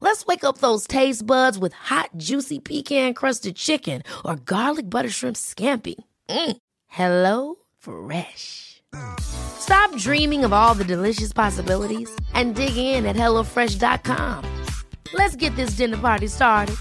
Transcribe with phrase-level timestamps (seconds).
[0.00, 5.36] Let's wake up those taste buds with hot, juicy pecan-crusted chicken or garlic butter shrimp
[5.36, 5.96] scampi.
[6.28, 6.56] Mm.
[6.86, 8.82] Hello Fresh.
[9.20, 14.64] Stop dreaming of all the delicious possibilities and dig in at HelloFresh.com.
[15.12, 16.76] Let's get this dinner party started.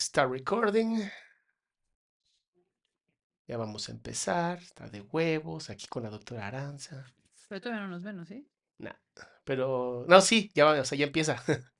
[0.00, 1.10] Start recording.
[3.46, 4.58] Ya vamos a empezar.
[4.58, 7.04] Está de huevos aquí con la doctora Aranza.
[7.48, 8.24] Pero todavía no nos ven, ¿no?
[8.24, 8.46] ¿Sí?
[8.78, 8.94] Nah,
[9.44, 11.42] pero no, sí, ya va, o sea, ya empieza.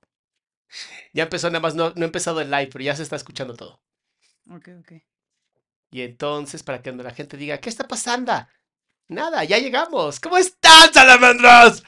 [1.13, 3.55] ya empezó, nada más no, no ha empezado el live, pero ya se está escuchando
[3.55, 3.81] todo.
[4.51, 4.93] Ok, ok.
[5.91, 8.33] Y entonces, para que la gente diga, ¿qué está pasando?
[9.09, 10.21] Nada, ya llegamos.
[10.21, 11.83] ¿Cómo están, salamandros?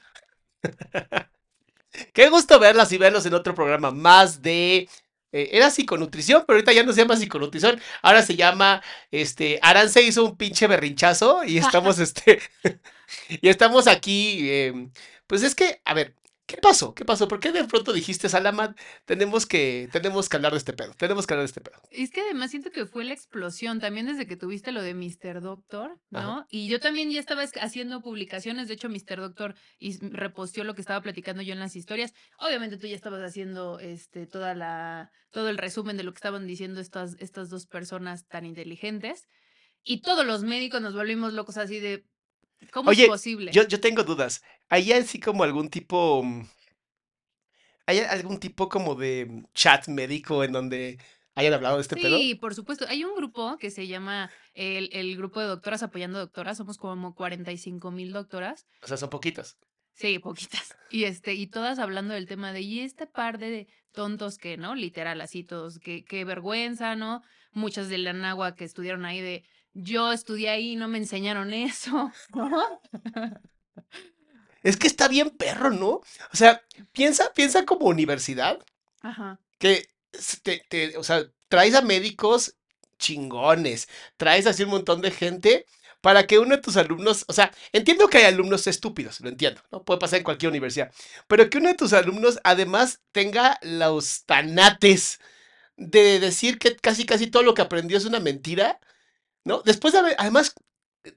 [2.12, 4.88] Qué gusto verlas y verlos en otro programa más de.
[5.32, 7.80] Eh, era psiconutrición, pero ahorita ya no se llama psiconutrición.
[8.02, 8.82] Ahora se llama.
[9.10, 9.58] Este.
[9.62, 12.40] Aranza hizo un pinche berrinchazo y estamos, este.
[13.28, 14.48] y estamos aquí.
[14.50, 14.88] eh,
[15.26, 16.14] pues es que, a ver,
[16.48, 16.94] ¿qué pasó?
[16.94, 17.28] ¿Qué pasó?
[17.28, 18.76] ¿Por qué de pronto dijiste, Salamat?
[19.04, 20.94] Tenemos que, tenemos que hablar de este pedo.
[20.94, 21.80] Tenemos que hablar de este pedo.
[21.90, 25.42] Es que además siento que fue la explosión, también desde que tuviste lo de Mr.
[25.42, 26.18] Doctor, ¿no?
[26.18, 26.46] Ajá.
[26.50, 29.18] Y yo también ya estaba es- haciendo publicaciones, de hecho Mr.
[29.20, 32.14] Doctor y reposteó lo que estaba platicando yo en las historias.
[32.38, 36.46] Obviamente tú ya estabas haciendo este toda la todo el resumen de lo que estaban
[36.46, 39.28] diciendo estas estas dos personas tan inteligentes
[39.84, 42.04] y todos los médicos nos volvimos locos así de
[42.72, 43.52] ¿cómo Oye, es posible?
[43.52, 44.42] Yo, yo tengo dudas.
[44.68, 46.22] ¿Hay así como algún tipo.
[46.22, 46.46] mm,
[47.86, 50.98] ¿Hay algún tipo como de mm, chat médico en donde
[51.34, 52.18] hayan hablado de este pedo?
[52.18, 52.86] Sí, por supuesto.
[52.88, 56.58] Hay un grupo que se llama el, el Grupo de Doctoras Apoyando Doctoras.
[56.58, 58.66] Somos como 45 mil doctoras.
[58.82, 59.56] O sea, son poquitos.
[59.98, 60.76] Sí, poquitas.
[60.90, 64.74] Y este, y todas hablando del tema de, y este par de tontos que, ¿no?
[64.74, 67.20] Literal, así todos, que, qué vergüenza, ¿no?
[67.52, 72.10] Muchas de la Nagua que estudiaron ahí de, yo estudié ahí, no me enseñaron eso,
[72.34, 72.80] ¿no?
[74.62, 75.88] Es que está bien perro, ¿no?
[76.32, 78.58] O sea, piensa, piensa como universidad,
[79.02, 79.38] Ajá.
[79.58, 79.86] que
[80.42, 82.56] te, te- o sea, traes a médicos
[82.98, 85.66] chingones, traes así un montón de gente
[86.00, 89.62] para que uno de tus alumnos, o sea, entiendo que hay alumnos estúpidos, lo entiendo,
[89.72, 89.84] ¿no?
[89.84, 90.92] Puede pasar en cualquier universidad,
[91.26, 95.18] pero que uno de tus alumnos además tenga los tanates
[95.76, 98.80] de decir que casi casi todo lo que aprendió es una mentira,
[99.44, 99.62] ¿no?
[99.62, 100.54] Después de haber, además,
[101.04, 101.14] eh,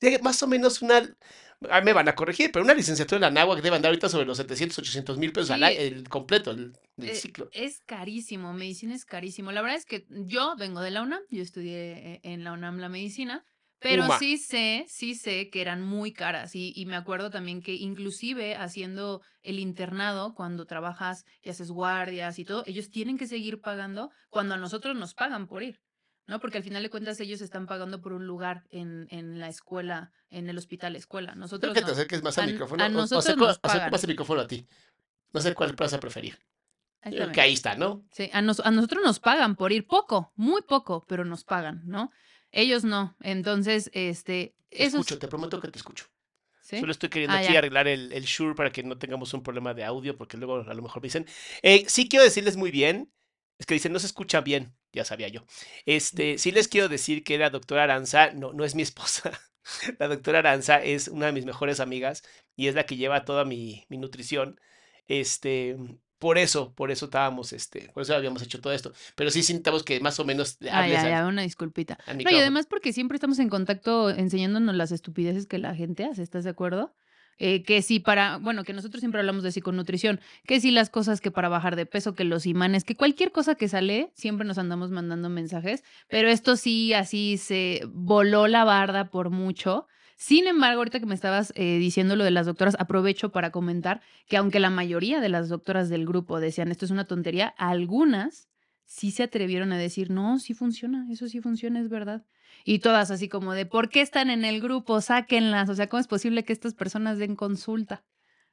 [0.00, 3.40] de más o menos una, ah, me van a corregir, pero una licenciatura en la
[3.40, 5.64] NAHUAC debe andar ahorita sobre los 700, 800 mil pesos al Sí.
[5.64, 7.48] año, el completo, el, el Eh, ciclo.
[7.52, 9.52] Es carísimo, medicina es carísimo.
[9.52, 12.78] La verdad es que yo vengo de la UNAM, yo estudié eh, en la UNAM
[12.78, 13.44] la medicina,
[13.78, 14.18] pero Uma.
[14.18, 18.54] sí sé, sí sé que eran muy caras y, y me acuerdo también que inclusive
[18.54, 24.10] haciendo el internado, cuando trabajas y haces guardias y todo, ellos tienen que seguir pagando
[24.28, 25.80] cuando a nosotros nos pagan por ir,
[26.30, 26.40] ¿no?
[26.40, 30.12] Porque al final de cuentas ellos están pagando por un lugar en, en la escuela,
[30.30, 31.32] en el hospital escuela.
[31.32, 31.92] Creo Nosotros que te no.
[31.92, 32.82] acerques más al micrófono.
[32.82, 33.90] a o- o nosotros nos pagan.
[33.90, 34.66] más el micrófono a ti.
[35.32, 36.38] No sé cuál vas a preferir.
[37.02, 38.04] Ahí Yo está creo que ahí está, ¿no?
[38.12, 41.82] Sí, a, nos- a nosotros nos pagan por ir poco, muy poco, pero nos pagan,
[41.84, 42.10] ¿no?
[42.52, 43.16] Ellos no.
[43.20, 46.06] Entonces, este, Te escucho, te prometo que te escucho.
[46.60, 46.78] ¿sí?
[46.78, 47.58] Solo estoy queriendo Ah, aquí ya.
[47.58, 50.74] arreglar el, el Shure para que no tengamos un problema de audio, porque luego a
[50.74, 51.26] lo mejor me dicen.
[51.62, 53.10] Eh, sí quiero decirles muy bien.
[53.60, 54.74] Es que dicen, no se escucha bien.
[54.92, 55.44] Ya sabía yo.
[55.86, 59.30] Este, sí les quiero decir que la doctora Aranza no, no es mi esposa.
[60.00, 62.22] La doctora Aranza es una de mis mejores amigas
[62.56, 64.58] y es la que lleva toda mi, mi nutrición.
[65.06, 65.76] Este,
[66.18, 68.92] por eso, por eso estábamos, este, por eso habíamos hecho todo esto.
[69.14, 71.98] Pero sí sintamos que más o menos al- ya, una disculpita.
[72.06, 76.22] No, y además porque siempre estamos en contacto enseñándonos las estupideces que la gente hace,
[76.22, 76.94] ¿estás de acuerdo?
[77.42, 81.22] Eh, que si para, bueno, que nosotros siempre hablamos de psiconutrición, que si las cosas
[81.22, 84.58] que para bajar de peso, que los imanes, que cualquier cosa que sale, siempre nos
[84.58, 89.86] andamos mandando mensajes, pero esto sí, así se voló la barda por mucho.
[90.18, 94.02] Sin embargo, ahorita que me estabas eh, diciendo lo de las doctoras, aprovecho para comentar
[94.28, 98.50] que aunque la mayoría de las doctoras del grupo decían esto es una tontería, algunas
[98.84, 102.26] sí se atrevieron a decir, no, sí funciona, eso sí funciona, es verdad.
[102.64, 105.00] Y todas así como de, ¿por qué están en el grupo?
[105.00, 105.68] Sáquenlas.
[105.68, 108.04] O sea, ¿cómo es posible que estas personas den consulta?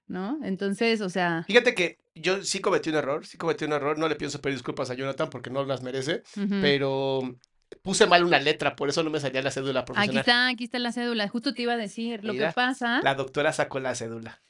[0.07, 0.39] ¿No?
[0.43, 1.43] Entonces, o sea...
[1.47, 4.55] Fíjate que yo sí cometí un error, sí cometí un error, no le pienso pedir
[4.55, 6.23] disculpas a Jonathan porque no las merece,
[6.61, 7.37] pero
[7.81, 10.19] puse mal una letra, por eso no me salía la cédula Aquí profesional.
[10.19, 11.27] está, aquí está la cédula.
[11.27, 13.01] Justo te iba a decir, lo Mira, que pasa...
[13.03, 14.41] La doctora sacó la cédula.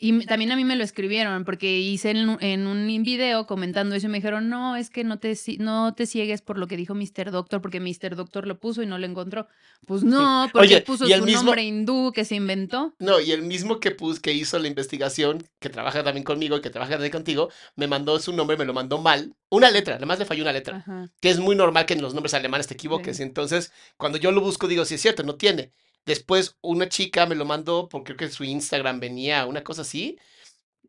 [0.00, 3.96] Y también a mí me lo escribieron porque hice en, un- en un video comentando
[3.96, 6.76] eso y me dijeron, no, es que no te, no te ciegues por lo que
[6.76, 7.32] dijo Mr.
[7.32, 8.14] Doctor porque Mr.
[8.14, 9.48] Doctor lo puso y no lo encontró.
[9.86, 12.94] Pues no, porque Oye, puso su mismo- nombre hindú que se inventó.
[13.00, 16.60] No, y el mismo que pus, que hizo la investigación, que trabaja también conmigo y
[16.60, 19.34] que trabaja también contigo, me mandó su nombre, me lo mandó mal.
[19.50, 20.76] Una letra, además le falló una letra.
[20.76, 21.10] Ajá.
[21.20, 23.16] Que es muy normal que en los nombres alemanes te equivoques.
[23.16, 23.22] Sí.
[23.24, 25.72] Y entonces, cuando yo lo busco, digo, sí es cierto, no tiene.
[26.08, 30.18] Después, una chica me lo mandó porque creo que su Instagram venía, una cosa así.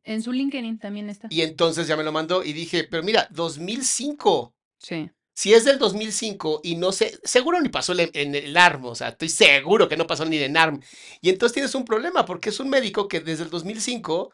[0.05, 1.27] En su LinkedIn también está.
[1.29, 4.55] Y entonces ya me lo mandó y dije, pero mira, 2005.
[4.77, 5.11] Sí.
[5.33, 8.95] Si es del 2005 y no sé, seguro ni pasó en, en el ARM, o
[8.95, 10.81] sea, estoy seguro que no pasó ni en ARM.
[11.19, 14.31] Y entonces tienes un problema porque es un médico que desde el 2005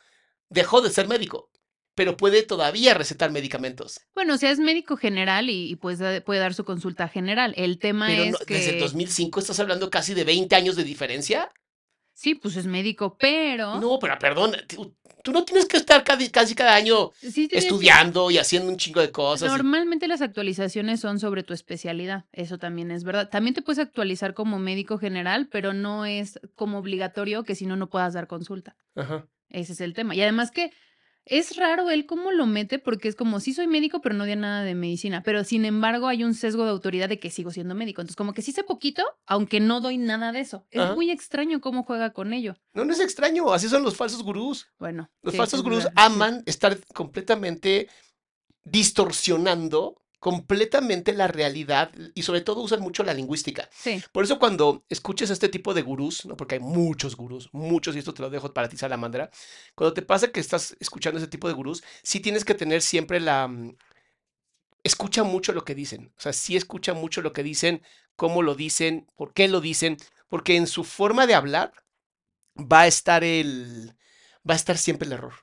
[0.50, 1.50] dejó de ser médico,
[1.96, 4.02] pero puede todavía recetar medicamentos.
[4.14, 7.54] Bueno, o sea, es médico general y, y pues puede dar su consulta general.
[7.58, 8.54] El tema Pero es no- que...
[8.56, 11.52] desde el 2005 estás hablando casi de 20 años de diferencia.
[12.14, 13.78] Sí, pues es médico, pero...
[13.82, 14.54] No, pero perdón,
[15.22, 18.70] tú, no tienes que estar casi, casi cada año sí tienes que- estudiando y haciendo
[18.70, 19.50] un chingo de cosas.
[19.50, 23.30] y- Normalmente las actualizaciones son sobre tu especialidad, eso también es verdad.
[23.30, 27.76] También te puedes actualizar como médico general, pero no es como obligatorio que si no,
[27.76, 28.78] no puedas dar consulta.
[28.96, 29.28] Ajá.
[29.50, 30.16] Ese es el tema.
[30.16, 30.72] Y además que
[31.26, 34.36] es raro él cómo lo mete, porque es como, sí soy médico, pero no di
[34.36, 35.24] nada de medicina.
[35.24, 38.02] Pero sin embargo hay un sesgo de autoridad de que sigo siendo médico.
[38.02, 40.66] Entonces como que sí sé poquito, aunque no doy nada de eso.
[40.70, 40.96] Es Ajá.
[40.96, 42.56] muy extraño cómo juega con ello.
[42.74, 44.68] No, no es extraño, así son los falsos gurús.
[44.78, 45.10] Bueno.
[45.24, 47.90] Los sí, falsos gurús verdad, aman estar completamente
[48.64, 53.70] distorsionando completamente la realidad y sobre todo usan mucho la lingüística.
[53.72, 54.02] Sí.
[54.12, 56.36] Por eso cuando escuches este tipo de gurús, ¿no?
[56.36, 59.30] porque hay muchos gurús, muchos, y esto te lo dejo para ti, Salamandra,
[59.76, 63.20] cuando te pasa que estás escuchando ese tipo de gurús, sí tienes que tener siempre
[63.20, 63.48] la...
[63.48, 63.76] mm,
[64.84, 67.84] Escucha mucho lo que dicen, o sea, sí escucha mucho lo que dicen,
[68.16, 71.72] cómo lo dicen, por qué lo dicen, porque en su forma de hablar
[72.58, 73.96] va a estar el...
[74.50, 75.34] va a estar siempre el error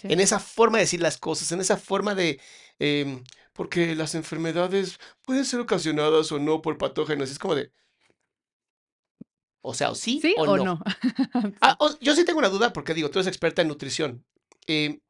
[0.00, 0.08] sí.
[0.08, 2.40] en esa forma de decir las cosas, en esa forma de...
[2.78, 3.24] em,
[3.58, 7.28] porque las enfermedades pueden ser ocasionadas o no por patógenos.
[7.28, 7.72] Es como de...
[9.62, 10.64] O sea, o sí, ¿Sí o, o no.
[10.64, 10.82] no?
[11.60, 14.24] Ah, o- yo sí tengo una duda porque digo, tú eres experta en nutrición.
[14.68, 15.00] Em,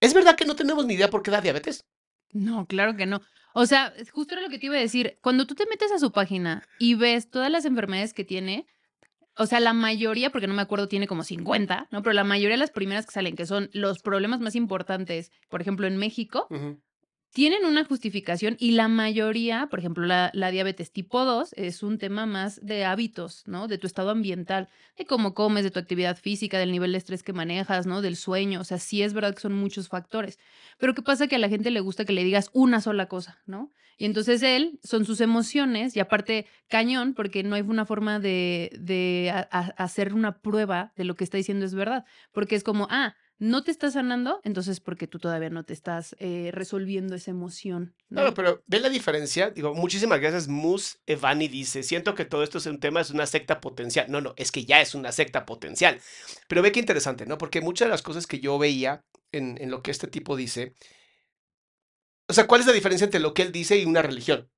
[0.00, 1.84] ¿Es verdad que no tenemos ni idea por qué da diabetes?
[2.32, 3.20] No, claro que no.
[3.52, 5.18] O sea, justo era lo que te iba a decir.
[5.20, 8.66] Cuando tú te metes a su página y ves todas las enfermedades que tiene,
[9.36, 12.02] o sea, la mayoría, porque no me acuerdo, tiene como 50, ¿no?
[12.02, 15.60] Pero la mayoría de las primeras que salen, que son los problemas más importantes, por
[15.60, 16.80] ejemplo, en México, Ujú.
[17.32, 22.24] Tienen una justificación y la mayoría, por ejemplo, la, diabetes tipo 2 es un tema
[22.24, 23.68] más de hábitos, ¿no?
[23.68, 27.22] De tu estado ambiental, de cómo comes, de tu actividad física, del nivel de estrés
[27.22, 28.00] que manejas, ¿no?
[28.00, 30.38] Del sueño, o sea, sí es verdad que son muchos factores.
[30.78, 31.26] Pero ¿qué pasa?
[31.26, 33.70] Que a la gente le gusta que le digas una sola cosa, ¿no?
[33.98, 38.70] Y entonces él, son sus emociones y aparte cañón, porque no hay una forma de,
[38.78, 43.14] de hacer una prueba de lo que está diciendo es verdad, porque es como, ah,
[43.38, 47.94] no te estás sanando, entonces porque tú todavía no te estás eh, resolviendo esa emoción.
[48.08, 48.16] ¿no?
[48.16, 49.50] Claro, pero ¿ves la diferencia?
[49.50, 50.48] Digo, muchísimas gracias.
[50.48, 54.06] Mus Evani dice, siento que todo esto es un tema, es una secta potencial.
[54.08, 56.00] No, no, es que ya es una secta potencial.
[56.48, 57.36] Pero ve qué interesante, ¿no?
[57.36, 60.74] Porque muchas de las cosas que yo veía en, en lo que este tipo dice,
[62.28, 64.50] o sea, ¿cuál es la diferencia entre lo que él dice y una religión?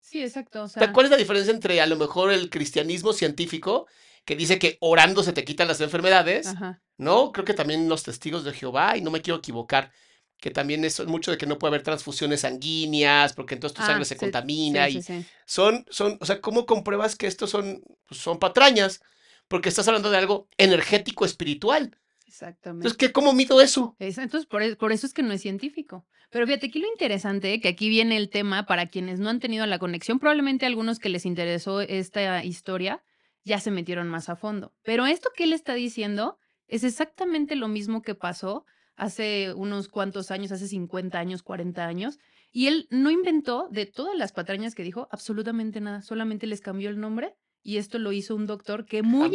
[0.00, 0.64] Sí, exacto.
[0.64, 3.86] O sea, ¿cuál es la diferencia entre a lo mejor el cristianismo científico,
[4.24, 6.82] que dice que orando se te quitan las enfermedades, ajá.
[6.96, 7.32] ¿no?
[7.32, 9.90] Creo que también los testigos de Jehová, y no me quiero equivocar,
[10.38, 13.86] que también es mucho de que no puede haber transfusiones sanguíneas, porque entonces tu Ah,
[13.86, 15.26] sangre se sí, contamina sí, y sí, sí.
[15.46, 19.00] son, son, o sea, ¿cómo compruebas que estos son, pues, son patrañas?
[19.48, 21.96] Porque estás hablando de algo energético espiritual.
[22.26, 22.88] Exactamente.
[22.88, 23.94] Entonces, ¿qué, ¿cómo mido eso?
[23.98, 26.04] Es- entonces, por, e- por eso es que no es científico.
[26.30, 29.66] Pero fíjate, aquí lo interesante, que aquí viene el tema para quienes no han tenido
[29.66, 33.02] la conexión, probablemente algunos que les interesó esta historia
[33.44, 34.72] ya se metieron más a fondo.
[34.82, 38.64] Pero esto que él está diciendo es exactamente lo mismo que pasó
[38.96, 42.18] hace unos cuantos años, hace 50 años, 40 años,
[42.50, 46.90] y él no inventó de todas las patrañas que dijo absolutamente nada, solamente les cambió
[46.90, 49.30] el nombre y esto lo hizo un doctor que muy,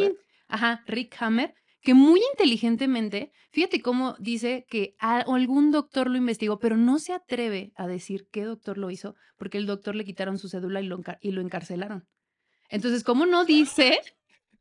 [0.48, 6.76] ajá, Rick Hammer, que muy inteligentemente, fíjate cómo dice que algún doctor lo investigó, pero
[6.76, 10.48] no se atreve a decir qué doctor lo hizo, porque el doctor le quitaron su
[10.48, 12.06] cédula y lo, encar- y lo encarcelaron.
[12.68, 13.98] Entonces, ¿cómo no dice?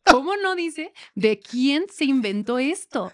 [0.03, 3.11] ¿Cómo no dice de quién se inventó esto?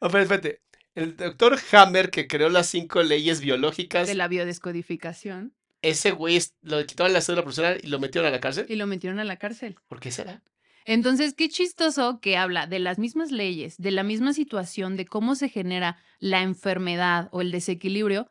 [0.00, 0.62] Espérate.
[0.94, 5.54] El doctor Hammer, que creó las cinco leyes biológicas, De la biodescodificación.
[5.82, 8.66] ese güey lo quitaron la cédula profesional y lo metieron a la cárcel.
[8.68, 9.76] Y lo metieron a la cárcel.
[9.88, 10.42] ¿Por qué será?
[10.86, 15.34] Entonces, qué chistoso que habla de las mismas leyes, de la misma situación, de cómo
[15.34, 18.28] se genera la enfermedad o el desequilibrio,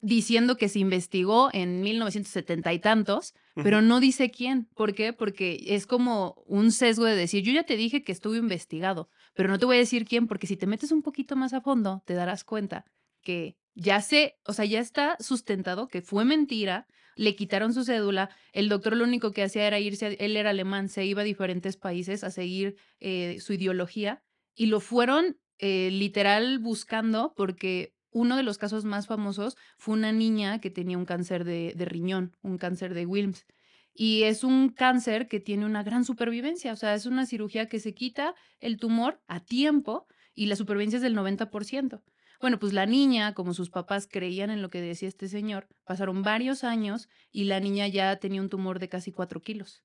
[0.00, 4.68] diciendo que se investigó en 1970 y tantos, pero no dice quién.
[4.74, 5.12] ¿Por qué?
[5.12, 9.48] Porque es como un sesgo de decir, yo ya te dije que estuvo investigado, pero
[9.48, 12.02] no te voy a decir quién, porque si te metes un poquito más a fondo,
[12.06, 12.84] te darás cuenta
[13.22, 16.86] que ya sé, o sea, ya está sustentado que fue mentira,
[17.16, 20.50] le quitaron su cédula, el doctor lo único que hacía era irse, a- él era
[20.50, 24.22] alemán, se iba a diferentes países a seguir eh, su ideología
[24.54, 30.10] y lo fueron eh, literal buscando porque uno de los casos más famosos fue una
[30.10, 33.44] niña que tenía un cáncer de, riñón, un cáncer de Wilms.
[33.92, 37.78] Y es un cáncer que tiene una gran supervivencia, o sea, es una cirugía que
[37.78, 42.02] se quita el tumor a tiempo y la supervivencia es del 90%.
[42.40, 46.22] Bueno, pues la niña, como sus papás creían en lo que decía este señor, pasaron
[46.22, 49.84] varios años y la niña ya tenía un tumor de casi 4 kilos.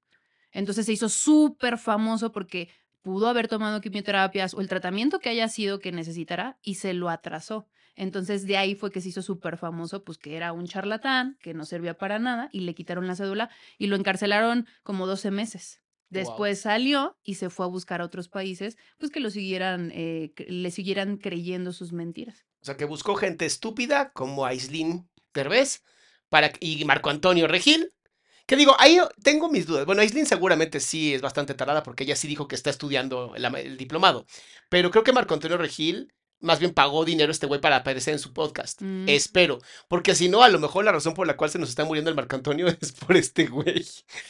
[0.54, 2.70] Entonces se hizo súper famoso porque
[3.02, 7.10] pudo haber tomado quimioterapias o el tratamiento que haya sido que necesitara y se lo
[7.10, 7.68] atrasó.
[7.96, 11.54] Entonces de ahí fue que se hizo súper famoso, pues que era un charlatán, que
[11.54, 15.82] no servía para nada y le quitaron la cédula y lo encarcelaron como 12 meses.
[16.12, 20.34] Después salió y se fue a buscar a otros países, pues que lo siguieran, eh,
[20.46, 22.46] le siguieran creyendo sus mentiras.
[22.62, 25.84] O sea, que buscó gente estúpida como Aislinn Derbez
[26.28, 27.94] para, y Marco Antonio Regil.
[28.46, 29.86] Que digo, ahí tengo mis dudas.
[29.86, 33.78] Bueno, Aislinn seguramente sí es bastante tarada porque ella sí dijo que está estudiando el
[33.78, 34.26] diplomado.
[34.70, 38.20] Pero creo que Marco Antonio Regil más bien pagó dinero este güey para aparecer en
[38.20, 38.82] su podcast.
[38.82, 39.08] Mm.
[39.08, 39.60] Espero.
[39.88, 42.10] Porque si no, a lo mejor la razón por la cual se nos está muriendo
[42.10, 43.86] el Marco Antonio es por este güey.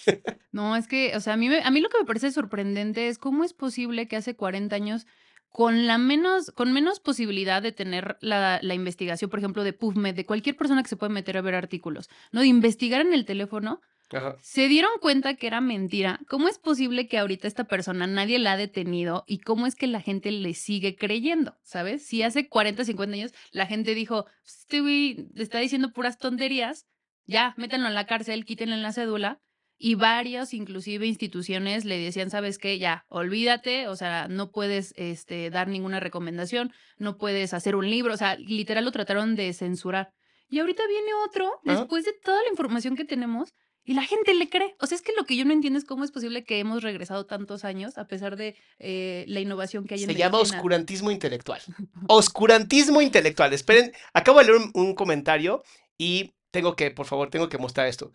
[0.52, 3.08] No, es que, o sea, a mí, me- a mí lo que me parece sorprendente
[3.08, 5.08] es cómo es posible que hace 40 años,
[5.50, 10.14] con la menos, con menos posibilidad de tener la, la investigación, por ejemplo, de PubMed,
[10.16, 12.42] de cualquier persona que se puede meter a ver artículos, ¿no?
[12.42, 14.38] De investigar en el teléfono, Ajá.
[14.42, 16.20] se dieron cuenta que era mentira.
[16.28, 19.88] ¿Cómo es posible que ahorita esta persona nadie la ha detenido y cómo es que
[19.88, 21.56] la gente le sigue creyendo?
[21.64, 22.06] ¿Sabes?
[22.06, 26.88] Si hace 40, 50 años la gente dijo, este güey está diciendo puras tonterías,
[27.26, 29.40] ya, métanlo en la cárcel, quítenle la cédula.
[29.84, 32.78] Y varios, inclusive instituciones, le decían, ¿sabes qué?
[32.78, 38.14] Ya, olvídate, o sea, no puedes este, dar ninguna recomendación, no puedes hacer un libro,
[38.14, 40.12] o sea, literal lo trataron de censurar.
[40.50, 44.50] Y ahorita viene otro, después de toda la información que tenemos, y la gente le
[44.50, 44.76] cree.
[44.80, 46.84] O sea, es que lo que yo no entiendo es cómo es posible que hemos
[46.84, 50.58] regresado tantos años a pesar de eh, la innovación que hay en Se llama medicina.
[50.58, 51.62] oscurantismo intelectual.
[52.08, 53.54] Oscurantismo intelectual.
[53.54, 55.64] Esperen, acabo de leer un, un comentario
[55.98, 58.12] y tengo que, por favor, tengo que mostrar esto.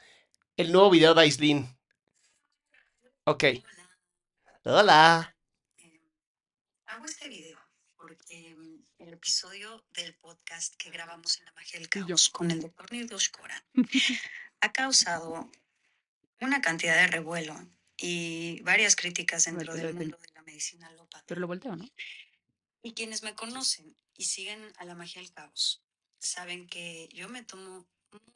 [0.57, 1.67] El nuevo video de Aislinn.
[3.25, 3.45] Ok.
[4.65, 5.37] Hola.
[5.79, 6.01] Eh,
[6.87, 7.59] hago este video
[7.97, 12.61] porque mm, el episodio del podcast que grabamos en la magia del caos con el
[12.61, 13.63] doctor Nirdosh Koran
[14.67, 15.51] ha causado
[16.41, 17.57] una cantidad de revuelo
[17.97, 21.25] y varias críticas dentro del mundo de la medicina alópata.
[21.27, 21.89] Pero lo volteo, ¿no?
[22.83, 25.83] Y quienes me conocen y siguen a la magia del caos
[26.19, 27.87] saben que yo me tomo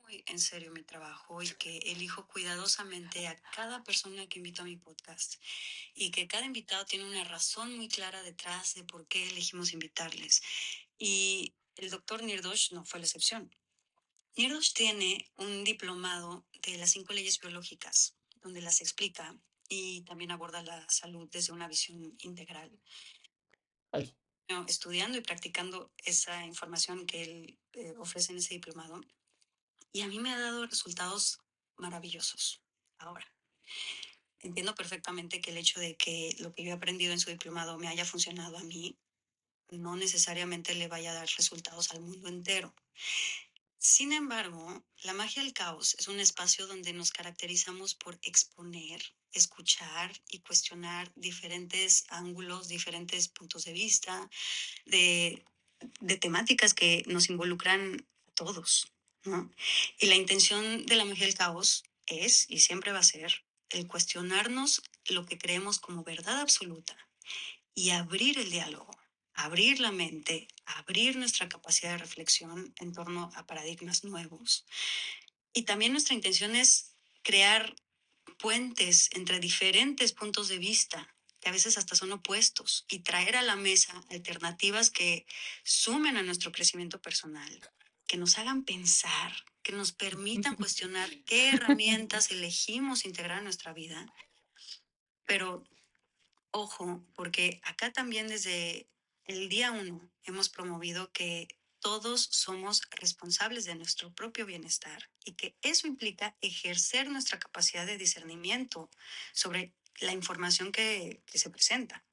[0.02, 4.66] muy en serio mi trabajo y que elijo cuidadosamente a cada persona que invito a
[4.66, 5.36] mi podcast
[5.94, 10.42] y que cada invitado tiene una razón muy clara detrás de por qué elegimos invitarles.
[10.98, 13.50] Y el doctor Nirdosh no fue la excepción.
[14.36, 19.36] Nirdosh tiene un diplomado de las cinco leyes biológicas, donde las explica
[19.68, 22.70] y también aborda la salud desde una visión integral
[24.66, 29.00] estudiando y practicando esa información que él eh, ofrece en ese diplomado.
[29.92, 31.40] Y a mí me ha dado resultados
[31.76, 32.62] maravillosos.
[32.98, 33.26] Ahora,
[34.40, 37.78] entiendo perfectamente que el hecho de que lo que yo he aprendido en su diplomado
[37.78, 38.98] me haya funcionado a mí,
[39.70, 42.74] no necesariamente le vaya a dar resultados al mundo entero.
[43.82, 50.12] Sin embargo, la magia del caos es un espacio donde nos caracterizamos por exponer, escuchar
[50.28, 54.28] y cuestionar diferentes ángulos, diferentes puntos de vista,
[54.84, 55.42] de,
[56.20, 58.92] temáticas que nos involucran a todos.
[59.98, 63.86] Y la intención de la magia del caos es y siempre va a ser el
[63.86, 66.98] cuestionarnos lo que creemos como verdad absoluta
[67.74, 68.90] y abrir el diálogo,
[69.32, 74.66] abrir la mente, abrir nuestra capacidad de reflexión en torno a paradigmas nuevos.
[75.52, 77.74] Y también nuestra intención es crear
[78.38, 83.42] puentes entre diferentes puntos de vista que a veces hasta son opuestos y traer a
[83.42, 85.26] la mesa alternativas que
[85.64, 87.60] sumen a nuestro crecimiento personal,
[88.06, 94.12] que nos hagan pensar, que nos permitan cuestionar qué herramientas elegimos integrar en nuestra vida.
[95.24, 95.64] Pero
[96.52, 98.88] Ojo, porque acá también desde
[99.26, 101.48] el día uno hemos promovido que
[101.80, 107.96] todos somos responsables de nuestro propio bienestar y que eso implica ejercer nuestra capacidad de
[107.96, 108.90] discernimiento
[109.32, 112.04] sobre la información que, que se presenta.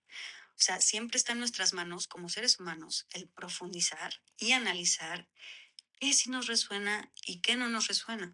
[0.58, 5.28] O sea, siempre está en nuestras manos como seres humanos el profundizar y analizar
[6.00, 8.34] qué sí nos resuena y qué no nos resuena.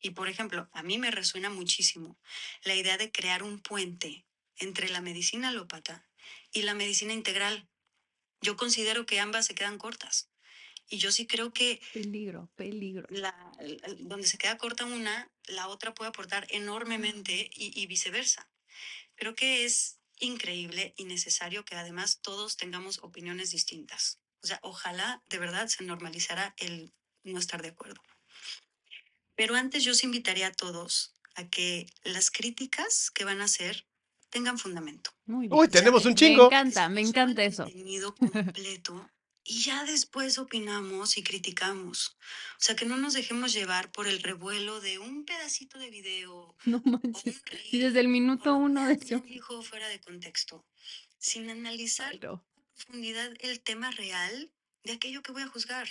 [0.00, 2.18] Y por ejemplo, a mí me resuena muchísimo
[2.64, 6.08] la idea de crear un puente entre la medicina alópata
[6.52, 7.68] y la medicina integral.
[8.40, 10.30] Yo considero que ambas se quedan cortas.
[10.88, 13.06] Y yo sí creo que Peligro, peligro.
[13.10, 13.52] la-
[14.00, 18.50] donde se queda corta una, la otra puede aportar enormemente y, y viceversa.
[19.14, 24.20] Creo que es increíble y necesario que además todos tengamos opiniones distintas.
[24.42, 26.92] O sea, ojalá de verdad se normalizara el
[27.22, 28.00] no estar de acuerdo.
[29.34, 33.86] Pero antes yo os invitaría a todos a que las críticas que van a hacer
[34.30, 35.10] tengan fundamento.
[35.26, 35.60] Muy bien.
[35.60, 36.46] Uy, tenemos un Me chingo.
[36.46, 37.64] encanta, me encanta eso.
[37.64, 39.10] contenido completo
[39.42, 42.16] y ya después opinamos y criticamos.
[42.58, 46.54] O sea, que no nos dejemos llevar por el revuelo de un pedacito de video
[46.64, 47.42] No manches.
[47.44, 49.18] reel Y desde el minuto uno de eso.
[49.20, 50.64] dijo fuera de contexto,
[51.18, 52.44] sin analizar Claro.
[52.56, 54.52] en profundidad el tema real
[54.84, 55.88] de aquello que voy a juzgar.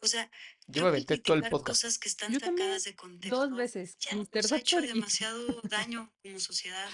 [0.00, 0.30] O sea,
[0.68, 1.82] Yo me aventé todo el podcast.
[1.82, 3.96] cosas que están Yo también, sacadas de contexto Dos veces.
[3.98, 6.88] ya nos ha hecho demasiado daño como sociedad.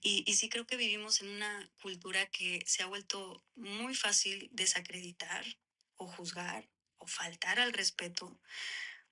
[0.00, 4.48] Y, y sí creo que vivimos en una cultura que se ha vuelto muy fácil
[4.52, 5.44] desacreditar
[5.96, 8.40] o juzgar o faltar al respeto.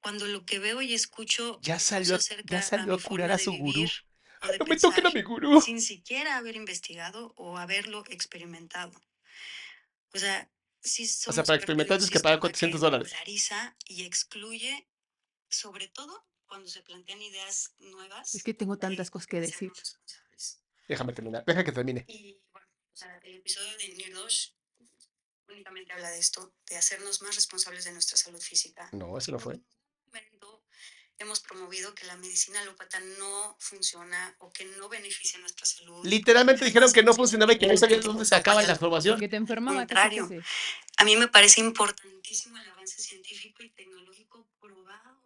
[0.01, 3.39] Cuando lo que veo y escucho Ya salió, a- ya salió mi a curar a
[3.39, 3.85] su gurú.
[4.59, 5.61] No me toquen a mi gurú.
[5.61, 8.93] sin siquiera haber investigado o haberlo experimentado.
[10.13, 10.51] O sea,
[10.83, 13.09] sí O sea, para experimentar tienes que pagar sistema 400 que dólares.
[13.13, 14.87] polariza y excluye,
[15.49, 19.73] sobre todo cuando se plantean ideas nuevas Es que tengo tantas cosas que decir.
[20.89, 21.45] Déjame terminar.
[21.45, 22.05] Deja que termine.
[22.09, 24.51] Y bueno, o sea, el episodio de Nirdosh
[25.49, 28.89] únicamente habla de esto, de hacernos más responsables de nuestra salud física.
[28.93, 29.55] No, eso no fue.
[29.55, 29.63] En
[30.07, 30.65] momento
[31.19, 36.05] hemos promovido que la medicina alópata no funciona o que no beneficia nuestra salud.
[36.05, 39.19] Literalmente dijeron que no funcionaba y que no sabían dónde se acaba la información.
[39.19, 40.29] Que te enfermaba Contrario.
[40.97, 45.21] A mí me parece importantísimo el avance científico y tecnológico probado.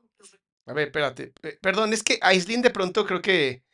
[0.66, 1.32] A ver, espérate.
[1.62, 3.64] Perdón, es que Aislinn de pronto creo que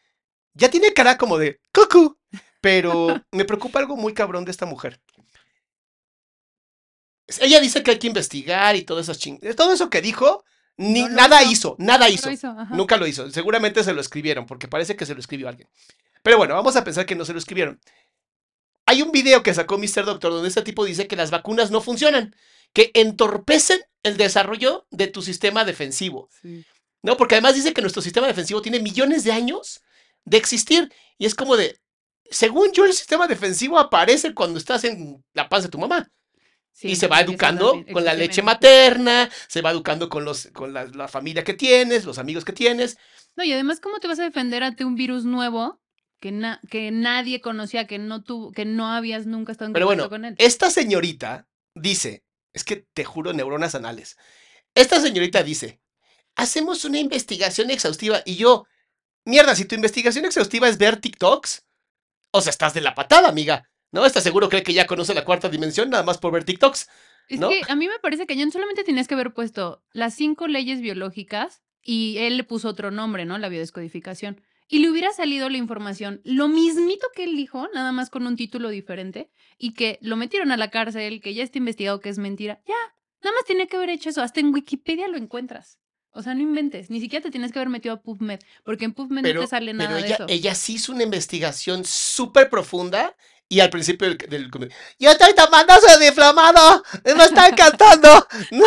[0.54, 2.18] ya tiene cara como de cucu.
[2.60, 4.98] Pero me preocupa algo muy cabrón de esta mujer.
[7.40, 9.38] Ella dice que hay que investigar y todo eso ching...
[9.54, 10.44] Todo eso que dijo,
[10.76, 11.50] ni No nada hizo.
[11.52, 12.54] hizo, nada No hizo.
[12.70, 13.30] Nunca lo hizo.
[13.30, 15.68] Seguramente se lo escribieron, porque parece que se lo escribió alguien.
[16.22, 17.78] Pero bueno, vamos a pensar que no se lo escribieron.
[18.86, 20.06] Hay un video que sacó Mr.
[20.06, 22.34] Doctor donde este tipo dice que las vacunas no funcionan,
[22.72, 26.28] que entorpecen el desarrollo de tu sistema defensivo.
[26.40, 26.64] Sí.
[27.02, 27.18] ¿No?
[27.18, 29.82] Porque además dice que nuestro sistema defensivo tiene millones de años
[30.24, 30.92] de existir.
[31.18, 31.78] Y es como de,
[32.30, 36.10] según yo, el sistema defensivo aparece cuando estás en la panza de tu mamá.
[36.72, 40.72] Sí, y se va educando con la leche materna, se va educando con, los, con
[40.74, 42.98] la, la familia que tienes, los amigos que tienes.
[43.36, 45.80] No, y además, ¿cómo te vas a defender ante un virus nuevo
[46.20, 49.86] que, na- que nadie conocía, que no tuvo, que no habías nunca estado en Pero
[49.86, 50.38] contacto bueno, con él?
[50.38, 54.16] esta señorita dice, es que te juro neuronas anales.
[54.74, 55.80] Esta señorita dice,
[56.36, 58.66] hacemos una investigación exhaustiva y yo,
[59.24, 61.64] mierda, si tu investigación exhaustiva es ver TikToks,
[62.30, 63.68] o sea, estás de la patada, amiga.
[63.92, 64.04] ¿No?
[64.04, 66.88] Estás seguro cree que ya conoce la cuarta dimensión nada más por ver TikToks.
[67.28, 70.48] Es que a mí me parece que ya solamente tenías que haber puesto las cinco
[70.48, 73.38] leyes biológicas y él le puso otro nombre, ¿no?
[73.38, 74.42] La biodescodificación.
[74.66, 78.34] Y le hubiera salido la información, lo mismito que él dijo, nada más con un
[78.34, 82.18] título diferente, y que lo metieron a la cárcel, que ya está investigado que es
[82.18, 82.62] mentira.
[82.66, 82.74] Ya,
[83.22, 84.22] nada más tiene que haber hecho eso.
[84.22, 85.78] Hasta en Wikipedia lo encuentras.
[86.14, 86.90] O sea, no inventes.
[86.90, 89.72] Ni siquiera te tienes que haber metido a PubMed, porque en PubMed no te sale
[89.74, 90.26] nada pero de ella, eso.
[90.28, 93.16] ella sí hizo una investigación súper profunda
[93.48, 94.50] y al principio del, del
[94.98, 95.74] yo estoy tomando
[96.06, 98.26] inflamado, me está encantando.
[98.50, 98.66] No.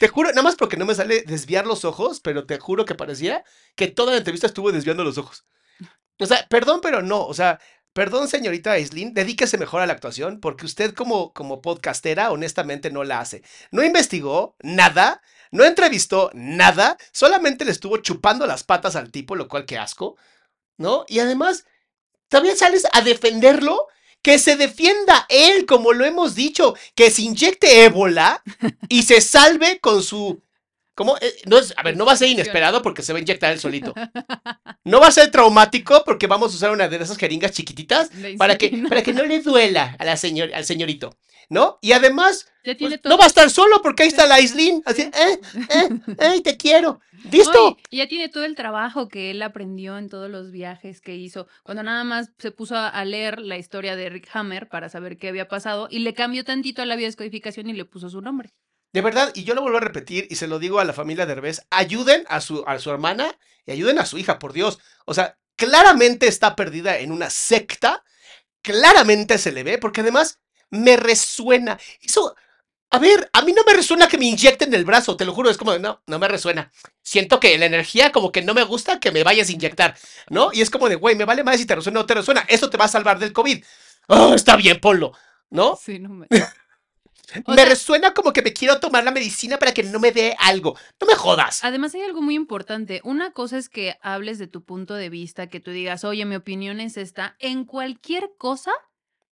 [0.00, 2.94] Te juro, nada más porque no me sale desviar los ojos, pero te juro que
[2.94, 3.44] parecía
[3.76, 5.44] que toda la entrevista estuvo desviando los ojos.
[6.18, 7.24] O sea, perdón, pero no.
[7.24, 7.60] O sea,
[7.94, 13.04] perdón, señorita Aislinn, dedíquese mejor a la actuación, porque usted como, como podcastera, honestamente, no
[13.04, 13.42] la hace.
[13.70, 19.48] No investigó nada, no entrevistó nada, solamente le estuvo chupando las patas al tipo, lo
[19.48, 20.16] cual qué asco,
[20.76, 21.06] ¿no?
[21.08, 21.64] Y además,
[22.28, 23.86] también sales a defenderlo.
[24.22, 28.42] Que se defienda él, como lo hemos dicho, que se inyecte ébola
[28.88, 30.42] y se salve con su
[30.94, 31.16] ¿Cómo?
[31.20, 33.52] Eh, no es, a ver, no va a ser inesperado porque se va a inyectar
[33.52, 33.94] él solito.
[34.84, 38.58] No va a ser traumático porque vamos a usar una de esas jeringas chiquititas para
[38.58, 41.16] que, para que no le duela a la señor, al señorito,
[41.48, 41.78] ¿no?
[41.80, 45.40] Y además, pues, no va a estar solo porque ahí está la Aislinn, así, eh,
[45.54, 47.00] eh, eh, te quiero.
[47.30, 47.78] ¿Listo?
[47.90, 51.46] Y ya tiene todo el trabajo que él aprendió en todos los viajes que hizo,
[51.62, 55.16] cuando nada más se puso a a leer la historia de Rick Hammer para saber
[55.16, 58.52] qué había pasado y le cambió tantito a la biodescodificación y le puso su nombre.
[58.94, 61.26] De verdad, y yo lo vuelvo a repetir y se lo digo a la familia
[61.26, 64.78] de Herbés, ayuden a su, a su hermana y ayuden a su hija, por Dios.
[65.04, 68.04] O sea, claramente está perdida en una secta,
[68.62, 70.38] claramente se le ve, porque además
[70.70, 71.76] me resuena.
[72.02, 72.36] Eso,
[72.88, 75.50] a ver, a mí no me resuena que me inyecten el brazo, te lo juro,
[75.50, 76.70] es como, no, no me resuena.
[77.02, 79.96] Siento que la energía como que no me gusta que me vayas a inyectar,
[80.30, 80.50] ¿no?
[80.52, 82.44] Y es como de, güey, me vale más si te resuena o no te resuena,
[82.46, 83.64] eso te va a salvar del COVID.
[84.06, 85.14] Oh, está bien, ponlo,
[85.50, 85.76] ¿no?
[85.82, 86.28] Sí, no me...
[87.44, 90.12] O me sea- resuena como que me quiero tomar la medicina para que no me
[90.12, 90.76] dé algo.
[91.00, 91.64] No me jodas.
[91.64, 93.00] Además hay algo muy importante.
[93.04, 96.36] Una cosa es que hables de tu punto de vista, que tú digas, oye, mi
[96.36, 98.72] opinión es esta, en cualquier cosa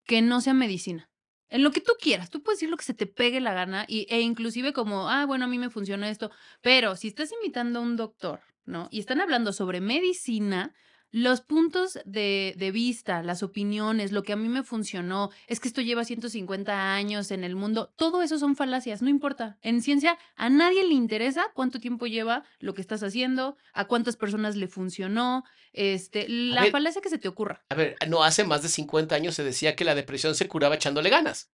[0.06, 1.10] que no sea medicina.
[1.52, 3.86] En lo que tú quieras, tú puedes decir lo que se te pegue la gana
[3.88, 6.30] y, e inclusive como, ah, bueno, a mí me funciona esto,
[6.62, 8.88] pero si estás invitando a un doctor, ¿no?
[8.92, 10.76] Y están hablando sobre medicina,
[11.12, 15.68] los puntos de, de vista, las opiniones, lo que a mí me funcionó, es que
[15.68, 19.58] esto lleva 150 años en el mundo, todo eso son falacias, no importa.
[19.62, 24.18] En ciencia a nadie le interesa cuánto tiempo lleva lo que estás haciendo, a cuántas
[24.18, 25.44] personas le funcionó,
[25.74, 26.72] este, la ver.
[26.72, 27.64] falacia que se te ocurra.
[27.70, 30.76] A ver, no hace más de 50 años se decía que la depresión se curaba
[30.76, 31.52] echándole ganas,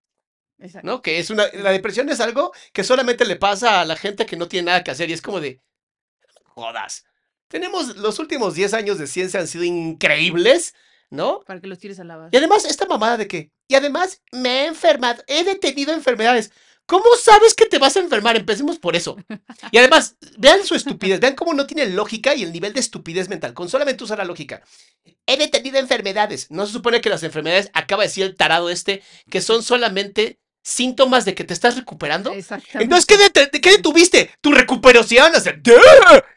[0.60, 0.86] Exacto.
[0.88, 1.02] ¿no?
[1.02, 4.38] Que es una la depresión es algo que solamente le pasa a la gente que
[4.38, 5.62] no tiene nada que hacer y es como de
[6.44, 7.06] jodas.
[7.48, 10.74] Tenemos los últimos 10 años de ciencia han sido increíbles,
[11.10, 11.42] ¿no?
[11.46, 12.38] Para que los tires a la Y base.
[12.38, 16.52] además esta mamada de que y además me he enfermado, he detenido enfermedades.
[16.88, 18.36] ¿Cómo sabes que te vas a enfermar?
[18.36, 19.18] Empecemos por eso.
[19.72, 23.28] Y además, vean su estupidez, vean cómo no tiene lógica y el nivel de estupidez
[23.28, 24.62] mental, con solamente usar la lógica.
[25.26, 26.52] He detenido enfermedades.
[26.52, 30.40] No se supone que las enfermedades, acaba de decir el tarado este, que son solamente
[30.62, 32.32] síntomas de que te estás recuperando.
[32.32, 32.84] Exactamente.
[32.84, 34.30] Entonces, ¿qué, dete- qué detuviste?
[34.42, 35.34] ¿Tu recuperación?
[35.36, 35.56] O sea.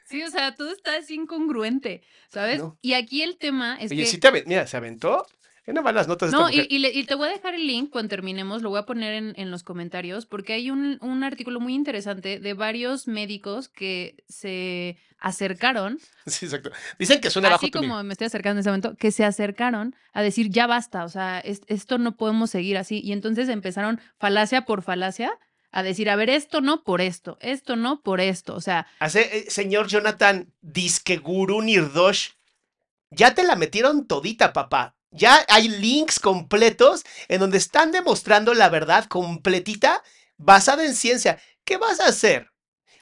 [0.09, 2.59] Sí, o sea, todo está así incongruente, ¿sabes?
[2.61, 2.79] No.
[2.81, 4.07] Y aquí el tema es Oye, que...
[4.09, 5.27] sí te mira, se aventó.
[5.67, 7.91] Ve nomás las notas No, y, y le- y te voy a dejar el link
[7.91, 11.61] cuando terminemos, lo voy a poner en, en los comentarios, porque hay un, un artículo
[11.61, 16.71] muy interesante de varios médicos que se acercaron, Sí, exacto.
[16.99, 17.91] Dicen que suena bajo así nivel.
[17.91, 21.09] como me estoy acercando en ese momento, que se acercaron a decir, ya basta, o
[21.11, 23.03] sea, es- esto no podemos seguir así.
[23.05, 25.37] Y entonces empezaron falacia por falacia
[25.71, 29.39] a decir, a ver, esto no por esto, esto no por esto, o sea, Hace,
[29.39, 32.31] eh, señor Jonathan, disque gurú Nirdosh,
[33.11, 34.95] ya te la metieron todita, papá.
[35.11, 40.03] Ya hay links completos en donde están demostrando la verdad completita
[40.37, 41.41] basada en ciencia.
[41.65, 42.51] ¿Qué vas a hacer?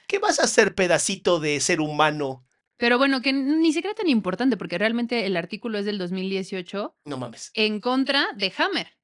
[0.07, 2.43] ¿Qué vas a hacer, pedacito de ser humano?
[2.79, 7.17] pero bueno, que ni siquiera tan importante, porque realmente el artículo es del 2018 No
[7.17, 7.49] mames.
[7.55, 8.96] en contra de Hammer.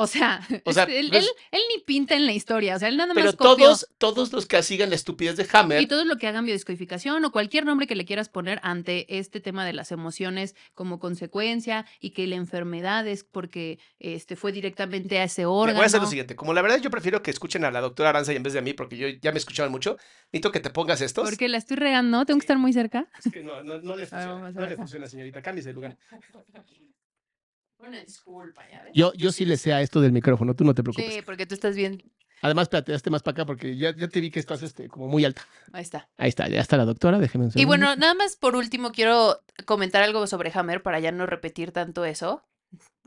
[0.00, 2.88] O sea, O sea, él, pues- él- él ni pinta en la historia, o sea,
[2.88, 3.66] él nada Pero más copió.
[3.66, 7.24] todos, todos los que sigan la estupidez de Hammer, Y todo lo que hagan biodescodificación
[7.24, 11.84] o cualquier nombre que le quieras poner ante este tema de las emociones como consecuencia
[12.00, 15.78] y que la enfermedad es porque este, fue directamente a ese órgano.
[15.78, 16.36] voy a hacer lo siguiente.
[16.36, 18.60] Como la verdad yo prefiero que escuchen a la doctora Aranza y en vez de
[18.60, 19.96] a mí, porque yo ya me escuchaban mucho,
[20.32, 21.28] necesito que te pongas estos.
[21.28, 23.06] Porque la estoy regando, tengo que estar muy cerca.
[23.24, 25.42] Es que no, no, no le ver, funciona, a no ver le funciona, señorita.
[25.42, 25.96] Cámbiese de lugar.
[27.78, 28.92] Una disculpa, ya ves.
[28.94, 31.14] Yo, yo sí le sé a esto del micrófono, tú no te preocupes.
[31.14, 32.02] Sí, porque tú estás bien.
[32.40, 35.08] Además, espérate, hazte más para acá porque ya, ya te vi que estás este, como
[35.08, 35.46] muy alta.
[35.72, 36.08] Ahí está.
[36.16, 39.40] Ahí está, ya está la doctora, déjeme un Y bueno, nada más por último quiero
[39.64, 42.44] comentar algo sobre Hammer para ya no repetir tanto eso.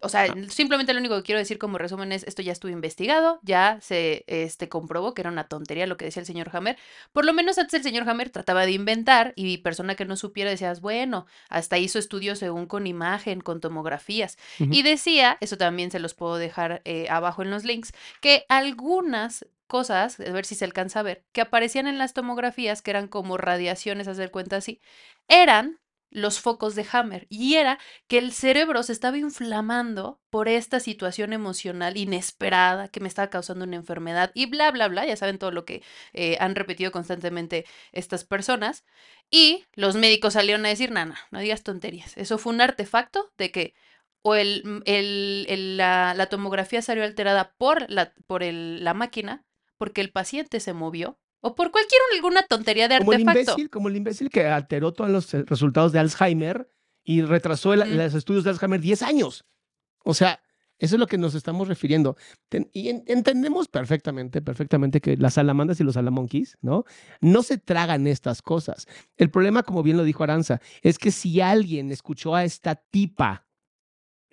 [0.02, 0.36] O sea, Ah.
[0.50, 4.24] simplemente lo único que quiero decir como resumen es, esto ya estuvo investigado, ya se
[4.28, 6.78] este, comprobó que era una tontería lo que decía el señor Hammer.
[7.14, 10.50] Por lo menos antes el señor Hammer trataba de inventar y persona que no supiera
[10.50, 14.38] decías, bueno, hasta hizo estudios según con imagen, con tomografías.
[14.60, 19.46] Y decía, eso también se los puedo dejar eh, abajo en los links, que algunas
[19.68, 23.08] cosas, a ver si se alcanza a ver, que aparecían en las tomografías, que eran
[23.08, 24.82] como radiaciones, a hacer cuenta así,
[25.30, 25.80] eran
[26.12, 27.28] los focos de Hammer.
[27.30, 33.08] Y era que el cerebro se estaba inflamando por esta situación emocional inesperada que me
[33.08, 35.06] estaba causando una enfermedad y bla, bla, bla.
[35.06, 38.86] Ya saben todo lo que eh, han repetido constantemente estas personas.
[39.30, 42.16] Y los médicos salieron a decir, nana, no digas tonterías.
[42.18, 43.74] Eso fue un artefacto de que
[44.24, 49.44] o el, el- el- la, tomografía salió alterada por, la, por la máquina,
[49.78, 53.52] porque el paciente se movió, o por cualquier alguna tontería de como el artefacto.
[53.52, 56.72] imbécil, como el imbécil que alteró todos los eh, resultados de Alzheimer
[57.04, 59.46] y retrasó el- los estudios de Alzheimer 10 años.
[60.04, 60.42] O sea,
[60.84, 62.18] Eso es lo que nos estamos refiriendo.
[62.50, 66.86] Ten- y en- entendemos perfectamente, perfectamente que las salamandas y los salamonquis, ¿no?
[67.20, 68.88] No se tragan estas cosas.
[69.16, 73.46] El problema, como bien lo dijo Aranza, es que si alguien escuchó a esta tipa,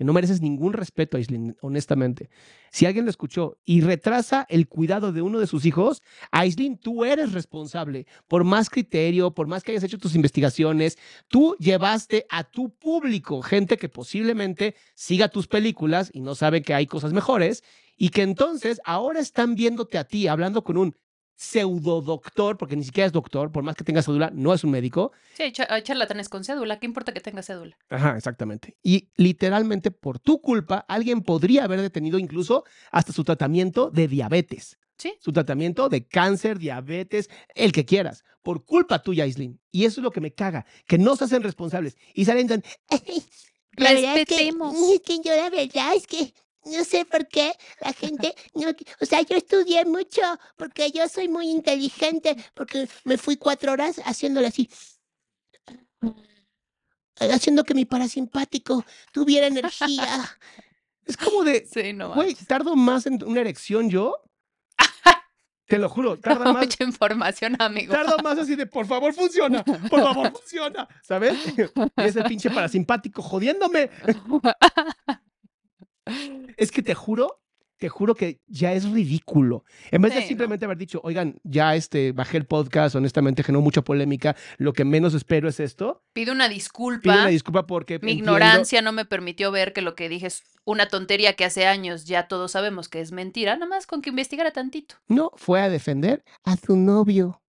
[0.04, 2.30] no mereces ningún respeto, Aislinn, honestamente,
[2.70, 7.04] si alguien lo escuchó y retrasa el cuidado de uno de sus hijos, Aislinn, tú
[7.04, 8.06] eres responsable.
[8.28, 13.42] Por más criterio, por más que hayas hecho tus investigaciones, tú llevaste a tu público
[13.42, 17.64] gente que posiblemente siga tus películas y no sabe que hay cosas mejores
[17.96, 20.96] y que entonces ahora están viéndote a ti hablando con un
[21.40, 24.72] pseudo doctor, porque ni siquiera es doctor, por más que tenga cédula, no es un
[24.72, 25.12] médico.
[25.36, 26.80] Sí, hay, cha- hay charlatanes con cédula.
[26.80, 27.78] ¿Qué importa que tenga cédula?
[27.88, 28.76] Ajá, exactamente.
[28.82, 34.78] Y literalmente por tu culpa, alguien podría haber detenido incluso hasta su tratamiento de diabetes.
[34.96, 35.14] Sí.
[35.20, 39.60] Su tratamiento de cáncer, diabetes, el que quieras, por culpa tuya, Aislinn.
[39.70, 42.64] Y eso es lo que me caga, que no se hacen responsables y salen tan,
[43.76, 47.52] La verdad es que, es que yo la verdad es que no sé por qué
[47.80, 50.22] la gente, no, o sea, yo estudié mucho
[50.56, 54.68] porque yo soy muy inteligente, porque me fui cuatro horas haciéndole así,
[57.18, 60.38] haciendo que mi parasimpático tuviera energía.
[61.04, 64.22] Es como de, Sí, no güey, tardo más en una erección yo.
[65.66, 66.64] Te lo juro, tarda más.
[66.64, 67.92] Mucha información, amigo.
[67.92, 71.34] Tardo más así de, por favor, funciona, por favor, funciona, ¿sabes?
[71.96, 73.90] Y ese pinche parasimpático jodiéndome.
[76.56, 77.40] Es que te juro,
[77.78, 79.64] te juro que ya es ridículo.
[79.92, 80.26] En vez de no.
[80.26, 84.84] simplemente haber dicho, oigan, ya este, bajé el podcast, honestamente generó mucha polémica, lo que
[84.84, 86.02] menos espero es esto.
[86.12, 87.12] Pido una Pido disculpa.
[87.12, 90.42] una disculpa porque Mi entiendo- ignorancia no me permitió ver que lo que dije es
[90.64, 94.10] una tontería que hace años ya todos sabemos que es mentira, nada más con que
[94.10, 94.96] investigara tantito.
[95.06, 97.40] No, fue a defender a su novio.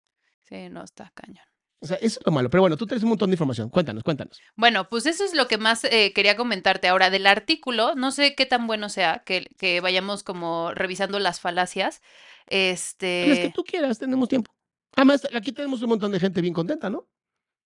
[0.47, 1.43] Sí, no está cañón.
[1.81, 2.49] O sea, eso es lo malo.
[2.49, 3.69] Pero bueno, tú tienes un montón de información.
[3.69, 4.41] Cuéntanos, cuéntanos.
[4.55, 7.95] Bueno, pues eso es lo que más eh, quería comentarte ahora del artículo.
[7.95, 12.01] No sé qué tan bueno sea que, que vayamos como revisando las falacias.
[12.47, 13.27] Este.
[13.27, 14.51] Las que tú quieras, tenemos tiempo.
[14.95, 17.07] Además, aquí tenemos un montón de gente bien contenta, ¿no?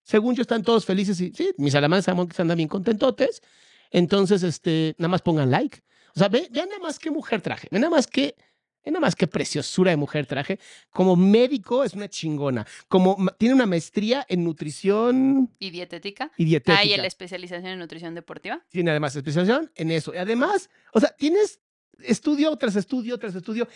[0.03, 3.41] Según yo, están todos felices y sí, mis alamanes andan bien contentotes.
[3.89, 5.81] Entonces, este, nada más pongan like.
[6.15, 7.67] O sea, ve, vean nada más qué mujer traje.
[7.71, 8.35] Vean nada más qué,
[8.83, 10.59] vean nada más qué preciosura de mujer traje.
[10.91, 12.65] Como médico es una chingona.
[12.87, 16.31] Como tiene una maestría en nutrición ¿Y dietética?
[16.37, 16.79] y dietética.
[16.79, 18.63] Ah, y la especialización en nutrición deportiva.
[18.69, 20.13] Tiene además especialización en eso.
[20.13, 21.59] Y además, o sea, tienes
[21.99, 23.67] estudio tras estudio tras estudio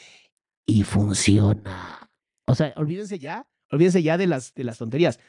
[0.66, 2.10] y funciona.
[2.46, 5.20] O sea, olvídense ya, olvídense ya de las, de las tonterías.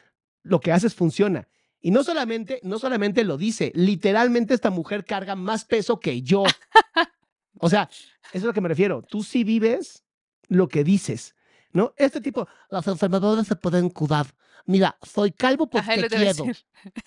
[0.43, 1.47] Lo que haces funciona.
[1.81, 6.43] Y no solamente, no solamente lo dice, literalmente esta mujer carga más peso que yo.
[7.59, 7.89] O sea,
[8.31, 9.01] eso es a lo que me refiero.
[9.03, 10.03] Tú sí vives
[10.47, 11.35] lo que dices,
[11.71, 11.93] ¿no?
[11.97, 14.27] Este tipo, las enfermedades se pueden curar.
[14.65, 16.53] Mira, soy calvo Ajá, porque lo te iba a quiero.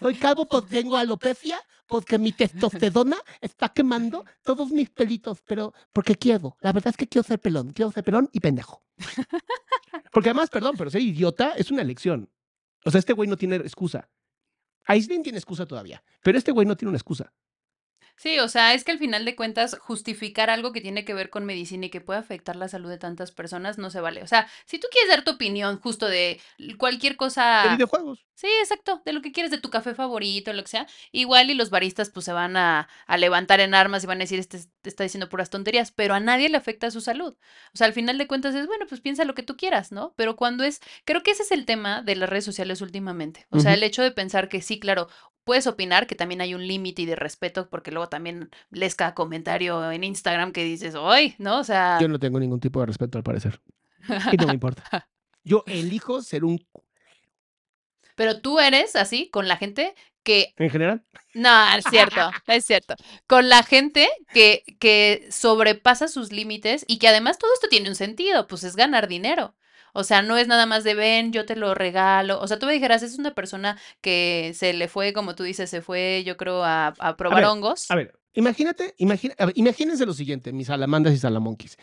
[0.00, 6.16] Soy calvo porque tengo alopecia, porque mi testosterona está quemando todos mis pelitos, pero porque
[6.16, 6.56] quiero.
[6.60, 8.82] La verdad es que quiero ser pelón, quiero ser pelón y pendejo.
[10.10, 12.30] Porque además, perdón, pero ser idiota es una elección.
[12.84, 14.08] O sea, este güey no tiene excusa.
[14.84, 17.32] Aislinn tiene excusa todavía, pero este güey no tiene una excusa.
[18.16, 21.28] Sí, o sea, es que al final de cuentas justificar algo que tiene que ver
[21.28, 24.22] con medicina y que puede afectar la salud de tantas personas no se vale.
[24.22, 26.40] O sea, si tú quieres dar tu opinión justo de
[26.78, 27.16] cualquier
[27.62, 27.70] De cosa...
[27.70, 28.26] videojuegos.
[28.42, 30.88] Sí, exacto, de lo que quieres, de tu café favorito, lo que sea.
[31.12, 34.24] Igual y los baristas pues se van a, a levantar en armas y van a
[34.24, 37.36] decir, este te está diciendo puras tonterías, pero a nadie le afecta su salud.
[37.72, 40.12] O sea, al final de cuentas es, bueno, pues piensa lo que tú quieras, ¿no?
[40.16, 43.46] Pero cuando es, creo que ese es el tema de las redes sociales últimamente.
[43.50, 45.06] O sea, el hecho de pensar que sí, claro,
[45.44, 49.14] puedes opinar, que también hay un límite y de respeto, porque luego también lees cada
[49.14, 51.36] comentario en Instagram que dices, ¡ay!
[51.38, 51.60] ¿No?
[51.60, 53.60] O sea, Yo no tengo ningún tipo de respeto al parecer.
[54.32, 54.82] Y no me importa.
[55.44, 56.64] Yo elijo ser un...
[58.16, 62.94] pero tú eres así con la gente que En general, No, es cierto, es cierto.
[63.26, 67.96] Con la gente que, que sobrepasa sus límites y que además todo esto tiene un
[67.96, 69.54] sentido, pues es ganar dinero.
[69.94, 72.40] O sea, no es nada más de ven, yo te lo regalo.
[72.40, 75.68] O sea, tú me dijeras, es una persona que se le fue, como tú dices,
[75.68, 77.90] se fue, yo creo, a, a probar ver, hongos.
[77.90, 81.76] A ver, imagínate, imagina, a ver, imagínense lo siguiente, mis salamandas y salamonquis,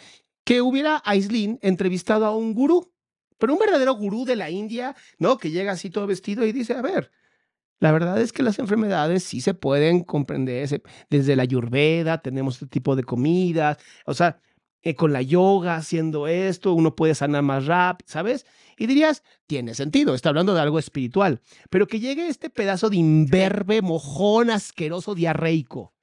[0.44, 2.92] que hubiera Aislinn entrevistado a un gurú,
[3.40, 5.38] pero un verdadero gurú de la India, ¿no?
[5.38, 7.12] Que llega así todo vestido y dice, a ver,
[7.80, 12.68] la verdad es que las enfermedades sí se pueden comprender desde la ayurveda, tenemos este
[12.68, 14.40] tipo de comidas, o sea,
[14.82, 18.46] eh, con la yoga haciendo esto, uno puede sanar más rápido, ¿sabes?
[18.78, 22.98] Y dirías, tiene sentido, está hablando de algo espiritual, pero que llegue este pedazo de
[22.98, 25.94] imberbe, mojón, asqueroso, diarreico,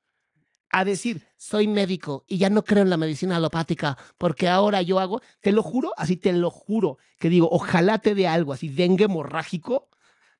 [0.71, 4.99] a decir, soy médico y ya no creo en la medicina alopática porque ahora yo
[4.99, 8.69] hago, te lo juro, así te lo juro, que digo, ojalá te dé algo así,
[8.69, 9.89] dengue hemorrágico,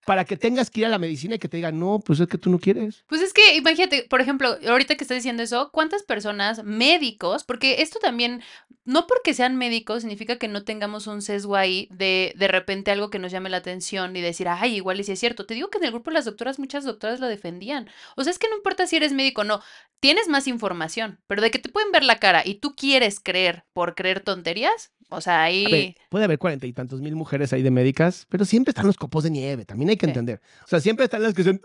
[0.07, 2.29] para que tengas que ir a la medicina y que te digan, no, pues es
[2.29, 3.05] que tú no quieres.
[3.09, 7.83] Pues es que imagínate, por ejemplo, ahorita que estás diciendo eso, ¿cuántas personas, médicos, porque
[7.83, 8.41] esto también,
[8.85, 13.11] no porque sean médicos, significa que no tengamos un sesgo ahí de de repente algo
[13.11, 15.45] que nos llame la atención y decir, ay, igual y si es cierto.
[15.45, 17.91] Te digo que en el grupo de las doctoras, muchas doctoras lo defendían.
[18.15, 19.61] O sea, es que no importa si eres médico o no,
[19.99, 23.65] tienes más información, pero de que te pueden ver la cara y tú quieres creer
[23.73, 25.97] por creer tonterías, o sea, ver, ahí...
[26.09, 29.25] puede haber cuarenta y tantos mil mujeres ahí de médicas, pero siempre están los copos
[29.25, 30.41] de nieve, también hay que entender.
[30.65, 31.61] O sea, siempre están las que son...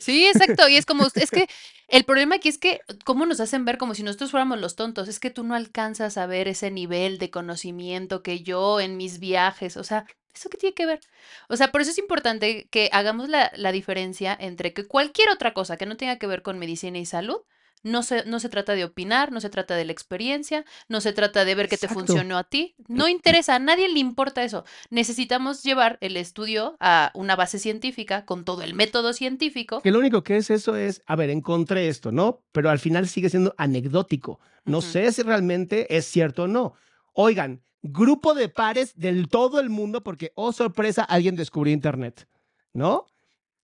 [0.00, 0.68] Sí, exacto.
[0.68, 1.46] Y es como, es que
[1.88, 5.08] el problema aquí es que, ¿cómo nos hacen ver como si nosotros fuéramos los tontos?
[5.08, 9.20] Es que tú no alcanzas a ver ese nivel de conocimiento que yo en mis
[9.20, 11.00] viajes, o sea, ¿eso qué tiene que ver?
[11.48, 15.54] O sea, por eso es importante que hagamos la, la diferencia entre que cualquier otra
[15.54, 17.38] cosa que no tenga que ver con medicina y salud,
[17.82, 21.12] no se, no se trata de opinar, no se trata de la experiencia, no se
[21.12, 24.64] trata de ver qué te funcionó a ti, no interesa, a nadie le importa eso.
[24.90, 29.80] Necesitamos llevar el estudio a una base científica con todo el método científico.
[29.82, 32.42] Que lo único que es eso es, a ver, encontré esto, ¿no?
[32.52, 34.40] Pero al final sigue siendo anecdótico.
[34.64, 36.74] No sé si realmente es cierto o no.
[37.14, 42.28] Oigan, grupo de pares del todo el mundo porque, oh sorpresa, alguien descubrió Internet,
[42.72, 43.06] ¿no?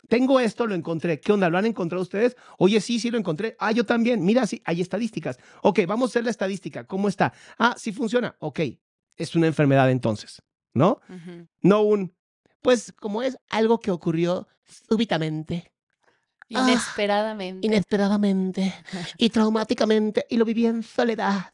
[0.09, 1.21] Tengo esto, lo encontré.
[1.21, 1.49] ¿Qué onda?
[1.51, 2.37] ¿Lo han encontrado ustedes?
[2.59, 3.57] Oye, sí, sí lo encontré.
[3.59, 4.25] Ah, yo también.
[4.25, 5.39] Mira, sí, hay estadísticas.
[5.63, 6.85] Ok, vamos a hacer la estadística.
[6.85, 7.33] ¿Cómo está?
[7.59, 8.35] Ah, sí funciona.
[8.41, 8.61] Ok,
[9.17, 10.43] es una enfermedad entonces,
[10.75, 11.01] ¿no?
[11.61, 12.15] No un,
[12.63, 15.73] pues Como es algo que ocurrió súbitamente,
[16.55, 17.67] Ah, Inesperadamente.
[17.67, 18.75] inesperadamente
[19.19, 21.53] y traumáticamente y lo viví en soledad.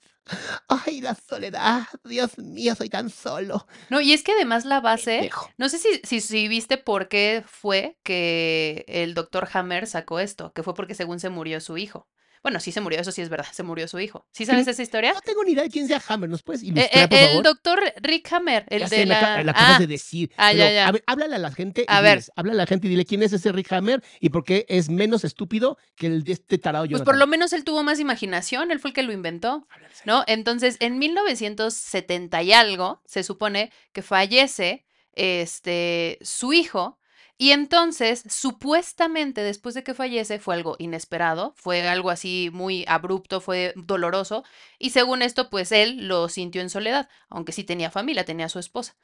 [0.68, 1.82] Ay, la soledad.
[2.04, 3.66] Dios mío, soy tan solo.
[3.90, 7.44] No, y es que además la base, no sé si, si, si viste por qué
[7.46, 12.08] fue que el doctor Hammer sacó esto, que fue porque según se murió su hijo.
[12.44, 14.26] Bueno, sí se murió, eso sí es verdad, se murió su hijo.
[14.30, 15.14] ¿Sí sabes esa historia?
[15.14, 16.28] No tengo ni idea de quién sea Hammer.
[16.28, 17.42] ¿Nos puedes Eh, ilustrar, eh, por el favor?
[17.44, 19.42] doctor Rick Hammer, el Ya de sé, la...
[19.42, 20.30] la Ah, de decir.
[20.36, 20.86] ah, ya, pero, ya.
[20.88, 21.80] A ver, háblale a la gente.
[21.82, 22.10] y A ver.
[22.18, 24.66] diles, háblale a la gente y dile quién es ese Rick Hammer y por qué
[24.68, 27.04] es menos estúpido que el de este tarado Pues Jonathan.
[27.06, 29.66] por lo menos él tuvo más imaginación, él fue el que lo inventó,
[30.04, 30.22] ¿no?
[30.26, 36.98] Entonces, en 1970 y algo, se supone que fallece este su hijo
[37.44, 43.42] y entonces, supuestamente después de que fallece fue algo inesperado, fue algo así muy abrupto,
[43.42, 44.44] fue doloroso
[44.78, 48.58] y según esto, pues él lo sintió en soledad, aunque sí tenía familia, tenía su
[48.58, 48.96] esposa.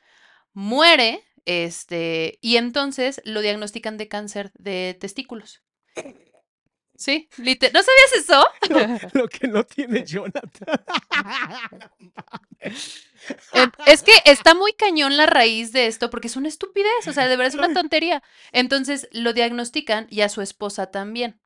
[0.54, 5.62] Muere, este, y entonces lo diagnostican de cáncer de testículos.
[7.00, 7.44] Sí, ¿no
[7.82, 8.46] sabías eso?
[9.14, 10.80] Lo que no tiene Jonathan.
[12.60, 17.12] Eh, Es que está muy cañón la raíz de esto porque es una estupidez, o
[17.14, 18.22] sea, de verdad es una tontería.
[18.52, 21.40] Entonces lo diagnostican y a su esposa también.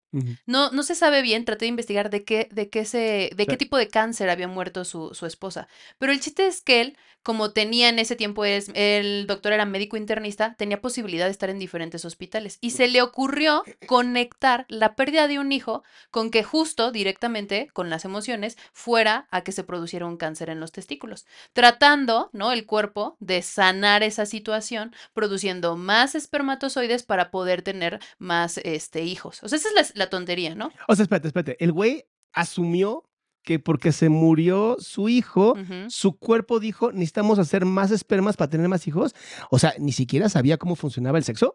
[0.46, 3.56] No, no se sabe bien, traté de investigar de qué, de qué se, de qué
[3.56, 5.66] tipo de cáncer había muerto su, su esposa.
[5.98, 9.96] Pero el chiste es que él, como tenía en ese tiempo, el doctor era médico
[9.96, 12.58] internista, tenía posibilidad de estar en diferentes hospitales.
[12.60, 17.88] Y se le ocurrió conectar la pérdida de un hijo con que justo directamente, con
[17.88, 21.24] las emociones, fuera a que se produciera un cáncer en los testículos.
[21.54, 22.52] Tratando, ¿no?
[22.52, 29.42] El cuerpo de sanar esa situación, produciendo más espermatozoides para poder tener más este, hijos.
[29.42, 30.70] O sea, esa es la, la tontería, ¿no?
[30.88, 31.64] O sea, espérate, espérate.
[31.64, 33.08] El güey asumió
[33.44, 35.54] que porque se murió su hijo,
[35.88, 39.14] su cuerpo dijo, necesitamos hacer más espermas para tener más hijos.
[39.50, 41.54] O sea, ni siquiera sabía cómo funcionaba el sexo.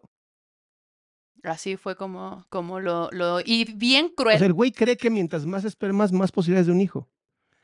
[1.42, 3.40] Así fue como, como lo, lo...
[3.40, 4.38] Y bien O cruel.
[4.38, 7.08] sea, el güey cree que mientras más espermas, más posibilidades de un hijo.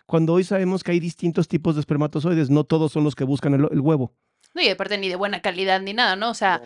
[0.07, 3.55] Cuando hoy sabemos que hay distintos tipos de espermatozoides, no todos son los que buscan
[3.55, 4.15] el, el huevo.
[4.55, 6.31] No, y aparte ni de buena calidad ni nada, ¿no?
[6.31, 6.63] O sea,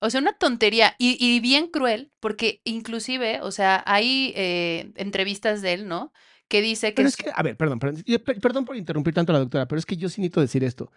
[0.00, 5.60] o sea, una tontería y, y bien cruel, porque inclusive, o sea, hay eh, entrevistas
[5.62, 6.12] de él, ¿no?
[6.52, 6.96] Que dice que...
[6.96, 9.86] Pero es que, a ver, perdón, perdón, por interrumpir tanto a la doctora, pero es
[9.86, 10.92] que yo sí necesito decir esto.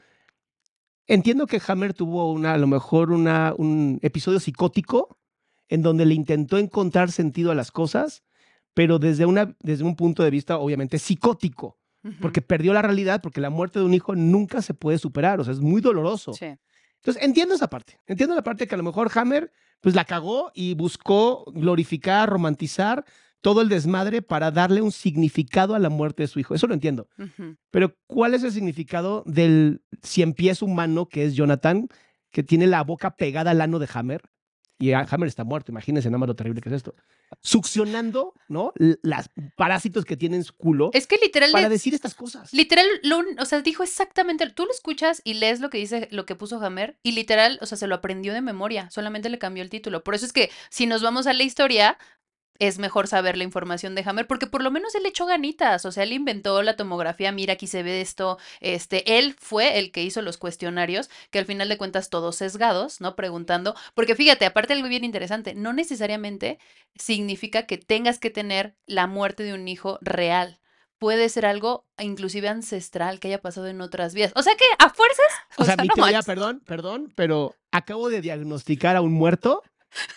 [1.07, 5.17] Entiendo que Hammer tuvo una, a lo mejor una, un episodio psicótico
[5.69, 8.25] en donde le intentó encontrar sentido a las cosas,
[8.73, 11.79] pero desde, una, desde un punto de vista obviamente psicótico,
[12.19, 15.45] porque perdió la realidad, porque la muerte de un hijo nunca se puede superar, o
[15.45, 16.33] sea, es muy doloroso.
[16.33, 16.47] sí.
[16.97, 17.99] Entonces, entiendo esa parte.
[18.07, 23.05] Entiendo la parte que a lo mejor Hammer pues la cagó y buscó glorificar, romantizar
[23.45, 26.55] todo el desmadre para darle un significado a la muerte de su hijo.
[26.55, 27.07] Eso lo entiendo.
[27.69, 31.87] Pero ¿cuál es el significado del cien pies humano que es Jonathan,
[32.31, 34.23] que tiene la boca pegada al ano de Hammer?
[34.79, 36.95] Y a- Hammer está muerto, imagínense nada más lo terrible que es esto.
[37.43, 38.73] Succionando, ¿no?
[39.03, 41.51] Las parásitos que tiene en su culo Es que literal...
[41.51, 42.51] para decir estas cosas.
[42.51, 46.25] Literal, lo o sea, dijo exactamente, tú lo escuchas y lees lo que dice, lo
[46.25, 49.61] que puso Hammer, y literal, o sea, se lo aprendió de memoria, solamente le cambió
[49.61, 50.03] el título.
[50.03, 51.99] Por eso es que si nos vamos a la historia,
[52.59, 55.85] es mejor saber la información de Hammer, porque por lo menos él le echó ganitas,
[55.85, 59.91] o sea, él inventó la tomografía, mira, aquí se ve esto, este, él fue el
[59.91, 63.15] que hizo los cuestionarios, que al final de cuentas todos sesgados, ¿no?
[63.15, 66.59] Preguntando, porque fíjate, aparte algo bien interesante, no necesariamente
[66.95, 70.59] significa que tengas que tener la muerte de un hijo real.
[70.97, 74.31] Puede ser algo inclusive ancestral que haya pasado en otras vidas.
[74.33, 75.25] O sea que a fuerzas.
[75.57, 79.61] O sea, mi no teoría, perdón, perdón, pero acabo de diagnosticar a un muerto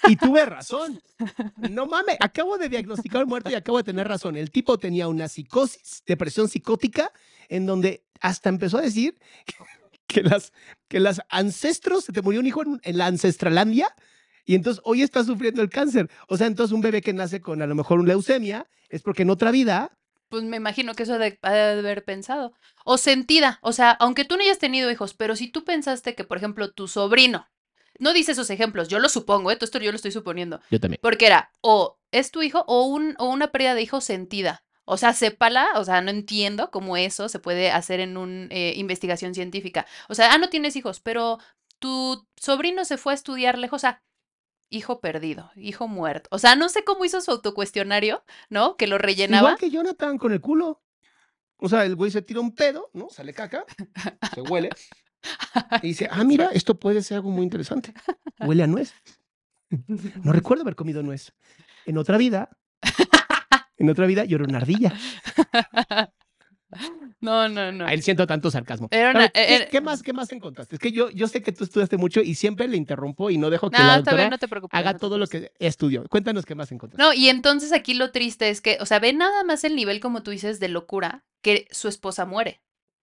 [0.07, 1.01] y tuve razón.
[1.71, 4.37] No mames, acabo de diagnosticar muerto y acabo de tener razón.
[4.37, 7.13] El tipo tenía una psicosis, depresión psicótica,
[7.49, 9.19] en donde hasta empezó a decir
[10.07, 10.53] que las,
[10.87, 13.95] que las ancestros, se te murió un hijo en, en la ancestralandia
[14.45, 16.09] y entonces hoy está sufriendo el cáncer.
[16.29, 19.23] O sea, entonces un bebé que nace con a lo mejor una leucemia es porque
[19.23, 19.91] en otra vida
[20.31, 22.53] Pues me imagino que eso ha de, ha de haber pensado.
[22.85, 26.25] O sentida, o sea, aunque tú no hayas tenido hijos, pero si tú pensaste que,
[26.25, 27.47] por ejemplo, tu sobrino,
[27.99, 29.57] no dice esos ejemplos, yo lo supongo, ¿eh?
[29.57, 31.01] todo esto yo lo estoy suponiendo, Yo también.
[31.03, 34.65] porque era o es tu hijo o, un, o una pérdida de hijo sentida.
[34.91, 39.35] O sea, sépala, o sea, no entiendo cómo eso se puede hacer en una investigación
[39.35, 39.85] científica.
[40.09, 41.39] O sea, ah, no tienes hijos, pero
[41.79, 44.03] tu sobrino se fue a estudiar lejos a
[44.71, 46.29] hijo perdido, hijo muerto.
[46.33, 48.77] O sea, no sé cómo hizo su autocuestionario, ¿no?
[48.77, 49.51] Que lo rellenaba.
[49.51, 50.83] Igual que Jonathan con el culo.
[51.59, 53.09] O sea, el güey se tira un pedo, ¿no?
[53.11, 53.67] Sale caca,
[54.35, 54.71] se huele.
[55.83, 57.93] Y dice, ah, mira, esto puede ser algo muy interesante.
[58.41, 58.93] Huele a nuez.
[60.25, 61.33] No recuerdo haber comido nuez.
[61.85, 62.49] En otra vida,
[63.77, 64.93] en otra vida yo era una ardilla.
[67.21, 67.87] No, no, no.
[67.87, 68.89] Ahí siento tanto sarcasmo.
[68.91, 70.77] Era A una- ver, ¿qué, era- qué más, ¿Qué más encontraste?
[70.77, 73.49] Es que yo, yo sé que tú estudiaste mucho y siempre le interrumpo y no
[73.49, 74.79] dejo que No, la doctora bien, no te preocupes.
[74.79, 76.05] haga no te todo lo que estudió.
[76.09, 77.03] Cuéntanos qué más encontraste.
[77.03, 79.99] No, y entonces aquí lo triste es que, o sea, ve nada más el nivel,
[80.01, 82.61] como tú dices, de locura, que su esposa muere.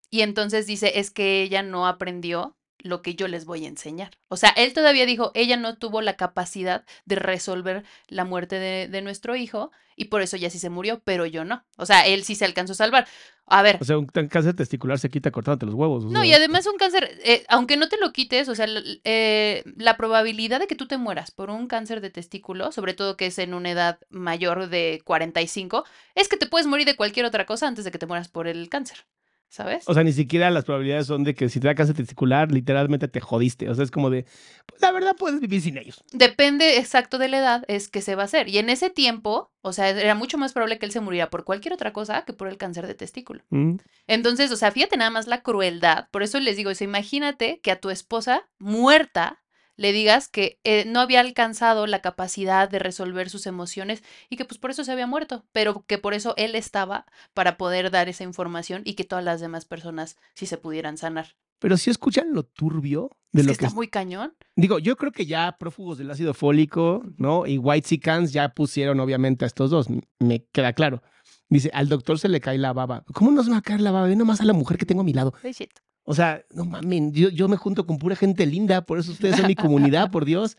[0.09, 4.11] Y entonces dice, es que ella no aprendió lo que yo les voy a enseñar.
[4.27, 8.87] O sea, él todavía dijo, ella no tuvo la capacidad de resolver la muerte de,
[8.87, 11.65] de nuestro hijo y por eso ella sí se murió, pero yo no.
[11.77, 13.07] O sea, él sí se alcanzó a salvar.
[13.47, 16.03] A ver, O sea, un cáncer testicular se quita cortándote los huevos.
[16.03, 18.65] o no, y además un cáncer, eh, aunque no te lo quites, o sea,
[19.03, 23.17] eh, la probabilidad de que tú te mueras por un cáncer de testículo, sobre todo
[23.17, 25.85] que es en una edad mayor de 45,
[26.15, 28.47] es que te puedes morir de cualquier otra cosa antes de que te mueras por
[28.47, 29.05] el cáncer,
[29.55, 29.85] ¿sabes?
[29.87, 33.07] O sea, ni siquiera las probabilidades son de que si te da cáncer testicular, literalmente
[33.07, 33.69] te jodiste.
[33.69, 34.25] O sea, es como de,
[34.65, 36.03] pues la verdad puedes vivir sin ellos.
[36.11, 38.49] Depende exacto de la edad, es que se va a hacer.
[38.49, 41.45] Y en ese tiempo, o sea, era mucho más probable que él se muriera por
[41.45, 43.43] cualquier otra cosa que por el cáncer de testículo.
[43.49, 43.77] Mm.
[44.07, 46.09] Entonces, o sea, fíjate nada más la crueldad.
[46.11, 49.41] Por eso les digo, o sea, imagínate que a tu esposa muerta
[49.77, 54.45] le digas que eh, no había alcanzado la capacidad de resolver sus emociones y que
[54.45, 58.09] pues por eso se había muerto, pero que por eso él estaba para poder dar
[58.09, 61.35] esa información y que todas las demás personas sí se pudieran sanar.
[61.59, 63.65] Pero si escuchan lo turbio de Es lo que que...
[63.65, 64.33] está muy cañón.
[64.55, 67.45] Digo, yo creo que ya prófugos del ácido fólico, ¿no?
[67.45, 69.87] Y White Cans ya pusieron obviamente a estos dos,
[70.19, 71.01] me queda claro.
[71.49, 73.03] Dice, al doctor se le cae la baba.
[73.13, 74.07] ¿Cómo no se me va a caer la baba?
[74.07, 75.33] Ve nomás a la mujer que tengo a mi lado.
[76.05, 79.37] O sea, no mames, yo, yo me junto con pura gente linda, por eso ustedes
[79.37, 80.55] son mi comunidad, por Dios.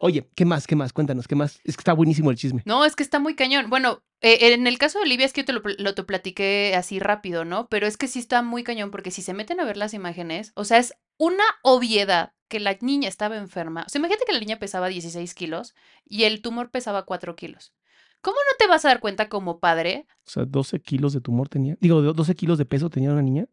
[0.00, 0.66] Oye, ¿qué más?
[0.66, 0.92] ¿Qué más?
[0.92, 1.60] Cuéntanos, ¿qué más?
[1.64, 2.62] Es que está buenísimo el chisme.
[2.64, 3.70] No, es que está muy cañón.
[3.70, 6.98] Bueno, eh, en el caso de Olivia es que yo te lo, te platiqué así
[7.00, 7.68] rápido, ¿no?
[7.68, 10.52] Pero es que sí está muy cañón porque si se meten a ver las imágenes,
[10.56, 13.84] o sea, es una obviedad que la niña estaba enferma.
[13.86, 15.74] O sea, imagínate que la niña pesaba 16 kilos
[16.04, 17.72] y el tumor pesaba 4 kilos.
[18.20, 20.06] ¿Cómo no te vas a dar cuenta como padre?
[20.26, 21.76] O sea, 12 kilos de tumor tenía.
[21.80, 23.46] Digo, de- 12 kilos de peso tenía una niña,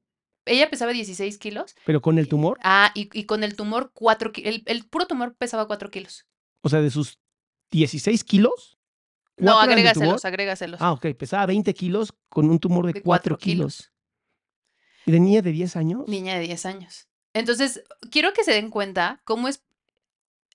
[0.46, 1.76] Ella pesaba 16 kilos.
[1.86, 4.56] pero con el tumor, Ah, y, y con el tumor 4 kilos.
[4.56, 6.26] El, el puro tumor pesaba 4 kilos.
[6.62, 7.20] o sea, de sus
[7.72, 8.78] 16 kilos.
[9.38, 10.82] No, ¿cuatro eran de agrégaselos, agrégaselos.
[10.82, 13.92] Ah, ok, pesaba 20 kilos con un tumor de, de 4 kilos.
[15.06, 16.04] ¿Y de niña de 10 años?
[16.08, 17.08] Niña de 10 años.
[17.34, 17.82] Entonces,
[18.12, 19.64] quiero que se den cuenta cómo es,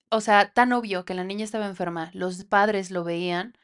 [0.09, 3.57] o sea, tan obvio que la niña estaba enferma, los padres lo veían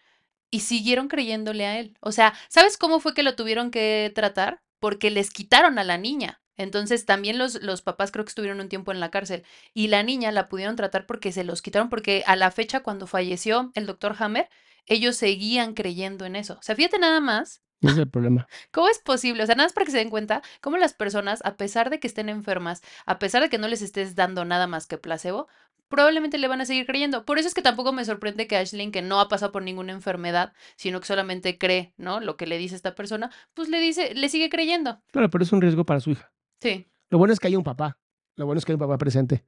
[0.50, 1.96] y siguieron creyéndole a él.
[2.02, 4.62] O sea, ¿sabes cómo fue que lo tuvieron que tratar?
[4.84, 6.42] Porque les quitaron a la niña.
[6.58, 10.04] Entonces, también los, los papás creo que estuvieron un tiempo en la cárcel y la
[10.04, 13.86] niña la pudieron tratar porque se los quitaron, porque a la fecha cuando falleció el
[13.88, 14.50] doctor Hammer,
[14.86, 16.56] ellos seguían creyendo en eso.
[16.60, 18.48] O sea, fíjate nada más Ese es el problema.
[18.72, 19.44] ¿Cómo es posible?
[19.44, 22.00] O sea, nada más para que se den cuenta cómo las personas, a pesar de
[22.00, 25.48] que estén enfermas, a pesar de que no les estés dando nada más que placebo,
[25.94, 27.24] probablemente le van a seguir creyendo.
[27.24, 29.94] Por eso es que tampoco me sorprende que Ashley, que no ha pasado por ninguna
[29.94, 32.20] enfermedad, sino que solamente cree, ¿no?
[32.20, 35.04] Lo que le dice esta persona, pues le dice, le sigue creyendo.
[35.12, 36.34] Claro, pero es un riesgo para su hija.
[36.60, 36.88] Sí.
[37.12, 38.00] Lo bueno es que hay un papá.
[38.38, 39.46] Lo bueno es que hay un papá presente.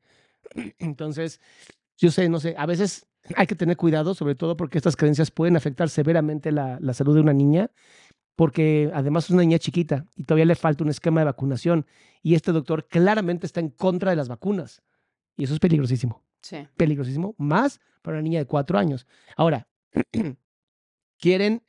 [0.78, 1.42] Entonces,
[1.98, 5.32] yo sé, no sé, a veces hay que tener cuidado, sobre todo porque estas creencias
[5.32, 7.72] pueden afectar severamente la, la salud de una niña,
[8.36, 11.88] porque además es una niña chiquita y todavía le falta un esquema de vacunación.
[12.22, 14.84] Y este doctor claramente está en contra de las vacunas.
[15.38, 16.58] Y eso es peligrosísimo, Sí.
[16.78, 19.08] peligrosísimo, más para una niña de cuatro años.
[19.36, 19.68] Ahora,
[21.20, 21.64] quieren,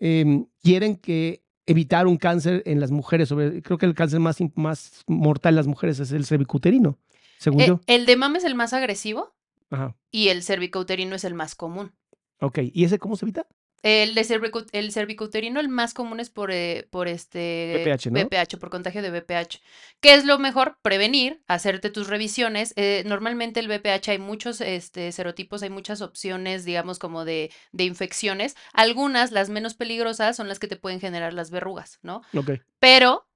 [0.00, 3.28] em, quieren que evitar un cáncer en las mujeres.
[3.28, 6.98] Sobre, creo que el cáncer más, más mortal en las mujeres es el cervicuterino,
[7.38, 7.80] según Eh, yo.
[7.86, 9.36] el de mama es el más agresivo
[9.70, 9.96] Ajá.
[10.10, 11.92] y el cervicouterino es el más común.
[12.40, 12.58] Ok.
[12.72, 13.46] ¿Y ese cómo se evita?
[13.82, 18.20] El de cervicu- el cervicouterino, el más común es por, eh, por este VPH, ¿no?
[18.20, 19.60] VPH, por contagio de VPH.
[20.00, 20.78] ¿Qué es lo mejor?
[20.82, 22.72] Prevenir, hacerte tus revisiones.
[22.76, 27.84] Eh, normalmente el VPH hay muchos este, serotipos, hay muchas opciones, digamos, como de, de
[27.84, 28.56] infecciones.
[28.72, 32.22] Algunas, las menos peligrosas, son las que te pueden generar las verrugas, ¿no?
[32.36, 32.50] Ok.
[32.80, 33.26] pero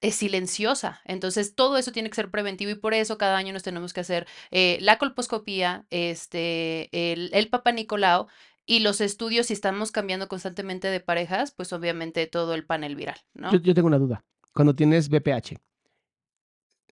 [0.00, 1.00] es silenciosa.
[1.04, 4.00] Entonces, todo eso tiene que ser preventivo y por eso cada año nos tenemos que
[4.00, 8.26] hacer eh, la colposcopía, este, el, el Papa Nicolau
[8.66, 13.18] y los estudios, si estamos cambiando constantemente de parejas, pues obviamente todo el panel viral,
[13.34, 13.52] ¿no?
[13.52, 14.24] Yo, yo tengo una duda.
[14.52, 15.58] Cuando tienes VPH,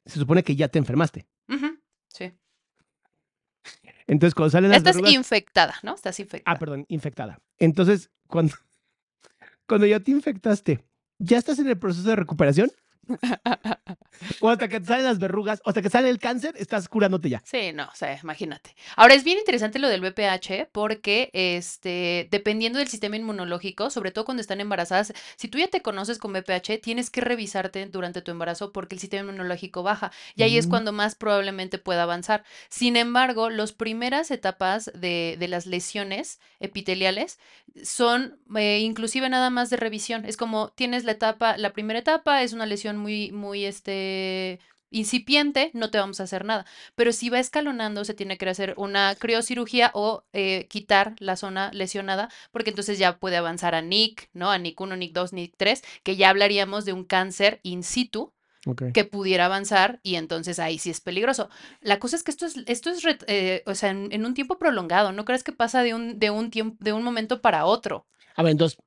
[0.06, 1.26] se supone que ya te enfermaste.
[2.08, 2.32] Sí.
[4.06, 5.14] Entonces, cuando salen las Estás verrugas...
[5.14, 5.94] infectada, ¿no?
[5.94, 6.56] Estás infectada.
[6.56, 7.40] Ah, perdón, infectada.
[7.58, 8.54] Entonces, cuando,
[9.68, 10.84] cuando ya te infectaste,
[11.18, 12.72] ¿ya estás en el proceso de recuperación?
[14.40, 17.30] O hasta que te salen las verrugas, o hasta que sale el cáncer, estás curándote
[17.30, 17.42] ya.
[17.44, 18.74] Sí, no, o sea, imagínate.
[18.96, 24.24] Ahora es bien interesante lo del VPH porque, este, dependiendo del sistema inmunológico, sobre todo
[24.26, 28.30] cuando están embarazadas, si tú ya te conoces con VPH, tienes que revisarte durante tu
[28.30, 32.44] embarazo porque el sistema inmunológico baja y ahí es cuando más probablemente pueda avanzar.
[32.68, 37.38] Sin embargo, las primeras etapas de, de las lesiones epiteliales
[37.84, 40.24] son eh, inclusive nada más de revisión.
[40.24, 44.60] Es como tienes la etapa, la primera etapa es una lesión muy, muy, este,
[44.90, 46.66] incipiente, no te vamos a hacer nada.
[46.94, 51.70] Pero si va escalonando, se tiene que hacer una criocirugía o eh, quitar la zona
[51.72, 54.50] lesionada, porque entonces ya puede avanzar a NIC, ¿no?
[54.50, 58.32] A NIC 1, NIC 2, NIC 3, que ya hablaríamos de un cáncer in situ
[58.92, 61.48] que pudiera avanzar y entonces ahí sí es peligroso.
[61.80, 64.58] La cosa es que esto es, esto es, eh, o sea, en, en un tiempo
[64.58, 68.06] prolongado, no crees que pasa de un, de un tiempo, de un momento para otro.
[68.36, 68.78] A ver, entonces,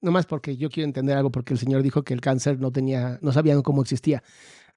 [0.00, 3.18] nomás porque yo quiero entender algo, porque el señor dijo que el cáncer no tenía,
[3.22, 4.22] no sabían cómo existía.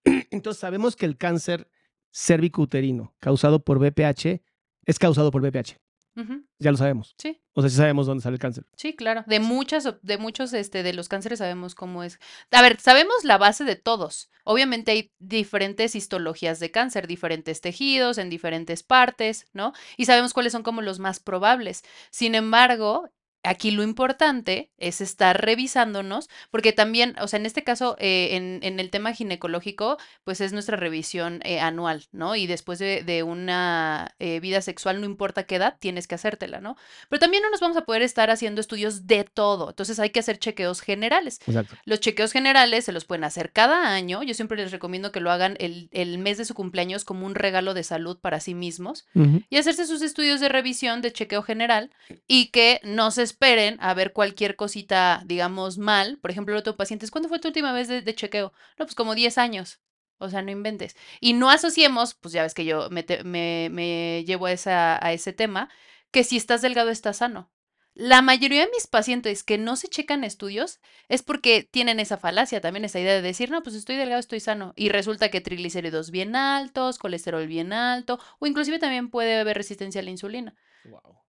[0.32, 1.70] Entonces, sabemos que el cáncer
[2.12, 4.42] cervicouterino causado por VPH
[4.86, 5.44] es causado por.
[6.16, 7.16] Ujú, Ya lo sabemos.
[7.18, 7.42] Sí.
[7.54, 8.66] O sea, sí sabemos dónde sale el cáncer.
[8.76, 9.24] Sí, claro.
[9.26, 12.20] De muchas, de muchos, este, de los cánceres sabemos cómo es.
[12.52, 14.30] A ver, sabemos la base de todos.
[14.44, 19.74] Obviamente hay diferentes histologías de cáncer, diferentes tejidos, en diferentes partes, ¿no?
[19.98, 21.84] Y sabemos cuáles son como los más probables.
[22.12, 23.10] Sin embargo,
[23.44, 28.60] aquí lo importante es estar revisándonos, porque también, o sea, en este caso, eh, en,
[28.64, 32.36] en el tema ginecológico, pues es nuestra revisión eh, anual, ¿no?
[32.36, 36.62] Y después de, de una eh, vida sexual, no importa qué edad, tienes que hacértela,
[36.62, 36.78] ¿no?
[37.10, 39.70] Pero también no nos vamos a poder estar haciendo estudios de todo.
[39.70, 41.40] Entonces hay que hacer chequeos generales.
[41.46, 41.76] Exacto.
[41.86, 44.24] Los chequeos generales se los pueden hacer cada año.
[44.24, 47.36] Yo siempre les recomiendo que lo hagan el, el mes de su cumpleaños como un
[47.36, 49.06] regalo de salud para sí mismos
[49.50, 51.92] y hacerse sus estudios de revisión de chequeo general
[52.28, 56.18] y que no se esperen a ver cualquier cosita, digamos, mal.
[56.20, 58.54] Por ejemplo, el otro paciente, ¿cuándo fue tu última vez de, chequeo?
[58.78, 59.80] No, pues como 10 años.
[60.20, 60.96] O sea, no inventes.
[61.20, 65.06] Y no asociemos, pues ya ves que yo me, te- me, me llevo a, esa,
[65.06, 65.70] a ese tema,
[66.12, 67.52] que si estás delgado estás sano.
[67.96, 70.80] La mayoría de mis pacientes que no se checan estudios
[71.10, 74.40] es porque tienen esa falacia, también esa idea de decir, no, pues estoy delgado, estoy
[74.40, 74.74] sano.
[74.76, 80.02] Y resulta que triglicéridos bien altos, colesterol bien alto, o inclusive también puede haber resistencia
[80.02, 80.56] a la insulina.
[80.86, 81.23] Wow.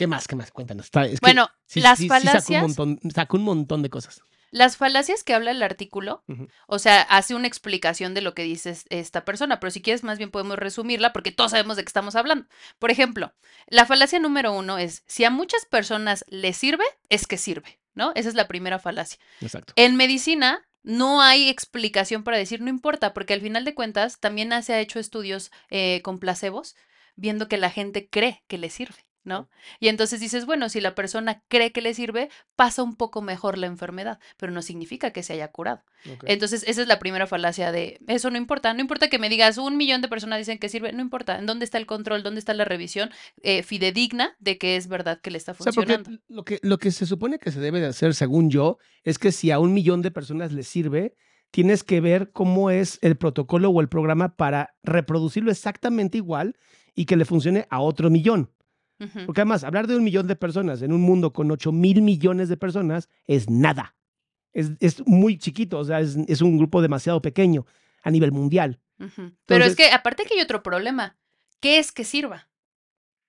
[0.00, 0.26] ¿Qué más?
[0.26, 0.50] ¿Qué más?
[0.50, 0.86] Cuéntanos.
[0.86, 3.82] Está- es que Bueno, sí- las sí- sí sacó un falacias, montón- sacó un montón
[3.82, 4.22] de cosas.
[4.50, 6.24] las falacias que habla el artículo,
[6.66, 10.02] o sea, hace una explicación de lo que dice es- esta persona, pero si quieres
[10.02, 12.46] más bien podemos resumirla porque todos sabemos de qué estamos hablando.
[12.78, 13.32] Por ejemplo,
[13.68, 18.10] la falacia número uno es, si a muchas personas les sirve, es que sirve, ¿no?
[18.14, 19.20] Esa es la primera falacia.
[19.42, 19.72] Exacto.
[19.76, 24.50] En medicina no hay explicación para decir no importa, porque al final de cuentas también
[24.62, 26.74] se ha hecho estudios eh, con placebos
[27.16, 29.48] viendo que la gente cree que le sirve, ¿no?
[29.78, 33.58] Y entonces dices, bueno, si la persona cree que le sirve, pasa un poco mejor
[33.58, 35.82] la enfermedad, pero no significa que se haya curado.
[36.24, 38.72] Entonces, esa es la primera falacia de eso no importa.
[38.72, 41.38] No importa que me digas un millón de personas dicen que sirve, no importa.
[41.38, 42.22] ¿En dónde está el control?
[42.22, 43.10] ¿Dónde está la revisión
[43.42, 46.24] eh, fidedigna de que es verdad que le está O sea, porque funcionando?
[46.28, 49.32] lo que, lo que se supone que se debe de hacer, según yo, es que
[49.32, 51.14] si a un millón de personas les sirve,
[51.50, 56.56] tienes que ver cómo es el protocolo o el programa para reproducirlo exactamente igual
[56.94, 58.50] y que le funcione a otro millón.
[59.26, 62.48] Porque además, hablar de un millón de personas en un mundo con 8 mil millones
[62.48, 63.94] de personas es nada.
[64.52, 67.66] Es, es muy chiquito, o sea, es, es un grupo demasiado pequeño
[68.02, 68.78] a nivel mundial.
[69.46, 71.16] Pero es que aparte que hay otro problema.
[71.60, 72.48] ¿Qué es que sirva?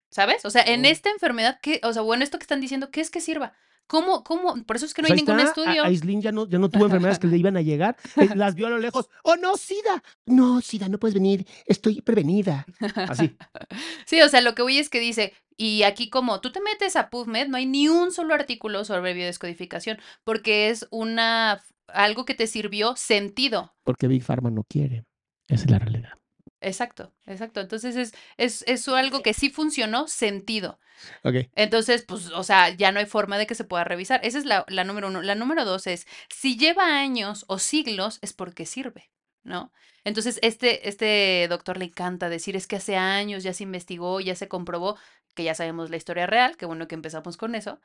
[0.09, 0.43] ¿Sabes?
[0.45, 0.87] O sea, en Oh.
[0.89, 3.53] esta enfermedad, ¿qué, o sea, bueno, esto que están diciendo, ¿qué es que sirva?
[3.87, 4.55] ¿Cómo, cómo?
[4.63, 5.83] Por eso es que no Pues hay ningún está, a- estudio.
[5.83, 7.97] Aislinn ya no, ya no tuvo enfermedades que le iban a llegar.
[8.15, 9.09] eh, Las vio a lo lejos.
[9.23, 10.01] ¡Oh, no, SIDA!
[10.25, 11.45] No, SIDA, no puedes venir.
[11.65, 12.65] Estoy prevenida.
[12.95, 13.35] Así.
[14.05, 16.95] Sí, o sea, lo que voy es que dice, y aquí como tú te metes
[16.95, 22.33] a PubMed, no hay ni un solo artículo sobre biodescodificación, porque es una algo que
[22.33, 23.73] te sirvió sentido.
[23.83, 25.05] Porque Big Pharma no quiere.
[25.47, 26.13] Esa es la realidad.
[26.61, 27.59] Exacto, exacto.
[27.59, 30.79] Entonces es, es, es algo que sí funcionó, sentido.
[31.23, 31.47] Ok.
[31.55, 34.21] Entonces, pues, o sea, ya no hay forma de que se pueda revisar.
[34.23, 35.23] Esa es la, la número uno.
[35.23, 39.09] La número dos es, si lleva años o siglos, es porque sirve,
[39.43, 39.71] ¿no?
[40.03, 44.35] Entonces, este, este doctor le encanta decir, es que hace años ya se investigó, ya
[44.35, 44.97] se comprobó,
[45.33, 47.79] que ya sabemos la historia real, qué bueno que empezamos con eso.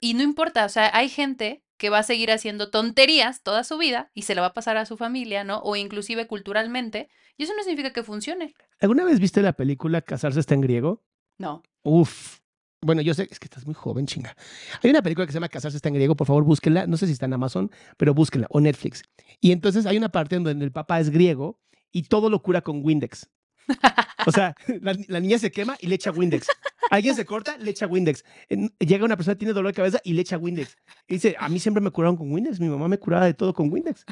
[0.00, 3.78] Y no importa, o sea, hay gente que va a seguir haciendo tonterías toda su
[3.78, 5.58] vida y se la va a pasar a su familia, ¿no?
[5.58, 7.08] O inclusive culturalmente.
[7.36, 8.54] Y eso no significa que funcione.
[8.80, 11.04] ¿Alguna vez viste la película Casarse está en griego?
[11.38, 11.62] No.
[11.82, 12.40] Uf.
[12.82, 14.36] Bueno, yo sé, es que estás muy joven, chinga.
[14.82, 16.86] Hay una película que se llama Casarse está en griego, por favor, búsquenla.
[16.86, 19.02] No sé si está en Amazon, pero búsquenla, o Netflix.
[19.40, 22.84] Y entonces hay una parte donde el papá es griego y todo lo cura con
[22.84, 23.28] Windex.
[24.26, 26.48] O sea, la, la niña se quema y le echa Windex.
[26.90, 28.24] Alguien se corta, le echa Windex.
[28.78, 30.76] Llega una persona que tiene dolor de cabeza y le echa Windex.
[31.08, 33.54] Y dice, a mí siempre me curaron con Windex, mi mamá me curaba de todo
[33.54, 34.04] con Windex.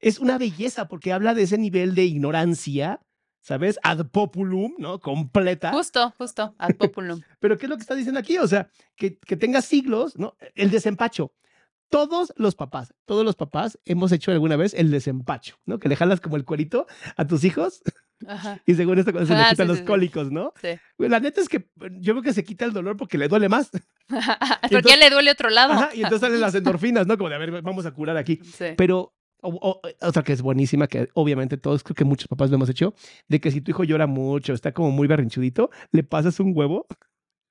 [0.00, 3.00] Es una belleza porque habla de ese nivel de ignorancia,
[3.40, 3.78] ¿sabes?
[3.82, 5.00] Ad populum, ¿no?
[5.00, 5.72] Completa.
[5.72, 7.20] Justo, justo, ad populum.
[7.40, 8.38] Pero ¿qué es lo que está diciendo aquí?
[8.38, 10.36] O sea, que, que tenga siglos, ¿no?
[10.54, 11.32] El desempacho.
[11.88, 15.78] Todos los papás, todos los papás hemos hecho alguna vez el desempacho, ¿no?
[15.78, 16.86] Que le jalas como el cuerito
[17.16, 17.82] a tus hijos
[18.28, 18.60] Ajá.
[18.66, 20.52] y según esto cuando se le Ah, quitan sí, los sí, cólicos, ¿no?
[20.60, 20.68] Sí.
[20.98, 21.68] La neta es que
[22.00, 23.70] yo creo que se quita el dolor porque le duele más.
[24.08, 25.72] Porque entonces- ya le duele otro lado.
[25.72, 27.16] Ajá, y entonces salen las endorfinas, ¿no?
[27.16, 28.40] Como de, a ver, vamos a curar aquí.
[28.44, 28.66] Sí.
[28.76, 32.56] Pero o- o- otra que es buenísima, que obviamente todos, creo que muchos papás lo
[32.56, 32.94] hemos hecho,
[33.28, 36.86] de que si tu hijo llora mucho, está como muy berrinchudito, le pasas un huevo.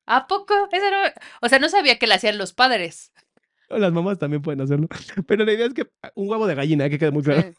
[0.07, 0.53] ¿A poco?
[0.71, 1.11] Eso no-
[1.41, 3.11] O sea, no sabía que lo hacían los padres.
[3.69, 4.87] Las mamás también pueden hacerlo.
[5.27, 6.89] Pero la idea es que un huevo de gallina, ¿eh?
[6.89, 7.51] que quede muy claro.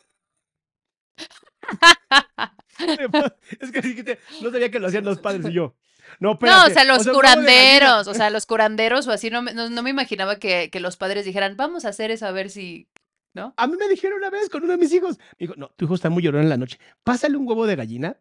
[3.61, 5.75] Es que dijiste, no sabía que lo hacían los padres y yo.
[6.21, 9.71] No, No, o sea, los curanderos, o sea, los curanderos o así, no me, no,
[9.71, 12.89] no me imaginaba que, que los padres dijeran, vamos a hacer eso a ver si,
[13.35, 13.55] ¿no?
[13.57, 15.19] A mí me dijeron una vez con uno de mis hijos.
[15.39, 16.79] Me dijo, no, tu hijo está muy llorón en la noche.
[17.05, 18.21] Pásale un huevo de gallina.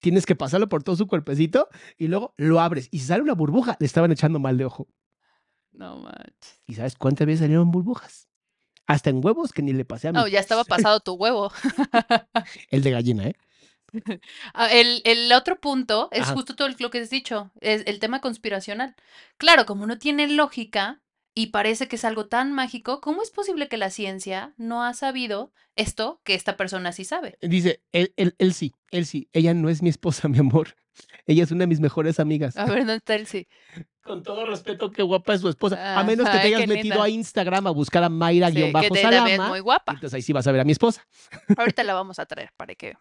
[0.00, 2.88] Tienes que pasarlo por todo su cuerpecito y luego lo abres.
[2.90, 4.88] Y si sale una burbuja, le estaban echando mal de ojo.
[5.72, 6.60] No manches.
[6.66, 8.28] ¿Y sabes cuántas veces salieron burbujas?
[8.86, 10.18] Hasta en huevos que ni le pasé a mí.
[10.18, 11.50] No, ya estaba pasado tu huevo.
[12.70, 13.36] El de gallina, ¿eh?
[14.54, 16.32] Ah, El, el otro punto es Ajá.
[16.34, 18.94] justo todo lo que has dicho, es el tema conspiracional.
[19.36, 21.00] Claro, como no tiene lógica
[21.34, 24.94] y parece que es algo tan mágico, ¿cómo es posible que la ciencia no ha
[24.94, 27.36] sabido esto que esta persona sí sabe?
[27.40, 29.28] Dice, él, él, él sí, él sí.
[29.32, 30.76] Ella no es mi esposa, mi amor.
[31.26, 32.56] Ella es una de mis mejores amigas.
[32.56, 33.48] A ver, ¿dónde está el sí?
[34.04, 35.98] Con todo respeto, qué guapa es su esposa.
[35.98, 37.02] A menos que te hayas metido linda.
[37.04, 39.92] a Instagram a buscar a Mayra Sí, que bajo te- muy guapa.
[39.94, 41.06] Entonces ahí sí vas a ver a mi esposa.
[41.56, 42.94] Ahorita la vamos a traer para que...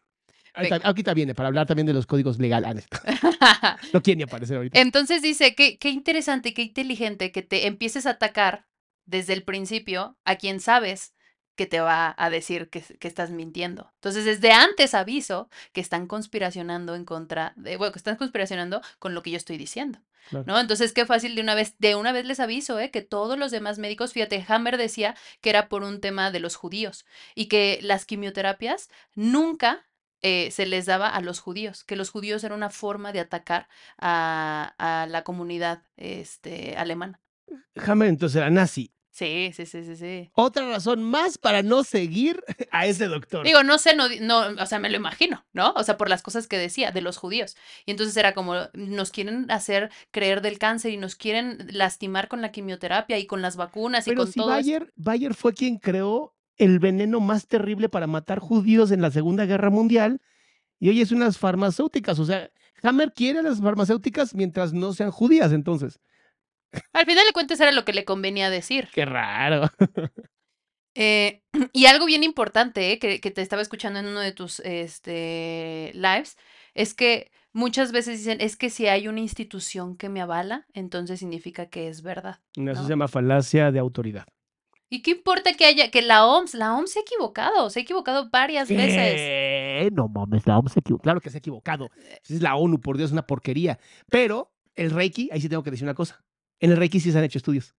[0.53, 2.87] Ahorita, ahorita viene para hablar también de los códigos legales.
[3.93, 4.79] No quiere ni aparecer ahorita.
[4.79, 8.65] Entonces dice, qué, qué interesante y qué inteligente que te empieces a atacar
[9.05, 11.13] desde el principio a quien sabes
[11.55, 13.91] que te va a decir que, que estás mintiendo.
[13.95, 19.13] Entonces, desde antes aviso que están conspiracionando en contra de, bueno, que están conspiracionando con
[19.13, 19.99] lo que yo estoy diciendo.
[20.29, 20.45] Claro.
[20.47, 20.59] ¿No?
[20.59, 22.89] Entonces, qué fácil de una vez, de una vez les aviso, ¿eh?
[22.89, 26.55] que todos los demás médicos, fíjate, Hammer decía que era por un tema de los
[26.55, 29.85] judíos y que las quimioterapias nunca
[30.23, 33.67] eh, se les daba a los judíos, que los judíos era una forma de atacar
[33.97, 37.19] a, a la comunidad este, alemana.
[37.75, 38.93] Hammer entonces era nazi.
[39.13, 40.31] Sí, sí, sí, sí, sí.
[40.33, 43.45] Otra razón más para no seguir a ese doctor.
[43.45, 45.71] Digo, no sé, no, no, o sea, me lo imagino, ¿no?
[45.75, 47.55] O sea, por las cosas que decía de los judíos.
[47.85, 52.41] Y entonces era como, nos quieren hacer creer del cáncer y nos quieren lastimar con
[52.41, 54.47] la quimioterapia y con las vacunas y Pero con si todo.
[54.47, 59.45] Bayer, Bayer fue quien creó el veneno más terrible para matar judíos en la Segunda
[59.45, 60.21] Guerra Mundial
[60.79, 62.19] y hoy es unas farmacéuticas.
[62.19, 62.51] O sea,
[62.81, 65.99] Hammer quiere a las farmacéuticas mientras no sean judías, entonces.
[66.91, 68.89] Al final de cuentas era lo que le convenía decir.
[68.93, 69.69] Qué raro.
[70.95, 71.41] Eh,
[71.73, 75.91] y algo bien importante eh, que, que te estaba escuchando en uno de tus este,
[75.95, 76.37] lives
[76.75, 81.19] es que muchas veces dicen, es que si hay una institución que me avala, entonces
[81.19, 82.41] significa que es verdad.
[82.55, 82.83] Eso ¿no?
[82.83, 84.27] se llama falacia de autoridad.
[84.93, 87.81] ¿Y qué importa que haya, que la OMS, la OMS se ha equivocado, se ha
[87.81, 89.91] equivocado varias veces.
[89.91, 91.01] No mames, la ONU se equivocó.
[91.01, 91.89] Claro que se ha equivocado.
[92.29, 93.79] Es la ONU, por Dios, es una porquería.
[94.11, 96.23] Pero el Reiki, ahí sí tengo que decir una cosa.
[96.59, 97.73] En el Reiki sí se han hecho estudios.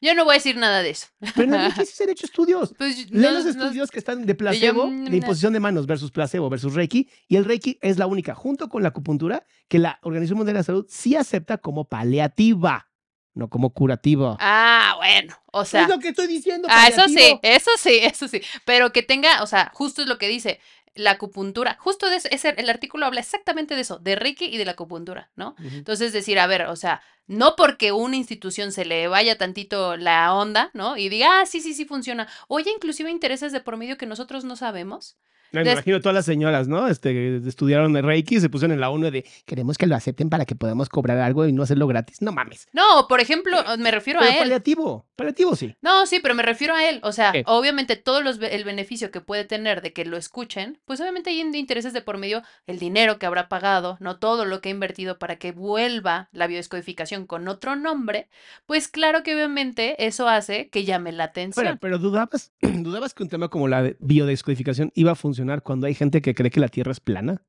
[0.00, 1.06] Yo no voy a decir nada de eso.
[1.20, 2.74] Pero en el Reiki sí se han hecho estudios.
[2.76, 6.50] Pues, los no- estudios que están de placebo, mm, de imposición de manos versus placebo
[6.50, 7.08] versus Reiki.
[7.28, 10.58] Y el Reiki es la única, junto con la acupuntura, que la Organización Mundial de
[10.58, 12.88] la Salud sí acepta como paliativa,
[13.34, 14.36] no como curativa.
[14.40, 15.82] Ah, bueno, o sea.
[15.82, 16.68] es lo que estoy diciendo.
[16.70, 18.42] Ah, eso sí, eso sí, eso sí.
[18.64, 20.60] Pero que tenga, o sea, justo es lo que dice.
[20.94, 24.58] la acupuntura, justo de eso, ese, el artículo habla exactamente de eso, de Reiki y
[24.58, 25.54] de la acupuntura, ¿no?
[25.58, 30.34] Entonces decir, a ver, o sea, no porque una institución se le vaya tantito la
[30.34, 30.98] onda, ¿no?
[30.98, 32.28] Y diga, ah, sí, sí, sí funciona.
[32.48, 35.16] Oye, inclusive intereses de por medio que nosotros no sabemos.
[35.52, 36.88] Me imagino todas las señoras, ¿no?
[36.88, 40.30] Este, estudiaron el Reiki y se pusieron en la ONU de queremos que lo acepten
[40.30, 42.22] para que podamos cobrar algo y no hacerlo gratis.
[42.22, 42.68] No mames.
[42.72, 44.40] No, por ejemplo, me refiero Pero a él.
[44.40, 45.74] paliativo, paliativo sí.
[45.82, 47.00] No, sí, pero me refiero a él.
[47.02, 47.42] O sea, ¿Qué?
[47.46, 51.40] obviamente todo los, el beneficio que puede tener de que lo escuchen, pues obviamente hay
[51.40, 54.72] in- intereses de por medio, el dinero que habrá pagado, no todo lo que ha
[54.72, 58.28] invertido para que vuelva la biodescodificación con otro nombre,
[58.66, 61.64] pues claro que obviamente eso hace que llame la atención.
[61.64, 65.86] Bueno, pero dudabas, dudabas que un tema como la de biodescodificación iba a funcionar cuando
[65.86, 67.42] hay gente que cree que la Tierra es plana.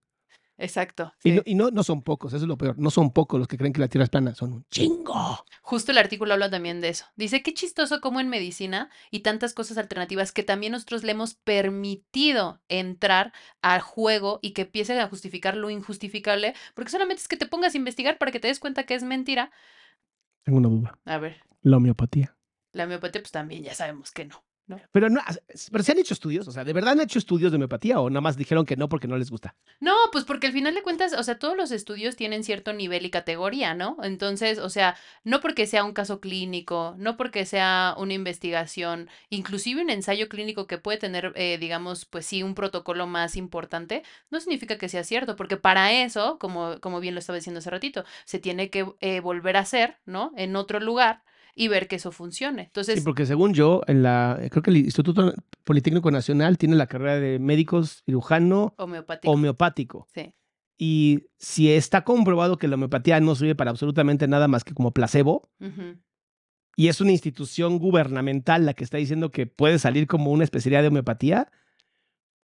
[0.56, 1.12] Exacto.
[1.24, 2.78] Y, no, y no, no son pocos, eso es lo peor.
[2.78, 5.44] No son pocos los que creen que la Tierra es plana, son un chingo.
[5.64, 7.06] Justo el artículo habla también de eso.
[7.16, 11.34] Dice, qué chistoso como en medicina y tantas cosas alternativas que también nosotros le hemos
[11.34, 17.38] permitido entrar al juego y que empiecen a justificar lo injustificable, porque solamente es que
[17.38, 19.52] te pongas a investigar para que te des cuenta que es mentira.
[20.44, 21.00] Tengo una duda.
[21.06, 22.36] A ver, La homeopatía.
[22.74, 24.44] la homeopatía pues también ya sabemos que no.
[24.92, 25.20] Pero, no,
[25.72, 28.10] pero se han hecho estudios, o sea, ¿de verdad han hecho estudios de homeopatía o
[28.10, 29.56] nada más dijeron que no porque no les gusta?
[29.82, 33.06] No, pues porque al final de cuentas, o sea, todos los estudios tienen cierto nivel
[33.06, 33.98] y categoría, ¿no?
[34.04, 39.82] Entonces, o sea, no porque sea un caso clínico, no porque sea una investigación, inclusive
[39.82, 44.40] un ensayo clínico que puede tener, eh, digamos, pues sí, un protocolo más importante, no
[44.40, 48.06] significa que sea cierto, porque para eso, como, como bien lo estaba diciendo hace ratito,
[48.26, 50.32] se tiene que eh, volver a hacer, ¿no?
[50.38, 51.24] En otro lugar
[51.56, 52.64] y ver que eso funcione.
[52.64, 55.34] Entonces, Sí, porque según yo, en la, creo que el Instituto
[55.64, 59.32] Politécnico Nacional tiene la carrera de médicos cirujano homeopático.
[59.32, 60.08] homeopático.
[60.14, 60.34] sí.
[60.76, 64.92] Y si está comprobado que la homeopatía no sirve para absolutamente nada más que como
[64.92, 66.00] placebo, Ujú.
[66.76, 70.82] y es una institución gubernamental la que está diciendo que puede salir como una especialidad
[70.82, 71.52] de homeopatía,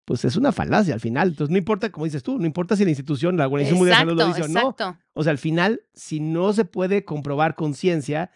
[0.04, 1.28] pues es una falacia al final.
[1.28, 4.04] Entonces no importa, como dices tú, no importa si la institución, la Organización Mundial de
[4.04, 4.70] Salud lo Exacto, dice o no.
[4.70, 4.98] exacto.
[5.14, 8.32] O sea, al final, si no se puede comprobar con ciencia,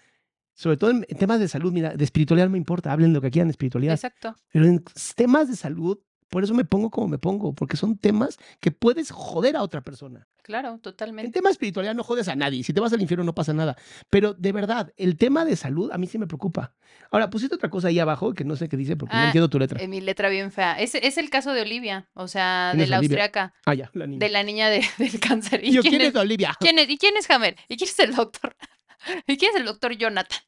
[0.60, 3.20] sobre todo en, en temas de salud, mira, de espiritualidad no me importa, hablen lo
[3.22, 4.34] que quieran de espiritualidad, Exacto.
[4.52, 4.84] pero en
[5.16, 5.98] temas de salud,
[6.28, 9.80] por eso me pongo como me pongo, porque son temas que puedes joder a otra
[9.80, 10.26] persona.
[10.42, 11.32] Claro, En totalmente.
[11.32, 12.62] tema de espiritualidad no jodes a nadie.
[12.64, 13.76] Si te vas al infierno no pasa nada.
[14.10, 16.72] Pero de verdad, el tema de salud a mí sí me preocupa.
[17.10, 19.48] Ahora, pusiste otra cosa ahí abajo que no sé qué dice porque no Ah, entiendo
[19.50, 19.80] tu letra.
[19.82, 20.78] Eh, mi letra bien fea.
[20.80, 23.16] Es, es el caso de Olivia, o sea, ¿Quién de es la Olivia?
[23.24, 24.18] austriaca, Ah, ya, la niña.
[24.18, 25.64] de la niña de- del cáncer.
[25.64, 26.56] Y yo, ¿quién es Olivia?
[26.60, 27.56] quién es- ¿Y quién es Hammer?
[27.68, 28.56] ¿Y quién es el doctor?
[29.26, 30.38] ¿Y quién es el doctor Jonathan?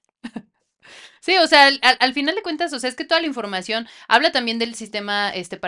[1.21, 3.27] Sí, o sea, al, al- al final de cuentas, o sea, es que toda la
[3.27, 5.59] información habla también del sistema este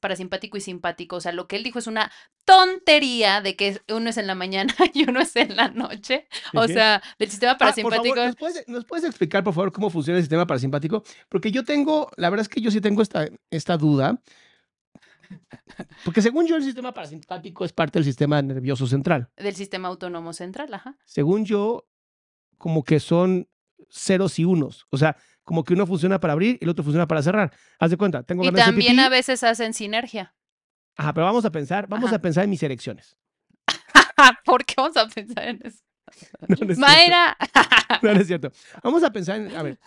[0.00, 1.16] parasimpático y simpático.
[1.16, 2.10] O sea, lo que él dijo es una
[2.44, 6.28] tontería de que uno es en la mañana y uno es en la noche.
[6.52, 8.14] ¿De O sea, del sistema Ah, parasimpático.
[8.14, 11.02] favor, ¿nos puedes, nos puedes explicar, por favor, cómo funciona el sistema parasimpático?
[11.28, 14.20] Porque yo tengo, la verdad es que yo sí tengo esta, esta duda.
[16.04, 19.28] Porque según yo, el sistema parasimpático es parte del sistema nervioso central.
[19.36, 20.96] del sistema autónomo central, ajá.
[21.04, 21.86] Según yo,
[22.58, 23.48] como que son
[23.90, 24.86] ceros y unos.
[24.90, 27.52] O sea, como que uno funciona para abrir y el otro funciona para cerrar.
[27.78, 30.34] Haz de cuenta, tengo Y ganas también a veces hacen sinergia.
[30.96, 32.16] Ajá, pero vamos a pensar, vamos Ajá.
[32.16, 33.16] a pensar en mis erecciones.
[34.44, 35.78] ¿Por qué vamos a pensar en eso?
[36.48, 36.80] No, no es cierto.
[36.80, 37.36] Mayra.
[38.02, 38.52] No, no es cierto.
[38.82, 39.78] Vamos a pensar en, a ver,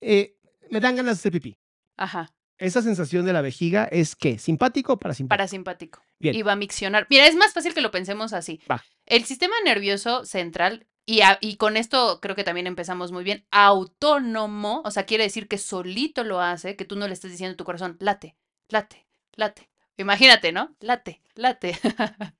[0.00, 0.36] eh,
[0.70, 1.56] me dan ganas de hacer pipí.
[1.96, 2.28] Ajá,
[2.58, 5.36] Esa sensación de la vejiga es qué, simpático o parasimpático.
[5.38, 6.02] parasimpático.
[6.18, 6.34] Bien.
[6.34, 7.06] Y va a miccionar.
[7.10, 8.60] Mira, es más fácil que lo pensemos así.
[8.70, 8.82] Va.
[9.06, 14.82] El sistema nervioso central, y, y con esto creo que también empezamos muy bien, autónomo,
[14.84, 17.56] o sea, quiere decir que solito lo hace, que tú no le estés diciendo a
[17.56, 18.36] tu corazón, late,
[18.68, 19.70] late, late.
[19.96, 20.74] Imagínate, ¿no?
[20.80, 21.78] Late, late.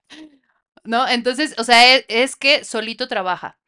[0.84, 1.08] ¿No?
[1.08, 3.58] Entonces, o sea, es, es que solito trabaja.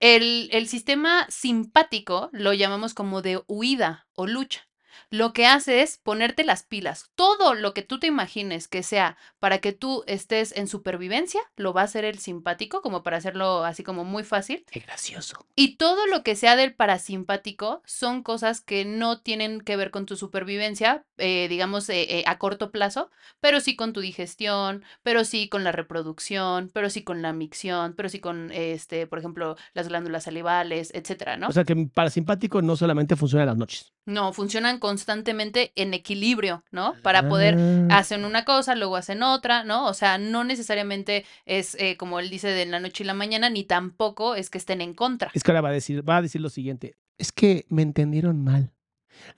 [0.00, 4.68] El, el sistema simpático lo llamamos como de huida o lucha.
[5.10, 7.10] Lo que hace es ponerte las pilas.
[7.14, 11.72] Todo lo que tú te imagines que sea para que tú estés en supervivencia, lo
[11.72, 14.64] va a hacer el simpático, como para hacerlo así como muy fácil.
[14.70, 15.46] Qué gracioso.
[15.54, 20.06] Y todo lo que sea del parasimpático son cosas que no tienen que ver con
[20.06, 25.24] tu supervivencia, eh, digamos, eh, eh, a corto plazo, pero sí con tu digestión, pero
[25.24, 29.56] sí con la reproducción, pero sí con la micción, pero sí con, este, por ejemplo,
[29.74, 31.48] las glándulas salivales, etcétera, ¿no?
[31.48, 33.92] O sea que mi parasimpático no solamente funciona en las noches.
[34.04, 36.94] no, funcionan constantemente en equilibrio, ¿no?
[37.02, 37.98] Para poder Ah.
[37.98, 39.86] hacen una cosa, luego hacen otra, ¿no?
[39.88, 43.50] O sea, no necesariamente es eh, como él dice de la noche y la mañana,
[43.50, 45.32] ni tampoco es que estén en contra.
[45.34, 46.94] Es que ahora va a decir, va a decir lo siguiente.
[47.18, 48.72] Es que me entendieron mal.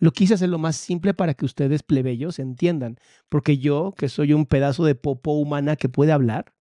[0.00, 2.98] Lo quise hacer lo más simple para que ustedes plebeyos entiendan.
[3.30, 6.52] Porque yo, que soy un pedazo de popo humana que puede hablar,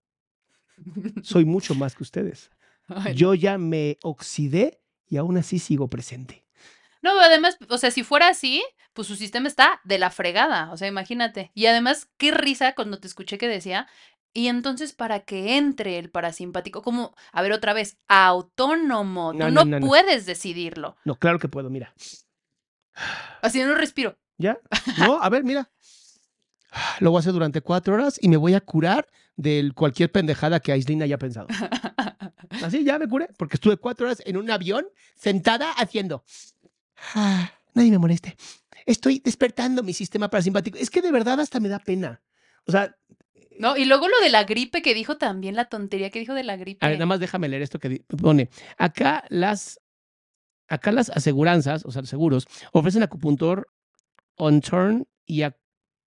[1.24, 2.52] soy mucho más que ustedes.
[3.16, 4.80] Yo ya me oxidé
[5.10, 6.46] y aún así sigo presente.
[7.02, 10.78] No, además, o sea, si fuera así, pues su sistema está de la fregada, o
[10.78, 11.52] sea, imagínate.
[11.54, 13.88] Y además, qué risa cuando te escuché que decía,
[14.34, 19.52] y entonces para que entre el parasimpático, como, a ver otra vez, autónomo, No, tú
[19.52, 19.88] no, no, no, no.
[19.88, 20.96] puedes decidirlo.
[21.06, 21.94] No, claro que puedo, mira.
[23.42, 24.18] Así no respiro.
[24.38, 24.58] ¿Ya?
[25.00, 25.70] No, a ver, mira.
[27.00, 30.60] Lo voy a hacer durante cuatro horas y me voy a curar de cualquier pendejada
[30.60, 31.48] que Aislinn haya pensado.
[32.64, 36.24] Así ya me curé, porque estuve cuatro horas en un avión sentada haciendo.
[37.16, 38.36] "Ah, nadie me moleste.
[38.86, 40.78] Estoy despertando mi sistema parasimpático.
[40.78, 42.22] Es que de verdad hasta me da pena.
[42.66, 42.96] O sea,
[43.60, 46.44] No, y luego lo de la gripe que dijo también, la tontería que dijo de
[46.44, 46.86] la gripe.
[46.86, 48.50] a ver, nada más déjame leer esto que pone.
[48.78, 49.80] Acá las,
[50.68, 53.68] acá las aseguranzas, o sea, los seguros, ofrecen acupuntor
[54.36, 55.58] on turn y a-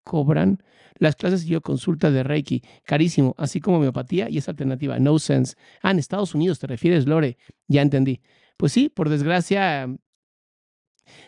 [0.04, 0.64] cobran
[1.00, 5.18] las clases y yo consulta de Reiki, carísimo, así como homeopatía y es alternativa, no
[5.20, 5.56] sense.
[5.82, 7.38] Ah, en Estados Unidos te refieres, Lore,
[7.68, 8.22] ya entendí.
[8.58, 9.88] Pues sí, por desgracia,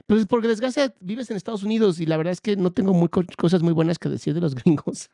[0.07, 3.09] pues por desgracia vives en Estados Unidos y la verdad es que no tengo muy
[3.09, 5.09] co- cosas muy buenas que decir de los gringos.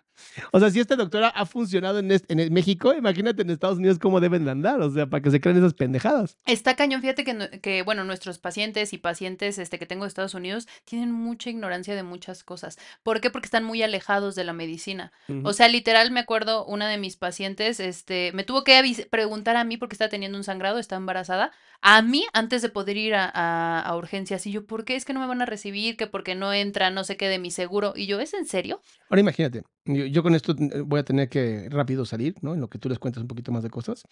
[0.52, 4.20] O sea, si esta doctora ha funcionado en, este- México, imagínate en Estados Unidos cómo
[4.20, 6.38] deben de andar, o sea, para que se crean esas pendejadas.
[6.46, 10.10] Está cañón, fíjate que, no- que, bueno, nuestros pacientes y pacientes este, que tengo de
[10.10, 12.78] Estados Unidos tienen mucha ignorancia de muchas cosas.
[13.04, 13.30] ¿Por qué?
[13.30, 15.12] Porque están muy alejados de la medicina.
[15.44, 19.64] O sea, literal, me acuerdo, una de mis pacientes, este, me tuvo que preguntar a
[19.64, 21.52] mí porque estaba teniendo un sangrado, estaba embarazada,
[21.82, 24.46] a mí antes de poder ir a, a- a urgencias.
[24.48, 25.98] Y yo, ¿por qué es que no me van a recibir?
[25.98, 27.94] Que porque no entra, no sé qué de mi seguro.
[27.96, 28.82] Y yo, ¿es en serio?
[29.10, 32.54] Ahora imagínate, yo, con esto eh, voy a tener que rápido salir, ¿no?
[32.54, 34.04] En lo que tú les cuentas un poquito más de cosas.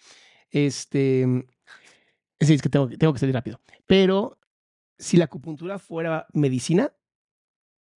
[0.50, 1.26] Este,
[2.40, 3.60] sí, es que tengo, tengo que salir rápido.
[3.86, 4.38] Pero
[4.98, 6.92] si la acupuntura fuera medicina,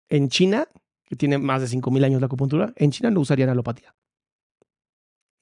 [0.09, 0.69] en China,
[1.05, 3.95] que tiene más de 5.000 años la acupuntura, en China no usarían alopatía.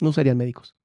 [0.01, 0.77] No usarían médicos.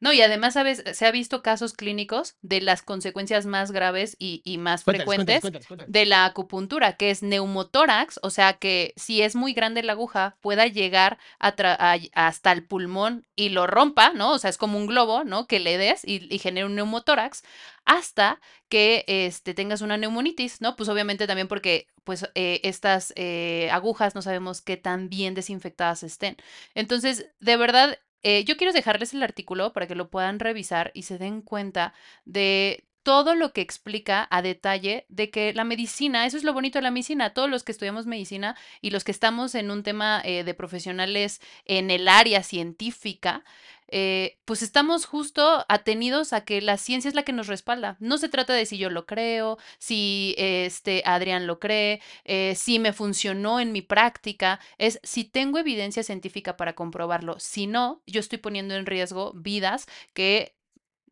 [0.00, 0.84] No, y además, ¿sabes?
[0.92, 5.40] Se ha visto casos clínicos de las consecuencias más graves y, y más Cuéntales, frecuentes
[5.40, 5.92] cuéntales, cuéntales, cuéntales.
[5.92, 10.36] de la acupuntura, que es neumotórax, o sea que si es muy grande la aguja,
[10.40, 14.32] pueda llegar a tra- a- hasta el pulmón y lo rompa, ¿no?
[14.32, 15.46] O sea, es como un globo, ¿no?
[15.46, 17.42] Que le des y, y genere un neumotórax
[17.84, 20.76] hasta que este, tengas una neumonitis, ¿no?
[20.76, 26.02] Pues obviamente también porque pues eh, estas eh, agujas no sabemos qué tan bien desinfectadas
[26.02, 26.36] estén.
[26.74, 31.02] Entonces, de verdad, eh, yo quiero dejarles el artículo para que lo puedan revisar y
[31.02, 31.94] se den cuenta
[32.24, 36.78] de todo lo que explica a detalle de que la medicina, eso es lo bonito
[36.78, 40.20] de la medicina, todos los que estudiamos medicina y los que estamos en un tema
[40.24, 43.44] eh, de profesionales en el área científica,
[43.88, 47.96] eh, pues estamos justo atenidos a que la ciencia es la que nos respalda.
[48.00, 52.78] No se trata de si yo lo creo, si este Adrián lo cree, eh, si
[52.78, 57.38] me funcionó en mi práctica, es si tengo evidencia científica para comprobarlo.
[57.40, 60.57] Si no, yo estoy poniendo en riesgo vidas que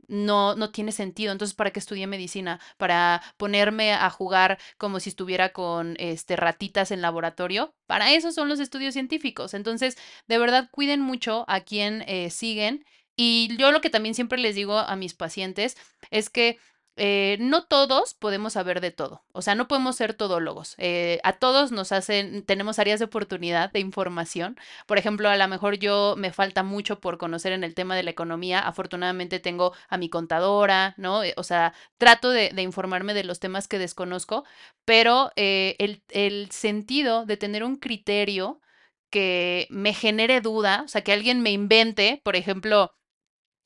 [0.09, 1.33] no, no tiene sentido.
[1.33, 2.61] Entonces, ¿para qué estudié medicina?
[2.77, 7.75] ¿Para ponerme a jugar como si estuviera con este, ratitas en laboratorio?
[7.87, 9.55] Para eso son los estudios científicos.
[9.55, 9.97] Entonces,
[10.29, 12.85] de verdad, cuiden mucho a quien eh, siguen.
[13.17, 15.77] Y yo lo que también siempre les digo a mis pacientes
[16.11, 16.59] es que
[16.97, 20.75] eh, no todos podemos saber de todo, o sea, no podemos ser todólogos.
[20.79, 24.59] Eh, a todos nos hacen, tenemos áreas de oportunidad de información.
[24.87, 28.03] Por ejemplo, a lo mejor yo me falta mucho por conocer en el tema de
[28.03, 28.61] la economía.
[28.61, 31.23] Afortunadamente tengo a mi contadora, ¿no?
[31.23, 34.45] Eh, O sea, trato de, informarme de los temas que desconozco,
[34.85, 38.61] pero el, el sentido de tener un criterio
[39.11, 42.93] que me genere duda, o sea, que alguien me invente, por ejemplo,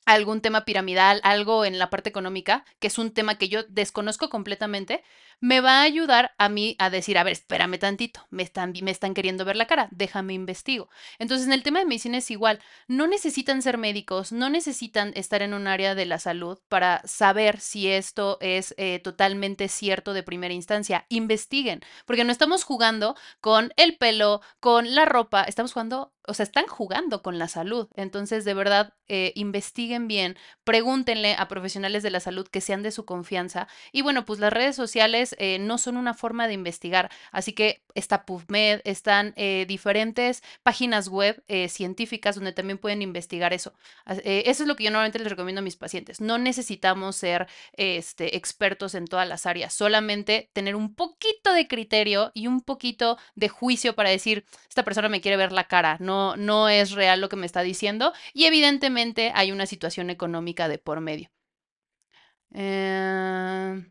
[0.05, 4.29] algún tema piramidal, algo en la parte económica, que es un tema que yo desconozco
[4.29, 5.03] completamente,
[5.41, 8.91] me va a ayudar a mí a decir, a ver, espérame tantito, me están, me
[8.91, 10.87] están queriendo ver la cara, déjame investigo.
[11.17, 15.41] Entonces, en el tema de medicina es igual, no necesitan ser médicos, no necesitan estar
[15.41, 20.23] en un área de la salud para saber si esto es eh, totalmente cierto de
[20.23, 21.05] primera instancia.
[21.09, 26.43] Investiguen, porque no estamos jugando con el pelo, con la ropa, estamos jugando, o sea,
[26.43, 27.87] están jugando con la salud.
[27.95, 32.91] Entonces, de verdad, eh, investiguen bien, pregúntenle a profesionales de la salud que sean de
[32.91, 33.67] su confianza.
[33.91, 37.83] Y bueno, pues las redes sociales eh, no son una forma de investigar, así que
[37.95, 43.73] está PubMed, están eh, diferentes páginas web eh, científicas donde también pueden investigar eso.
[44.05, 46.21] Eso es lo que yo normalmente les recomiendo a mis pacientes.
[46.21, 52.31] No necesitamos ser este, expertos en todas las áreas, solamente tener un poquito de criterio
[52.33, 56.35] y un poquito de juicio para decir, esta persona me quiere ver la cara, no,
[56.35, 60.77] no es real lo que me está diciendo y evidentemente hay una situación económica de
[60.77, 61.29] por medio.
[62.53, 63.85] Eh,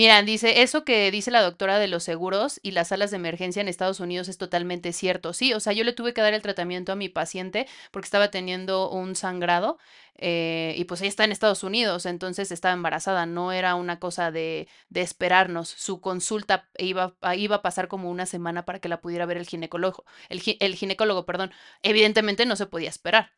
[0.00, 3.60] Mira, dice, eso que dice la doctora de los seguros y las salas de emergencia
[3.60, 5.34] en Estados Unidos es totalmente cierto.
[5.34, 8.30] Sí, o sea, yo le tuve que dar el tratamiento a mi paciente porque estaba
[8.30, 9.78] teniendo un sangrado
[10.16, 14.30] eh, y pues ella está en Estados Unidos, entonces estaba embarazada, no era una cosa
[14.30, 15.68] de, de esperarnos.
[15.68, 19.36] Su consulta iba, a- iba a pasar como una semana para que la pudiera ver
[19.36, 21.52] el ginecólogo, el, el ginecólogo, perdón.
[21.82, 23.32] Evidentemente no se podía esperar.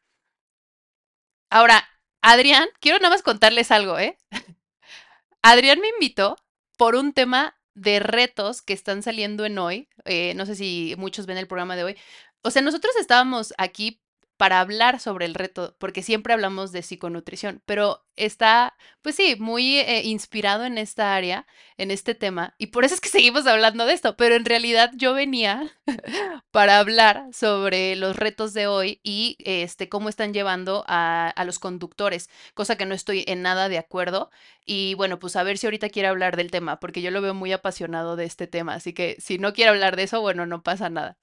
[1.50, 1.84] Ahora,
[2.22, 4.16] Adrián, quiero nada más contarles algo, ¿eh?
[5.42, 6.36] Adrián me invitó
[6.82, 9.88] por un tema de retos que están saliendo en hoy.
[10.04, 11.96] eh, no sé si muchos ven el programa de hoy.
[12.42, 14.02] O sea, nosotros estábamos aquí
[14.36, 19.78] para hablar sobre el reto, porque siempre hablamos de psiconutrición, pero está, pues sí, muy
[19.78, 23.86] eh, inspirado en esta área, en este tema, y por eso es que seguimos hablando
[23.86, 25.70] de esto, pero en realidad yo venía
[26.50, 31.58] para hablar sobre los retos de hoy y este, cómo están llevando a, a los
[31.58, 34.30] conductores, cosa que no estoy en nada de acuerdo.
[34.64, 37.34] Y bueno, pues a ver si ahorita quiere hablar del tema, porque yo lo veo
[37.34, 38.74] muy apasionado de este tema.
[38.74, 41.18] Así que si no quiere hablar de eso, bueno, no pasa nada.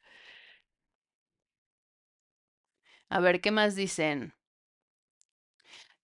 [3.09, 4.33] A ver, ¿qué más dicen?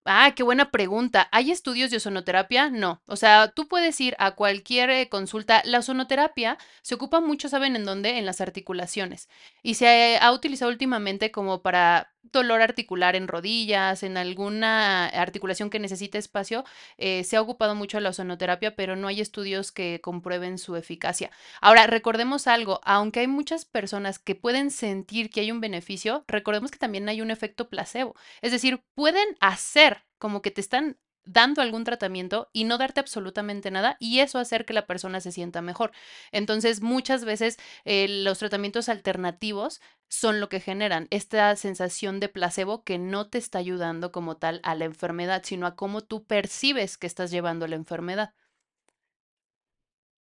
[0.07, 1.27] Ah, qué buena pregunta.
[1.31, 2.69] ¿Hay estudios de ozonoterapia?
[2.69, 3.01] No.
[3.07, 5.63] O sea, tú puedes ir a cualquier eh, consulta.
[5.65, 8.19] La ozonoterapia se ocupa mucho, ¿saben en dónde?
[8.19, 9.29] En las articulaciones.
[9.63, 15.79] Y se ha utilizado últimamente como para dolor articular en rodillas, en alguna articulación que
[15.79, 16.65] necesite espacio.
[16.97, 21.31] eh, se ha ocupado mucho la ozonoterapia, pero no hay estudios que comprueben su eficacia.
[21.61, 26.71] Ahora, recordemos algo, aunque hay muchas personas que pueden sentir que hay un beneficio, recordemos
[26.71, 28.15] que también hay un efecto placebo.
[28.41, 29.94] Es decir, pueden hacer
[30.25, 34.65] como que te están dando algún tratamiento y no darte absolutamente nada y eso hacer
[34.65, 35.91] que la persona se sienta mejor.
[36.31, 42.83] Entonces, muchas veces eh, los tratamientos alternativos son lo que generan esta sensación de placebo
[42.83, 46.97] que no te está ayudando como tal a la enfermedad, sino a cómo tú percibes
[46.97, 48.33] que estás llevando la enfermedad.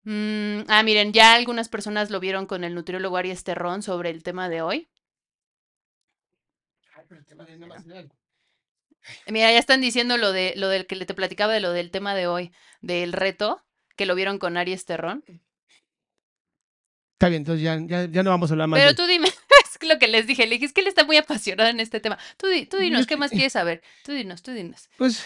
[0.04, 4.22] Mm, ah, miren, ya algunas personas lo vieron con el nutriólogo Aries Terrón sobre el
[4.22, 4.88] tema de hoy.
[9.26, 11.90] Mira, ya están diciendo lo de lo del que le te platicaba de lo del
[11.90, 13.62] tema de hoy, del reto,
[13.96, 15.24] que lo vieron con Aries Terrón.
[17.14, 19.28] Está bien, entonces ya, ya, ya no vamos a hablar más Pero de- tú dime,
[19.64, 22.00] es lo que les dije, le dije, es que él está muy apasionado en este
[22.00, 22.18] tema.
[22.36, 23.82] Tú, di- tú dinos, ¿qué más quieres saber?
[24.04, 24.88] Tú dinos, tú dinos.
[24.96, 25.24] Pues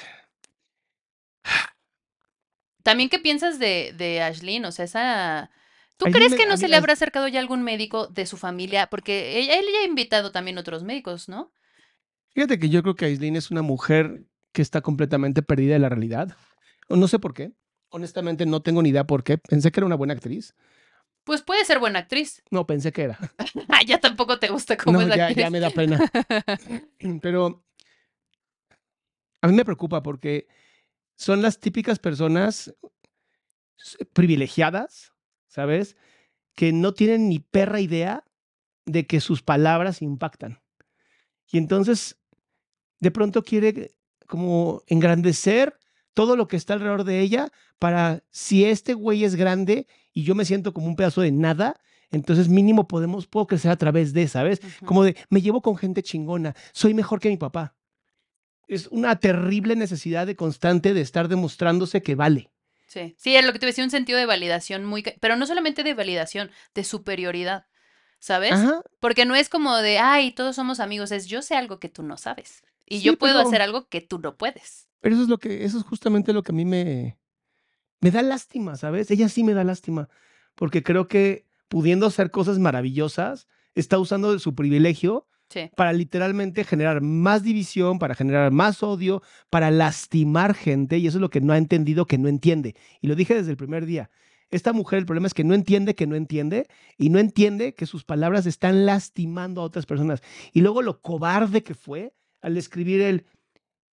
[2.82, 4.64] También, ¿qué piensas de, de Ashlyn?
[4.64, 5.50] O sea, esa...
[5.96, 8.36] ¿Tú crees me- que no mí se le habrá acercado ya algún médico de su
[8.36, 8.86] familia?
[8.88, 11.52] Porque ella, él ya ha invitado también otros médicos, ¿no?
[12.34, 15.88] Fíjate que yo creo que Aislinn es una mujer que está completamente perdida de la
[15.88, 16.36] realidad.
[16.88, 17.52] No sé por qué.
[17.90, 19.38] Honestamente no tengo ni idea por qué.
[19.38, 20.54] Pensé que era una buena actriz.
[21.24, 22.42] Pues puede ser buena actriz.
[22.50, 23.18] No, pensé que era.
[23.68, 25.44] Ah, ya tampoco te gusta cómo No, es la ya, actriz.
[25.44, 25.98] ya me da pena.
[27.22, 27.64] Pero
[29.42, 30.48] a mí me preocupa porque
[31.16, 32.74] son las típicas personas
[34.12, 35.12] privilegiadas,
[35.46, 35.96] ¿sabes?
[36.54, 38.24] Que no tienen ni perra idea
[38.86, 40.60] de que sus palabras impactan.
[41.50, 42.18] Y entonces,
[43.00, 43.94] de pronto quiere
[44.26, 45.78] como engrandecer
[46.14, 50.34] todo lo que está alrededor de ella para si este güey es grande y yo
[50.34, 51.80] me siento como un pedazo de nada,
[52.10, 54.60] entonces mínimo podemos, puedo crecer a través de, ¿sabes?
[54.62, 54.86] Ujú.
[54.86, 57.76] Como de, me llevo con gente chingona, soy mejor que mi papá.
[58.66, 62.50] Es una terrible necesidad de constante de estar demostrándose que vale.
[62.86, 65.02] Sí, sí, es lo que te decía, un sentido de validación muy...
[65.20, 67.66] Pero no solamente de validación, de superioridad,
[68.18, 68.52] ¿sabes?
[68.52, 68.82] Ajá.
[69.00, 72.02] Porque no es como de, ay, todos somos amigos, es yo sé algo que tú
[72.02, 72.62] no sabes.
[72.86, 74.88] Y Sí, yo puedo pero- hacer algo que tú no puedes.
[75.00, 77.18] Pero eso es lo que, eso es justamente lo que a mí me,
[78.00, 79.10] me da lástima, ¿sabes?
[79.10, 80.08] Ella sí me da lástima,
[80.54, 85.70] porque creo que pudiendo hacer cosas maravillosas, está usando de su privilegio Sí.
[85.76, 91.22] para literalmente generar más división, para generar más odio, para lastimar gente, y eso es
[91.22, 92.74] lo que no ha entendido, que no entiende.
[93.00, 94.10] Y lo dije desde el primer día.
[94.50, 97.86] Esta mujer, el problema es que no entiende que no entiende, y no entiende que
[97.86, 100.22] sus palabras están lastimando a otras personas.
[100.52, 103.26] Y luego lo cobarde que fue al escribir el,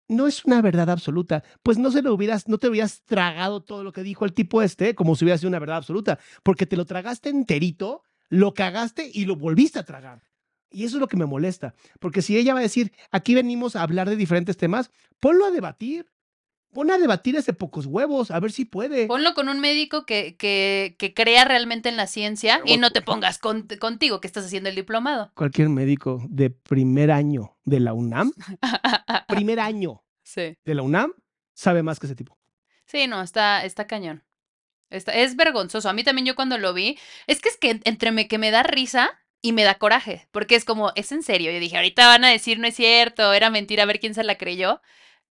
[0.07, 3.83] no es una verdad absoluta, pues no se lo hubieras, no te hubieras tragado todo
[3.83, 6.77] lo que dijo el tipo este, como si hubiera sido una verdad absoluta, porque te
[6.77, 10.23] lo tragaste enterito, lo cagaste y lo volviste a tragar.
[10.69, 13.75] Y eso es lo que me molesta, porque si ella va a decir, aquí venimos
[13.75, 14.89] a hablar de diferentes temas,
[15.19, 16.07] ponlo a debatir.
[16.73, 19.05] Pon a debatir ese pocos huevos, a ver si puede.
[19.07, 23.01] Ponlo con un médico que, que, que crea realmente en la ciencia y no te
[23.01, 25.31] pongas con- contigo que estás haciendo el diplomado.
[25.35, 28.31] Cualquier médico de primer año de la UNAM,
[29.27, 30.57] primer año sí.
[30.65, 31.13] de la UNAM,
[31.53, 32.37] sabe más que ese tipo.
[32.85, 34.23] Sí, no, está, está cañón.
[34.89, 35.89] Está, es vergonzoso.
[35.89, 36.97] A mí también yo cuando lo vi,
[37.27, 39.09] es que es que entre me, que me da risa
[39.41, 41.51] y me da coraje, porque es como, es en serio.
[41.51, 44.23] Yo dije, ahorita van a decir, no es cierto, era mentira, a ver quién se
[44.23, 44.81] la creyó.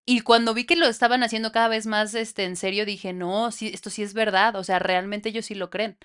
[0.05, 3.53] Y cuando vi que lo estaban haciendo cada vez más este, en serio, dije, no,
[3.53, 5.97] sí, esto sí es verdad, o sea, realmente ellos sí lo creen.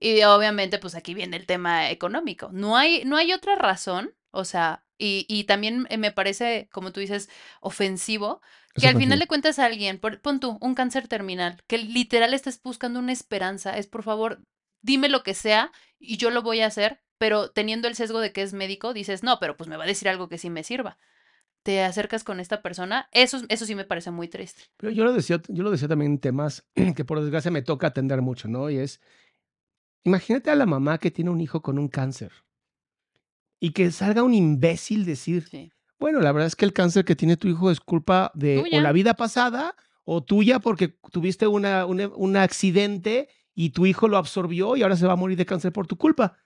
[0.00, 2.50] Y obviamente, pues aquí viene el tema económico.
[2.52, 6.92] No hay, no hay otra razón, o sea, y, y también eh, me parece, como
[6.92, 7.30] tú dices,
[7.60, 8.40] ofensivo,
[8.78, 12.34] que al final le cuentas a alguien, por- pon tú, un cáncer terminal, que literal
[12.34, 14.42] estés buscando una esperanza, es por favor,
[14.82, 18.32] dime lo que sea y yo lo voy a hacer, pero teniendo el sesgo de
[18.32, 20.64] que es médico, dices, no, pero pues me va a decir algo que sí me
[20.64, 20.98] sirva.
[21.64, 24.62] Te acercas con esta persona, eso, eso sí me parece muy triste.
[24.76, 27.86] Pero yo lo decía, yo lo decía también en temas que por desgracia me toca
[27.88, 28.68] atender mucho, ¿no?
[28.70, 29.00] Y es,
[30.04, 32.30] imagínate a la mamá que tiene un hijo con un cáncer
[33.60, 35.72] y que salga un imbécil decir, Sí.
[35.98, 38.80] bueno, la verdad es que el cáncer que tiene tu hijo es culpa de o
[38.80, 44.18] la vida pasada o tuya porque tuviste una, una- un accidente y tu hijo lo
[44.18, 46.36] absorbió y ahora se va a morir de cáncer por tu culpa.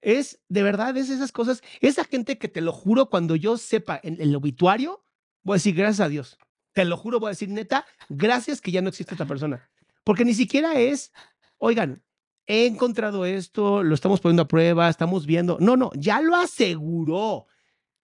[0.00, 1.62] Es, de verdad, es esas cosas.
[1.80, 5.04] Esa gente que te lo juro, cuando yo sepa en el obituario,
[5.42, 6.38] voy a decir gracias a Dios.
[6.72, 9.68] Te lo juro, voy a decir neta, gracias que ya no existe esta persona.
[10.04, 11.12] Porque ni siquiera es,
[11.58, 12.02] oigan,
[12.46, 15.58] he encontrado esto, lo estamos poniendo a prueba, estamos viendo.
[15.60, 17.46] No, no, ya lo aseguró.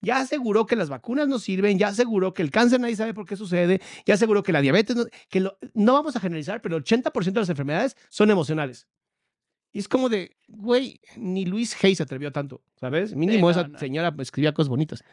[0.00, 3.24] Ya aseguró que las vacunas no sirven, ya aseguró que el cáncer nadie sabe por
[3.24, 5.40] qué sucede, ya aseguró que la diabetes, no, que
[5.72, 8.86] no vamos a generalizar, pero el 80% de las enfermedades son emocionales.
[9.74, 13.14] Y es como de, güey, ni Luis Hay se atrevió tanto, ¿sabes?
[13.14, 13.76] Mínimo no, esa no.
[13.76, 15.04] señora escribía cosas bonitas.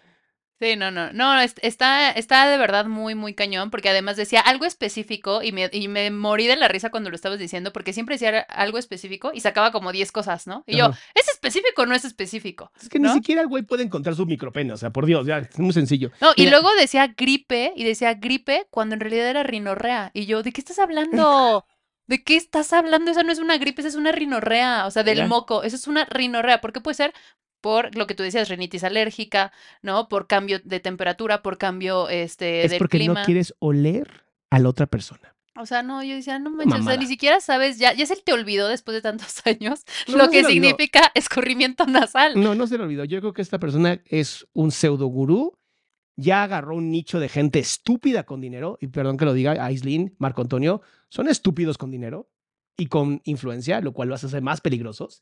[0.60, 4.40] Sí, no, no, no, es- está, está de verdad muy, muy cañón, porque además decía
[4.42, 7.94] algo específico y me, y me morí de la risa cuando lo estabas diciendo, porque
[7.94, 10.64] siempre decía algo específico y sacaba como 10 cosas, ¿no?
[10.68, 10.92] Y yo.
[11.16, 12.72] ¿es específico o no es específico?
[12.80, 15.40] Es que ni siquiera el güey puede encontrar su micropena, o sea, por Dios, ya,
[15.40, 16.12] es muy sencillo.
[16.22, 20.12] No, y Mira, luego decía gripe y decía gripe cuando en realidad era rinorrea.
[20.14, 21.66] Y yo, ¿de qué estás hablando?
[22.08, 23.12] ¿De qué estás hablando?
[23.12, 25.28] Esa no es una gripe, esa es una rinorrea, o sea, del Ya.
[25.28, 26.60] moco, eso es una rinorrea.
[26.62, 27.14] ¿Por qué puede ser?
[27.62, 30.10] Por lo que tú decías, rinitis alérgica, ¿no?
[30.10, 33.20] Por cambio de temperatura, por cambio este, es del porque clima.
[33.20, 35.36] no quieres oler a la otra persona.
[35.58, 36.98] O sea, no, yo decía, no manches, o sea, mamada.
[36.98, 40.32] ni siquiera sabes, ya, ya se te olvidó después de tantos años No, lo no
[40.32, 42.42] que significa escurrimiento nasal.
[42.42, 43.04] No, no se le olvidó.
[43.06, 45.54] Yo creo que esta persona es un pseudo gurú.
[46.18, 48.78] Ya agarró un nicho de gente estúpida con dinero.
[48.82, 50.82] Y perdón que lo diga, Aislinn, Marco Antonio,
[51.12, 52.32] son estúpidos con dinero
[52.78, 55.22] y con influencia, lo cual los hace más peligrosos.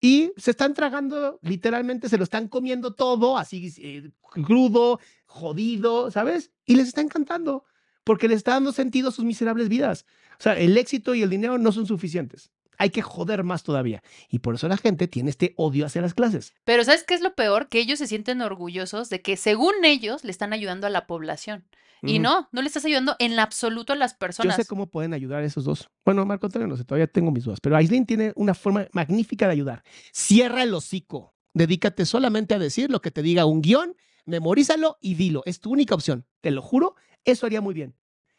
[0.00, 6.50] Y se están tragando, literalmente se lo están comiendo todo, así eh, crudo, jodido, ¿sabes?
[6.66, 7.64] Y les está encantando,
[8.02, 10.04] porque les está dando sentido a sus miserables vidas.
[10.38, 12.50] O sea, el éxito y el dinero no son suficientes.
[12.78, 14.02] Hay que joder más todavía.
[14.28, 16.54] Y por eso la gente tiene este odio hacia las clases.
[16.64, 17.68] Pero ¿sabes qué es lo peor?
[17.68, 21.64] Que ellos se sienten orgullosos de que según ellos le están ayudando a la población.
[22.06, 24.56] Y no, no le estás ayudando en absoluto a las Yo personas.
[24.56, 25.88] sé cómo pueden ayudar a esos dos.
[26.04, 27.60] Bueno, Marco Antonio, no sé, todavía tengo mis dudas.
[27.62, 29.82] Pero Aislinn tiene una forma magnífica de ayudar.
[30.12, 31.34] Cierra el hocico.
[31.54, 33.96] Dedícate solamente a decir lo que te diga un guion,
[34.26, 35.42] memorízalo y dilo.
[35.46, 36.26] Es tu única opción.
[36.42, 36.94] Te lo juro,
[37.24, 37.94] eso haría muy bien.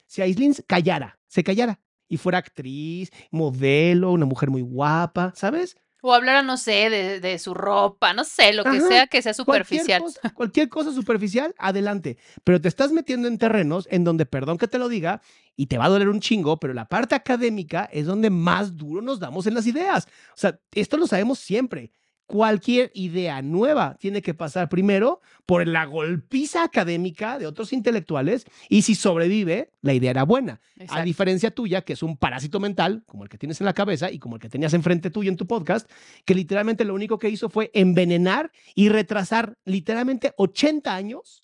[0.06, 5.76] Si Aislinn callara, se callara y fuera actriz, modelo, una mujer muy guapa, ¿sabes?
[6.02, 9.22] O hablara, no sé, de, de su ropa, no sé, lo que Ajá, sea que
[9.24, 10.02] sea Cualquier superficial.
[10.04, 12.18] cosa, cualquier cosa superficial, adelante.
[12.44, 15.22] Pero te estás metiendo en terrenos en donde, perdón que te lo diga,
[15.56, 19.02] y te va a doler un chingo, pero la parte académica es donde más duro
[19.02, 20.06] nos damos en las ideas.
[20.30, 21.92] O sea, esto lo sabemos siempre.
[22.28, 28.82] Cualquier idea nueva tiene que pasar primero por la golpiza académica de otros intelectuales y
[28.82, 30.60] si sobrevive, la idea era buena.
[30.90, 34.10] A diferencia tuya, que es un parásito mental, como el que tienes en la cabeza
[34.10, 35.88] y como el que tenías enfrente tuyo en tu podcast,
[36.26, 41.44] que literalmente lo único que hizo fue envenenar y retrasar literalmente 80 años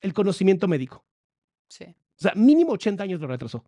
[0.00, 1.04] el conocimiento médico.
[1.68, 1.84] Sí.
[1.84, 3.64] O sea, mínimo 80 años lo retrasó.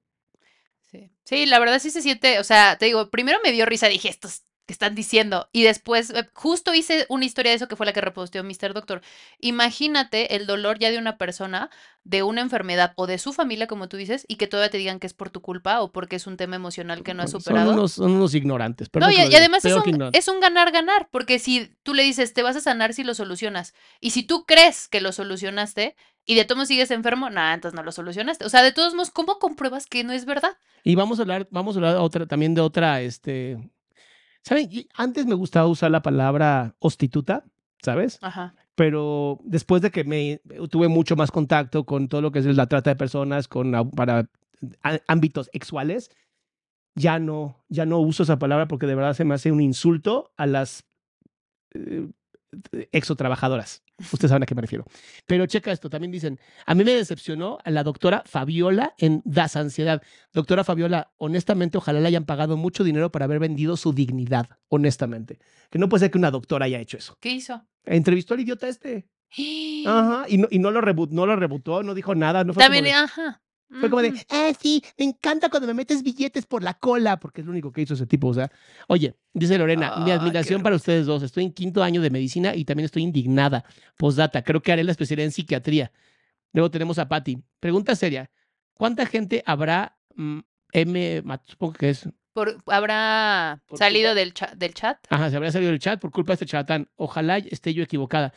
[0.90, 1.12] Sí.
[1.22, 4.08] Sí, la verdad sí se siente, o sea, te digo, primero me dio risa, dije,
[4.08, 7.86] estos que están diciendo, y después eh, justo hice una historia de eso que fue
[7.86, 8.72] la que reposteó Mr.
[8.72, 9.00] Doctor.
[9.40, 11.70] Imagínate el dolor ya de una persona,
[12.04, 15.00] de una enfermedad o de su familia, como tú dices, y que todavía te digan
[15.00, 17.40] que es por tu culpa o porque es un tema emocional que no has Son
[17.40, 17.72] superado.
[17.72, 18.88] unos, son unos ignorantes.
[18.94, 20.20] No, y, y además es un, ignorantes.
[20.20, 23.74] es un ganar-ganar, porque si tú le dices, te vas a sanar si lo solucionas,
[24.00, 27.82] y si tú crees que lo solucionaste y de todos sigues enfermo, nada, entonces no
[27.82, 28.44] lo solucionaste.
[28.44, 30.56] O sea, de todos modos, ¿cómo compruebas que no es verdad?
[30.84, 33.58] Y vamos a hablar, vamos a hablar otra, también de otra, este,
[34.42, 34.68] ¿saben?
[34.94, 37.44] Antes me gustaba usar la palabra hostituta,
[37.82, 38.18] ¿sabes?
[38.22, 38.54] Ajá.
[38.74, 42.66] pero después de que me tuve mucho más contacto con todo lo que es la
[42.66, 44.28] trata de personas con para
[45.06, 46.10] ámbitos sexuales,
[46.94, 50.32] ya no ya no uso esa palabra porque de verdad se me hace un insulto
[50.36, 50.84] a las
[51.74, 52.08] eh,
[52.92, 53.82] exotrabajadoras.
[54.12, 54.84] Ustedes saben a qué me refiero.
[55.26, 59.56] Pero checa esto, también dicen, a mí me decepcionó a la doctora Fabiola en Das
[59.56, 60.02] Ansiedad.
[60.32, 65.38] Doctora Fabiola, honestamente, ojalá le hayan pagado mucho dinero para haber vendido su dignidad, honestamente.
[65.70, 67.16] Que no puede ser que una doctora haya hecho eso.
[67.20, 67.62] ¿Qué hizo?
[67.84, 69.08] Entrevistó al idiota este.
[69.86, 72.62] Ajá, y no, y no lo reboot, no lo rebutó, no dijo nada, no fue
[72.62, 73.42] También, como ajá.
[73.78, 77.40] Fue como de, ah, sí, me encanta cuando me metes billetes por la cola, porque
[77.40, 78.50] es lo único que hizo ese tipo, o sea,
[78.88, 82.64] oye, dice Lorena, mi admiración para ustedes dos, estoy en quinto año de medicina y
[82.64, 83.64] también estoy indignada,
[83.96, 85.92] postdata, creo que haré la especialidad en psiquiatría.
[86.52, 88.30] Luego tenemos a Patty, pregunta seria,
[88.74, 90.40] ¿cuánta gente habrá, mm,
[90.72, 94.98] M, supongo que es, Por- ¿Habrá Por salido del, cha- del chat?
[95.10, 96.88] Ajá, se habría salido del chat por culpa de este charlatán.
[96.94, 98.32] Ojalá esté yo equivocada.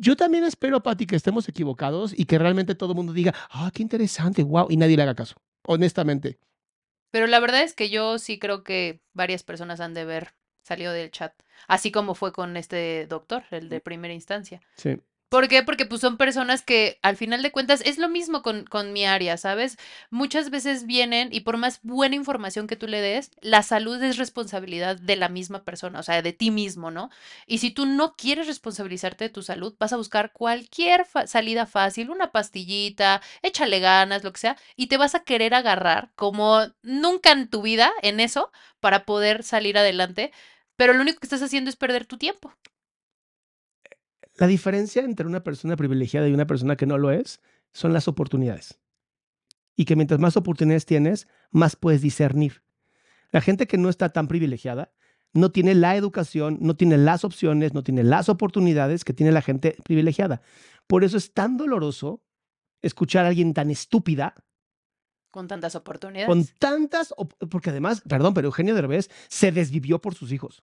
[0.00, 3.70] Yo también espero, Pati, que estemos equivocados y que realmente todo el mundo diga, ah,
[3.74, 5.34] qué interesante, wow, y nadie le haga caso.
[5.64, 6.38] Honestamente.
[7.10, 10.92] Pero la verdad es que yo sí creo que varias personas han de ver salido
[10.92, 11.32] del chat.
[11.66, 14.60] Así como fue con este doctor, el de primera instancia.
[14.76, 15.00] Sí.
[15.28, 15.62] ¿Por qué?
[15.62, 19.04] Porque pues son personas que al final de cuentas es lo mismo con, con mi
[19.04, 19.76] área, ¿sabes?
[20.10, 24.16] Muchas veces vienen y por más buena información que tú le des, la salud es
[24.16, 27.10] responsabilidad de la misma persona, o sea, de ti mismo, ¿no?
[27.46, 32.08] Y si tú no quieres responsabilizarte de tu salud, vas a buscar cualquier salida fácil,
[32.10, 37.32] una pastillita, échale ganas, lo que sea, y te vas a querer agarrar como nunca
[37.32, 38.50] en tu vida en eso
[38.80, 40.32] para poder salir adelante,
[40.76, 42.54] pero lo único que estás haciendo es perder tu tiempo.
[44.38, 47.40] La diferencia entre una persona privilegiada y una persona que no lo es
[47.72, 48.78] son las oportunidades.
[49.74, 52.62] Y que mientras más oportunidades tienes, más puedes discernir.
[53.30, 54.92] La gente que no está tan privilegiada
[55.32, 59.42] no tiene la educación, no tiene las opciones, no tiene las oportunidades que tiene la
[59.42, 60.40] gente privilegiada.
[60.86, 62.22] Por eso es tan doloroso
[62.80, 64.34] escuchar a alguien tan estúpida
[65.30, 66.28] Con tantas oportunidades.
[66.28, 67.12] con tantas,
[67.50, 70.62] porque además, perdón, pero Eugenio Derbez se desvivió por sus hijos.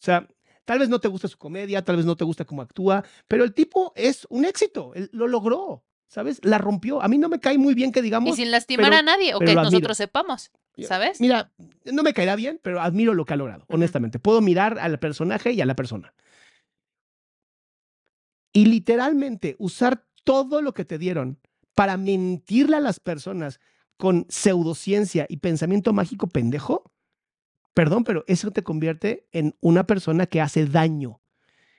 [0.00, 0.28] O sea,
[0.68, 3.42] tal vez no te gusta su comedia, tal vez no te gusta cómo actúa, pero
[3.42, 6.40] el tipo es un éxito, él lo logró, ¿sabes?
[6.44, 7.00] La rompió.
[7.00, 9.34] A mí no me cae muy bien que Y digamos, sin lastimar pero- a nadie,
[9.34, 10.50] o que nosotros sepamos,
[10.86, 11.22] ¿sabes?
[11.22, 11.50] mira,
[11.86, 14.18] no me caerá bien, pero admiro lo que ha logrado, honestamente.
[14.18, 16.12] Puedo mirar al personaje y a la persona.
[18.52, 21.38] Y literalmente usar todo lo que te dieron
[21.74, 23.58] para mentirle a las personas
[23.96, 26.92] con pseudociencia y pensamiento mágico pendejo,
[27.78, 31.20] perdón, pero eso te convierte en una persona que hace daño.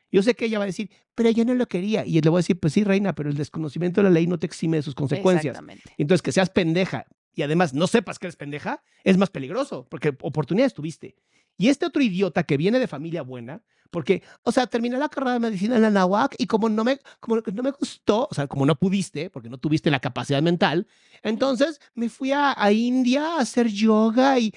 [0.10, 2.06] Yo sé que ella va a decir, pero yo no lo quería.
[2.06, 4.40] Y le voy a decir, pues sí, reina, pero el desconocimiento de la ley no
[4.40, 5.52] te exime de sus consecuencias.
[5.52, 5.94] Exactamente.
[5.98, 10.16] Entonces, que seas pendeja y además no sepas que eres pendeja, es más peligroso, porque
[10.22, 11.18] oportunidades tuviste.
[11.58, 13.62] Y este otro idiota que viene de familia buena,
[13.92, 16.98] porque, o sea, terminé la carrera de medicina en la NAWAC y como no me,
[17.20, 20.88] como no me gustó, o sea, como no pudiste, porque no tuviste la capacidad mental,
[21.24, 24.54] entonces me fui a, a India a hacer yoga y...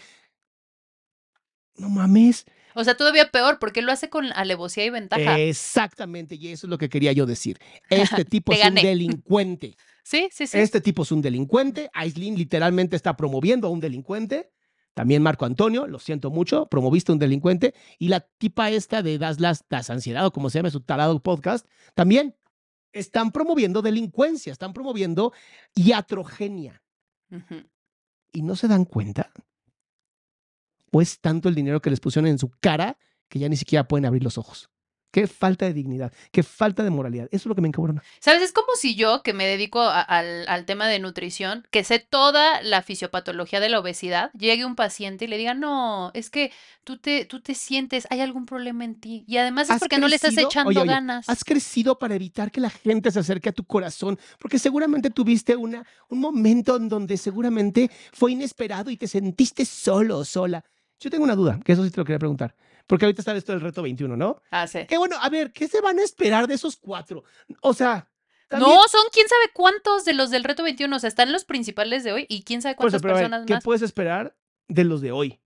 [1.77, 2.44] No mames.
[2.74, 5.39] O sea, todavía peor, porque lo hace con alevosía y ventaja.
[5.39, 7.59] Exactamente, y eso es lo que quería yo decir.
[7.90, 9.77] Este tipo es un delincuente.
[10.03, 10.59] sí, sí, sí.
[10.59, 11.90] Este tipo es un delincuente.
[11.93, 14.51] Aislinn literalmente está promoviendo a un delincuente.
[14.94, 17.74] También Marco Antonio, lo siento mucho, promoviste a un delincuente.
[17.99, 21.23] Y la tipa esta de Das Las, Das Ansiedad, o como se llama su tarado
[21.23, 22.36] podcast, también
[22.93, 25.32] están promoviendo delincuencia, están promoviendo
[25.74, 26.82] iatrogenia.
[28.32, 29.31] ¿Y no se dan cuenta?
[30.93, 32.98] ¿O es tanto el dinero que les pusieron en su cara
[33.28, 34.69] que ya ni siquiera pueden abrir los ojos?
[35.10, 37.27] Qué falta de dignidad, qué falta de moralidad.
[37.32, 38.02] Eso es lo que me encabrona.
[38.19, 38.40] ¿Sabes?
[38.40, 41.98] Es como si yo, que me dedico a- al, al tema de nutrición, que sé
[41.98, 46.51] toda la fisiopatología de la obesidad, llegue un paciente y le diga, no, es que
[46.82, 49.24] tú te, tú te sientes, hay algún problema en ti.
[49.28, 51.28] Y además es ¿Has porque no le estás echando Oye, oye, ganas.
[51.28, 55.56] Has crecido para evitar que la gente se acerque a tu corazón, porque seguramente tuviste
[55.56, 60.64] una, un momento en donde seguramente fue inesperado y te sentiste solo o sola.
[61.02, 62.54] Yo tengo una duda, que eso sí te lo quería preguntar,
[62.86, 64.40] porque ahorita está esto del reto 21, ¿no?
[64.50, 64.86] Ah, sí.
[64.86, 67.24] Que bueno, a ver, ¿qué se van a esperar de esos cuatro?
[67.60, 68.08] O sea,
[68.48, 70.94] también- No, son quién sabe cuántos de los del reto 21.
[70.94, 73.46] O sea, están los principales de hoy y quién sabe cuántas pero a ver, personas
[73.46, 73.64] ¿qué más.
[73.64, 74.36] puedes esperar
[74.68, 75.40] de los de hoy?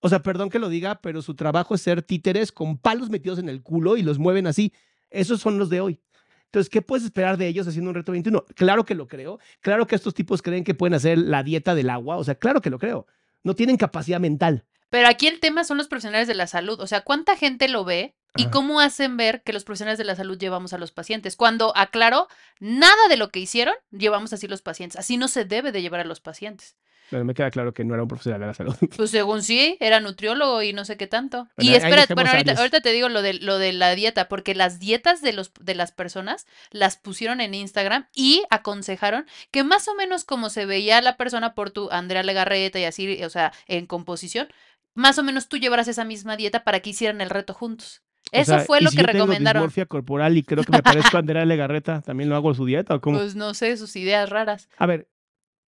[0.00, 3.38] O sea, perdón que lo diga, pero su trabajo es ser títeres con palos metidos
[3.40, 4.72] en el culo y los mueven así.
[5.10, 6.00] Esos son los de hoy.
[6.44, 8.44] Entonces, ¿qué puedes esperar de ellos haciendo un reto 21?
[8.54, 9.38] Claro que lo creo.
[9.60, 12.16] Claro que estos tipos creen que pueden hacer la dieta del agua.
[12.16, 13.06] O sea, claro que lo creo.
[13.44, 14.64] No tienen capacidad mental.
[14.90, 16.80] Pero aquí el tema son los profesionales de la salud.
[16.80, 18.50] O sea, ¿cuánta gente lo ve y Ajá.
[18.50, 21.36] cómo hacen ver que los profesionales de la salud llevamos a los pacientes?
[21.36, 22.28] Cuando, aclaro,
[22.58, 24.98] nada de lo que hicieron llevamos así los pacientes.
[24.98, 26.76] Así no se debe de llevar a los pacientes.
[27.10, 28.74] Me queda claro que no era un profesional de la salud.
[28.96, 31.48] Pues según sí, era nutriólogo y no sé qué tanto.
[31.56, 34.78] Bueno, y dejemos bueno, ahorita, te digo lo de, lo de la dieta, porque las
[34.78, 39.94] dietas de, los, de las personas las pusieron en Instagram y aconsejaron que más o
[39.94, 43.86] menos como se veía la persona por tu Andrea Legarreta y así, o sea, en
[43.86, 44.48] composición,
[44.94, 48.02] más o menos tú llevaras esa misma dieta para que hicieran el reto juntos.
[48.32, 49.62] O Eso sea, fue ¿y lo si que yo tengo recomendaron.
[49.62, 52.96] dismorfia corporal y creo que me parezco a Andrea Legarreta, ¿también lo hago su dieta
[52.96, 53.18] o cómo?
[53.18, 54.68] Pues no sé, sus ideas raras.
[54.76, 55.08] A ver,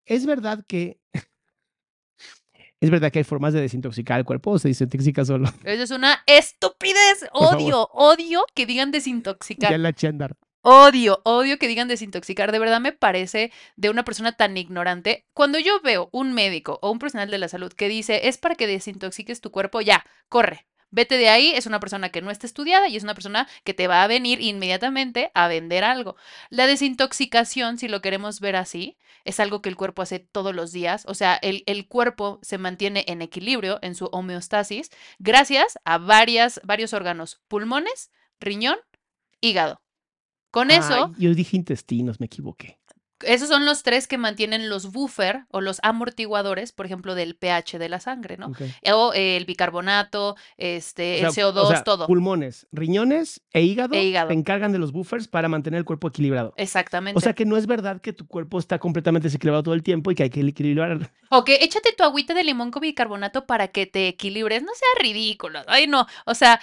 [0.05, 0.99] es verdad que
[2.81, 5.49] ¿Es verdad que hay formas de desintoxicar el cuerpo o se desintoxica solo?
[5.65, 7.27] Eso es una estupidez.
[7.33, 9.71] Odio, odio que digan desintoxicar.
[9.71, 10.37] ya la eché a andar.
[10.63, 12.53] Odio, odio que digan desintoxicar.
[12.53, 15.27] De verdad me parece de una persona tan ignorante.
[15.35, 18.55] Cuando yo veo un médico o un profesional de la salud que dice es para
[18.55, 20.67] que desintoxiques tu cuerpo, ya, corre.
[20.91, 23.75] Vete de ahí, es una persona que no está estudiada y es una persona que
[23.75, 26.17] te va a venir inmediatamente a vender algo.
[26.49, 30.73] La desintoxicación, si lo queremos ver así, es algo que el cuerpo hace todos los
[30.73, 31.05] días.
[31.07, 36.61] O sea, el, el cuerpo se mantiene en equilibrio, en su homeostasis, gracias a varias,
[36.65, 38.11] varios órganos, pulmones,
[38.41, 38.79] riñón,
[39.41, 39.81] hígado.
[40.51, 42.80] Con eso, Ay, yo dije intestinos, me equivoqué.
[43.23, 47.79] Esos son los tres que mantienen los buffer o los amortiguadores, por ejemplo, del pH
[47.79, 48.49] de la sangre, ¿no?
[48.49, 48.61] Ok.
[48.93, 52.07] O eh, el bicarbonato, este, O el sea, CO2, o sea, todo.
[52.07, 54.29] Pulmones, riñones e hígado, E hígado.
[54.29, 56.55] se encargan de los buffers para mantener el cuerpo equilibrado.
[56.57, 57.17] Exactamente.
[57.19, 60.11] O sea que no es verdad que tu cuerpo está completamente desequilibrado todo el tiempo
[60.11, 61.11] y que hay que equilibrar.
[61.31, 64.63] O que échate tu agüita de limón con bicarbonato para que te equilibres.
[64.63, 65.61] No sea ridículo.
[65.67, 66.07] Ay, no.
[66.27, 66.61] O sea,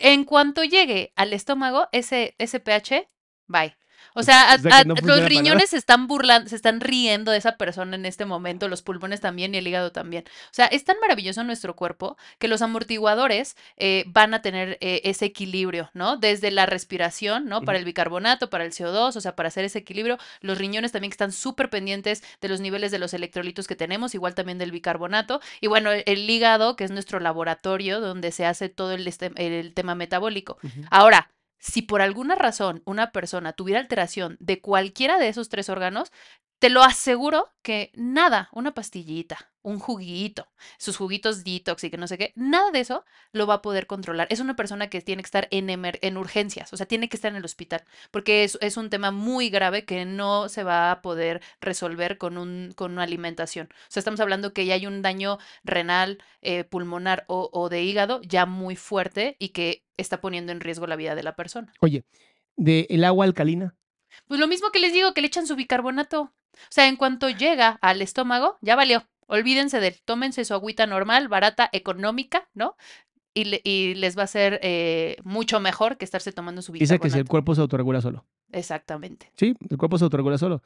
[0.00, 3.08] en cuanto llegue al estómago, ese, ese pH,
[3.46, 3.76] bye.
[4.16, 6.56] O sea, a- O sea, que a- no funciona los riñones se están burlando, se
[6.56, 10.24] están riendo de esa persona en este momento, los pulmones también y el hígado también.
[10.26, 15.00] O sea, es tan maravilloso nuestro cuerpo que los amortiguadores eh, van a tener eh,
[15.04, 16.16] ese equilibrio, ¿no?
[16.16, 17.62] Desde la respiración, ¿no?
[17.62, 20.18] Para el bicarbonato, para el CO2, o sea, para hacer ese equilibrio.
[20.40, 24.14] Los riñones también que están súper pendientes de los niveles de los electrolitos que tenemos,
[24.14, 25.40] igual también del bicarbonato.
[25.60, 29.32] Y bueno, el, el hígado, que es nuestro laboratorio donde se hace todo el, este-
[29.36, 30.58] el tema metabólico.
[30.90, 31.30] Ahora,
[31.64, 36.12] si por alguna razón una persona tuviera alteración de cualquiera de esos tres órganos,
[36.58, 40.48] te lo aseguro que nada, una pastillita, un juguito,
[40.78, 43.86] sus juguitos detox y que no sé qué, nada de eso lo va a poder
[43.86, 44.28] controlar.
[44.30, 47.16] Es una persona que tiene que estar en, emer- en urgencias, o sea, tiene que
[47.16, 51.02] estar en el hospital, porque es, un tema muy grave que no se va a
[51.02, 53.68] poder resolver con, un, una alimentación.
[53.72, 57.82] O sea, estamos hablando que ya hay un daño renal, eh, pulmonar o, o de
[57.82, 61.72] hígado ya muy fuerte y que está poniendo en riesgo la vida de la persona.
[61.80, 62.04] Oye,
[62.56, 63.74] de el agua alcalina.
[64.26, 66.22] Pues lo mismo que les digo, que le echan su bicarbonato.
[66.22, 66.32] O
[66.70, 69.06] sea, en cuanto llega al estómago, ya valió.
[69.26, 69.96] Olvídense de él.
[70.04, 72.76] Tómense su agüita normal, barata, económica, ¿no?
[73.36, 76.84] Y, le- y les va a ser eh, mucho mejor que estarse tomando su Dice
[76.84, 77.02] bicarbonato.
[77.04, 78.24] que si el cuerpo se autorregula solo.
[78.52, 79.32] Exactamente.
[79.36, 80.62] Sí, el cuerpo se autorregula solo.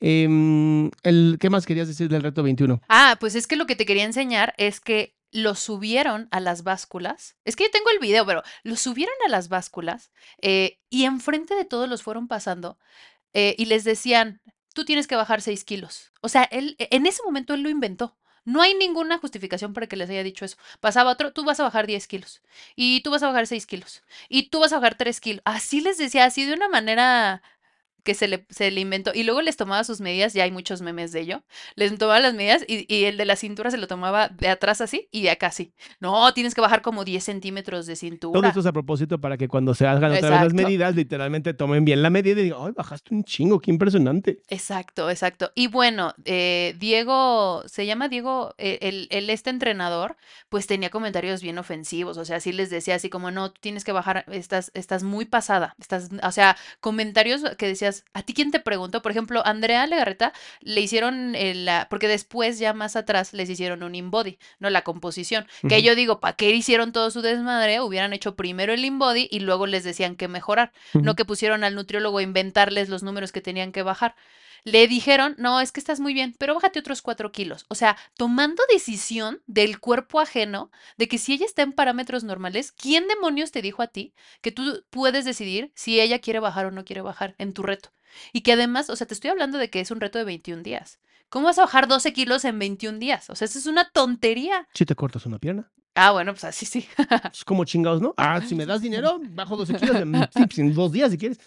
[0.00, 2.80] Em, el, ¿Qué más querías decir del reto 21?
[2.88, 6.62] Ah, pues es que lo que te quería enseñar es que lo subieron a las
[6.62, 7.36] básculas.
[7.44, 10.10] Es que yo tengo el video, pero lo subieron a las básculas
[10.40, 12.78] eh, y enfrente de todos los fueron pasando
[13.34, 14.40] eh, y les decían,
[14.74, 16.12] tú tienes que bajar 6 kilos.
[16.20, 18.16] O sea, él, e, en ese momento él lo inventó.
[18.44, 20.56] No hay ninguna justificación para que les haya dicho eso.
[20.80, 22.42] Pasaba otro, tú vas a bajar 10 kilos.
[22.76, 24.02] Y tú vas a bajar 6 kilos.
[24.30, 25.42] Y tú vas a bajar 3 kilos.
[25.44, 27.42] Así les decía, así de una manera
[28.04, 29.12] que se le, se le inventó.
[29.14, 31.42] Y luego les tomaba sus medidas, ya hay muchos memes de ello.
[31.76, 34.80] Les tomaba las medidas y, y el de la cintura se lo tomaba de atrás
[34.80, 35.72] así y de acá así.
[36.00, 38.48] No, tienes que bajar como 10 centímetros de Todo cintura.
[38.48, 41.84] esto es a propósito para que cuando se hagan otra vez las medidas, literalmente tomen
[41.84, 43.60] bien la medida y digan, ¡ay, bajaste un chingo!
[43.60, 44.40] ¡Qué impresionante!
[44.48, 45.52] Exacto, exacto.
[45.54, 50.16] Y bueno, eh, Diego, se llama Diego, eh, el, el- este entrenador,
[50.48, 53.92] pues tenía comentarios bien ofensivos, o sea, sí les decía así como, no, tienes que
[53.92, 58.60] bajar, estás, estás muy pasada, estás, o sea, comentarios que decías, ¿a ti quién te
[58.60, 59.02] preguntó?
[59.02, 63.82] Por ejemplo, Andrea Legarreta le hicieron, el, la, porque después ya más atrás les hicieron
[63.82, 64.70] un InBody, ¿no?
[64.70, 67.80] La composición, que yo digo, ¿para qué hicieron todo su desmadre?
[67.80, 71.74] Hubieran hecho primero el InBody y luego les decían que mejorar no que pusieron al
[71.74, 74.14] nutriólogo a inventarles los números que tenían que bajar.
[74.64, 77.66] Le dijeron, no, es que estás muy bien, pero bájate otros cuatro kilos.
[77.68, 82.72] O sea, tomando decisión del cuerpo ajeno de que si ella está en parámetros normales,
[82.72, 86.70] ¿quién demonios te dijo a ti que tú puedes decidir si ella quiere bajar o
[86.70, 87.90] no quiere bajar en tu reto?
[88.32, 90.62] Y que además, o sea, te estoy hablando de que es un reto de 21
[90.62, 90.98] días.
[91.28, 93.28] ¿Cómo vas a bajar 12 kilos en 21 días?
[93.28, 94.66] O sea, eso es una tontería.
[94.72, 95.70] Si te cortas una pierna.
[95.94, 96.86] Ah, bueno, pues así sí.
[97.32, 98.14] Es como chingados, ¿no?
[98.16, 101.40] Ah, si me das dinero, bajo 12 kilos en, pues, en dos días si quieres.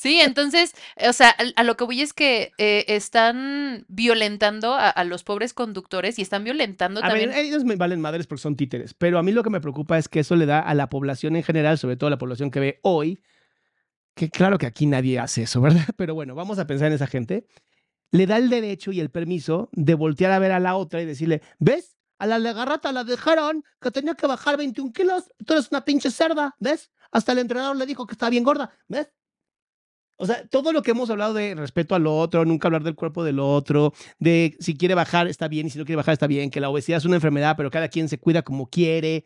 [0.00, 0.72] Sí, entonces,
[1.06, 5.52] o sea, a, lo que voy es que eh, están violentando a, a los pobres
[5.52, 7.44] conductores y están violentando A ver, también.
[7.44, 10.08] ellos me valen madres porque son títeres, pero a mí lo que me preocupa es
[10.08, 12.60] que eso le da a la población en general, sobre todo a la población que
[12.60, 13.22] ve hoy,
[14.14, 15.84] que claro que aquí nadie hace eso, ¿verdad?
[15.98, 17.46] Pero bueno, vamos a pensar en esa gente,
[18.10, 21.04] le da el derecho y el permiso de voltear a ver a la otra y
[21.04, 21.98] decirle, ¿ves?
[22.18, 26.10] A la legarrata la dejaron que tenía que bajar 21 kilos, tú eres una pinche
[26.10, 26.90] cerda, ¿ves?
[27.12, 29.10] Hasta el entrenador le dijo que estaba bien gorda, ¿ves?
[30.20, 33.24] O sea, todo lo que hemos hablado de respeto al otro, nunca hablar del cuerpo
[33.24, 36.50] del otro, de si quiere bajar está bien y si no quiere bajar está bien,
[36.50, 39.24] que la obesidad es una enfermedad, pero cada quien se cuida como quiere.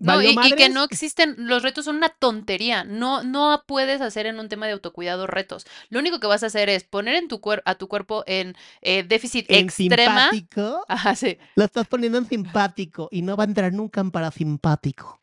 [0.00, 2.84] No, ¿Valió y, y que no existen, los retos son una tontería.
[2.84, 5.66] No, no puedes hacer en un tema de autocuidado retos.
[5.88, 8.54] Lo único que vas a hacer es poner en tu cuer- a tu cuerpo en
[8.80, 10.30] eh, déficit En extrema.
[10.30, 11.38] simpático, Ajá, sí.
[11.56, 15.18] lo estás poniendo en simpático y no va a entrar nunca en parasimpático.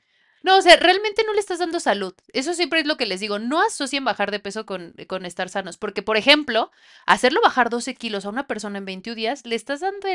[0.46, 2.14] No, o sea, realmente no le estás dando salud.
[2.32, 3.40] Eso siempre es lo que les digo.
[3.40, 5.78] No asocien bajar de peso con, con estar sanos.
[5.78, 6.70] Porque, por ejemplo,
[7.08, 10.08] hacerlo bajar 12 kilos a una persona en 21 días, le estás dando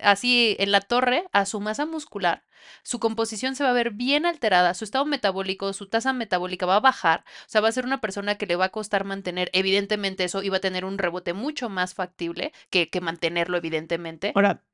[0.00, 2.42] así en la torre a su masa muscular.
[2.82, 6.74] Su composición se va a ver bien alterada, su estado metabólico, su tasa metabólica va
[6.74, 7.20] a bajar.
[7.42, 10.42] O sea, va a ser una persona que le va a costar mantener, evidentemente, eso
[10.50, 14.32] va a tener un rebote mucho más factible que, que mantenerlo, evidentemente.
[14.34, 14.64] Ahora,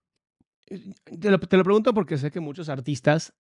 [0.65, 3.35] te lo, te lo pregunto porque sé que muchos artistas,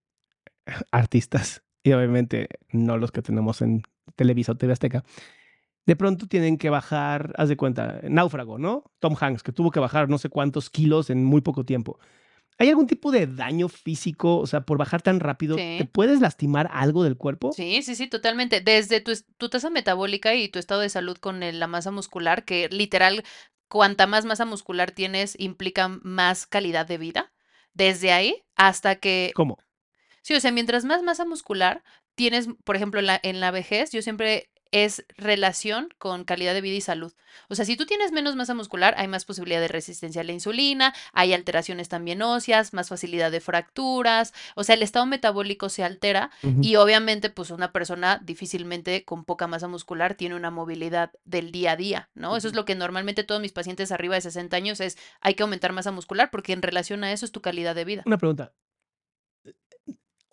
[0.90, 3.82] artistas, y obviamente no los que tenemos en
[4.16, 5.04] Televisa o TV Azteca,
[5.86, 8.84] de pronto tienen que bajar, haz de cuenta, náufrago, ¿no?
[9.00, 11.98] Tom Hanks, que tuvo que bajar no sé cuántos kilos en muy poco tiempo.
[12.56, 14.38] ¿Hay algún tipo de daño físico?
[14.38, 15.74] O sea, por bajar tan rápido, Sí.
[15.78, 17.52] ¿te puedes lastimar algo del cuerpo?
[17.52, 18.60] Sí, sí, sí, totalmente.
[18.60, 22.44] Desde tu, tu tasa metabólica y tu estado de salud con el- la masa muscular,
[22.44, 23.24] que literal,
[23.68, 27.32] cuanta más masa muscular tienes, implica más calidad de vida.
[27.74, 29.58] Desde ahí hasta que ¿Cómo?
[30.24, 31.84] Sí, o sea, mientras más masa muscular
[32.14, 36.62] tienes, por ejemplo, en la, en la vejez, yo siempre es relación con calidad de
[36.62, 37.12] vida y salud.
[37.50, 40.32] O sea, si tú tienes menos masa muscular, hay más posibilidad de resistencia a la
[40.32, 45.84] insulina, hay alteraciones también óseas, más facilidad de fracturas, o sea, el estado metabólico se
[45.84, 46.30] altera
[46.62, 51.72] y obviamente, pues una persona difícilmente con poca masa muscular tiene una movilidad del día
[51.72, 52.34] a día, ¿no?
[52.34, 55.42] Eso es lo que normalmente todos mis pacientes arriba de 60 años es, hay que
[55.42, 58.02] aumentar masa muscular porque en relación a eso es tu calidad de vida.
[58.06, 58.52] Una pregunta.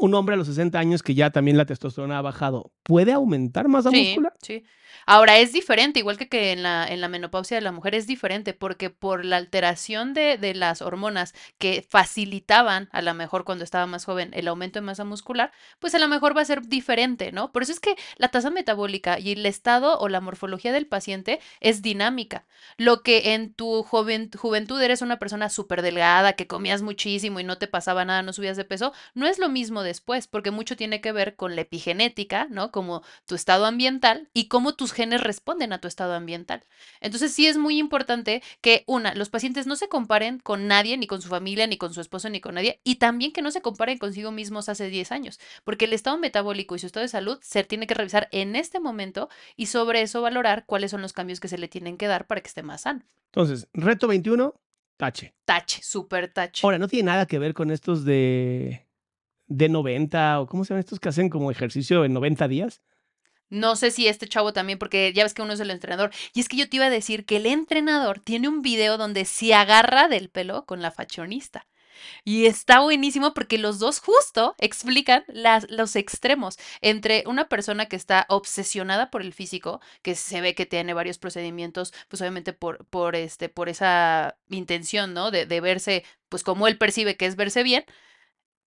[0.06, 3.68] Un hombre a los 60 años que ya también la testosterona ha bajado, ¿puede aumentar
[3.70, 4.34] masa Sí, muscular?
[4.42, 4.64] sí.
[5.06, 8.08] Ahora es diferente, igual que, que en la, en la menopausia de la mujer es
[8.08, 13.64] diferente, porque por la alteración de, de las hormonas que facilitaban, a lo mejor cuando
[13.64, 16.62] estaba más joven, el aumento de masa muscular, pues a lo mejor va a ser
[16.68, 17.52] diferente, ¿no?
[17.52, 21.40] Por eso es que la tasa metabólica y el estado o la morfología del paciente
[21.62, 22.46] es dinámica.
[22.78, 27.44] Lo que en tu joven, juventud eres una persona súper delgada, que comías muchísimo y
[27.44, 30.76] no te pasaba nada, no subías de peso, no es lo mismo después, porque mucho
[30.76, 32.72] tiene que ver con la epigenética, ¿no?
[32.72, 36.64] Como tu estado ambiental y cómo tus genes responden a tu estado ambiental.
[37.02, 41.08] Entonces sí es muy importante que, una, los pacientes no se comparen con nadie, ni
[41.08, 43.62] con su familia, ni con su esposo, ni con nadie, y también que no se
[43.62, 47.40] comparen consigo mismos hace 10 años, porque el estado metabólico y su estado de salud
[47.42, 51.40] se tiene que revisar en este momento y sobre eso valorar cuáles son los cambios
[51.40, 53.04] que se le tienen que dar para que esté más sano.
[53.34, 54.54] Entonces, reto 21,
[54.98, 55.34] tache.
[55.46, 56.62] Tache, súper tache.
[56.64, 58.88] Ahora, no tiene nada que ver con estos de,
[59.52, 62.82] de 90 o cómo se llaman estos que hacen como ejercicio en 90 días.
[63.50, 66.12] No sé si este chavo también, porque ya ves que uno es el entrenador.
[66.34, 69.26] Y es que yo te iba a decir que el entrenador tiene un video donde
[69.26, 71.68] se agarra del pelo con la fashionista.
[72.24, 77.98] Y está buenísimo porque los dos justo explican las, los extremos entre una persona que
[77.98, 82.86] está obsesionada por el físico, que se ve que tiene varios procedimientos, pues obviamente por,
[82.86, 85.30] por, este, por esa intención, ¿no?
[85.30, 87.84] De, de verse, pues como él percibe que es verse bien,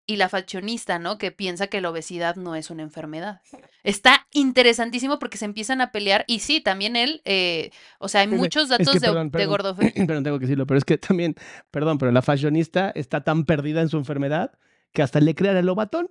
[0.07, 1.19] y la fashionista, ¿no?
[1.19, 3.41] Que piensa que la obesidad no es una enfermedad.
[3.83, 8.29] Está interesantísimo porque se empiezan a pelear y sí, también él, eh, o sea, hay
[8.29, 9.93] muchos es datos de, perdón, de gordofobia.
[10.07, 11.35] Perdón, tengo que decirlo, pero es que también,
[11.71, 14.53] perdón, pero la fashionista está tan perdida en su enfermedad
[14.93, 16.11] que hasta le crean el lobatón.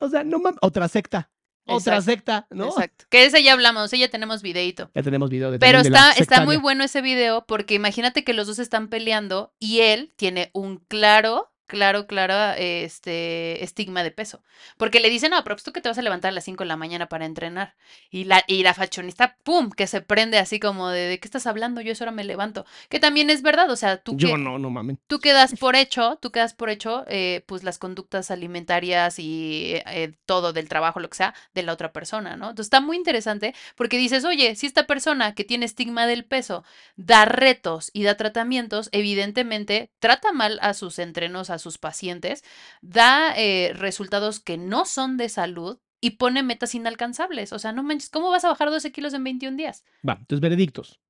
[0.00, 1.30] O sea, no mames, otra secta.
[1.66, 2.68] Otra Exacto, secta, ¿no?
[2.68, 3.04] Exacto.
[3.10, 4.90] Que de ese ya hablamos, ella tenemos videito.
[4.94, 8.32] Ya tenemos video de Pero de está, está muy bueno ese video porque imagínate que
[8.32, 14.42] los dos están peleando y él tiene un claro, claro, claro este, estigma de peso.
[14.76, 16.64] Porque le dicen, no, pero pues tú que te vas a levantar a las 5
[16.64, 17.74] de la mañana para entrenar.
[18.10, 21.46] Y la, y la fashionista, ¡pum!, que se prende así como de, ¿de qué estás
[21.46, 21.80] hablando?
[21.80, 22.66] Yo a esa hora me levanto.
[22.90, 24.98] Que también es verdad, o sea, tú Yo que- no, no mamen.
[25.06, 30.12] tú quedas por hecho, tú quedas por hecho, eh, pues las conductas alimentarias y eh,
[30.26, 32.50] todo del trabajo, lo que sea, de la otra persona, ¿no?
[32.50, 36.64] Entonces está muy interesante porque dices, oye, si esta persona que tiene estigma del peso
[36.96, 42.42] da retos y da tratamientos, evidentemente trata mal a sus entrenos, a sus pacientes,
[42.82, 47.52] da eh, resultados que no son de salud y pone metas inalcanzables.
[47.52, 49.84] O sea, no manches, ¿cómo vas a bajar 12 kilos en 21 días?
[50.06, 51.00] Va, entonces, veredictos.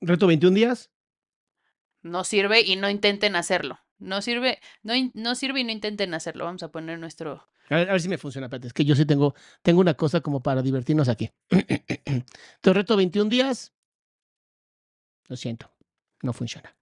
[0.00, 0.90] Reto 21 días.
[2.02, 3.78] No sirve y no intenten hacerlo.
[3.98, 6.44] No sirve, no, no sirve y no intenten hacerlo.
[6.44, 7.48] Vamos a poner nuestro.
[7.70, 8.48] A ver, a ver si me funciona.
[8.62, 11.30] Es que yo sí tengo, tengo una cosa como para divertirnos aquí.
[11.50, 12.22] Entonces,
[12.62, 13.72] reto 21 días.
[15.28, 15.70] Lo siento,
[16.22, 16.76] no funciona.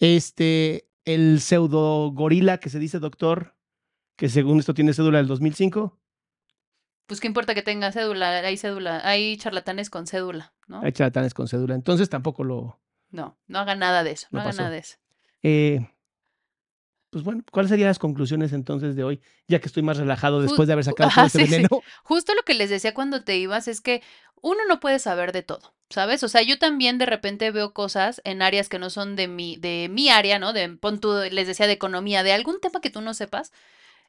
[0.00, 3.54] Este, el pseudo gorila que se dice doctor,
[4.16, 5.98] que según esto tiene cédula del 2005.
[7.06, 10.80] Pues qué importa que tenga cédula, hay cédula, hay charlatanes con cédula, ¿no?
[10.82, 11.74] Hay charlatanes con cédula.
[11.74, 12.80] Entonces tampoco lo.
[13.10, 14.62] No, no haga nada de eso, no, No haga pasó.
[14.62, 14.96] nada de eso.
[15.42, 15.88] eh,
[17.10, 19.20] pues bueno, ¿cuáles serían las conclusiones entonces de hoy?
[19.48, 21.50] Ya que estoy más relajado después de haber sacado todo ese sí, sí.
[21.52, 21.82] veneno.
[22.04, 24.02] Justo lo que les decía cuando te ibas es que
[24.42, 26.22] uno no puede saber de todo, ¿sabes?
[26.22, 29.56] O sea, yo también de repente veo cosas en áreas que no son de mi,
[29.56, 30.52] de mi área, ¿no?
[30.52, 33.52] De, pon tú, les decía, de economía, de algún tema que tú no sepas,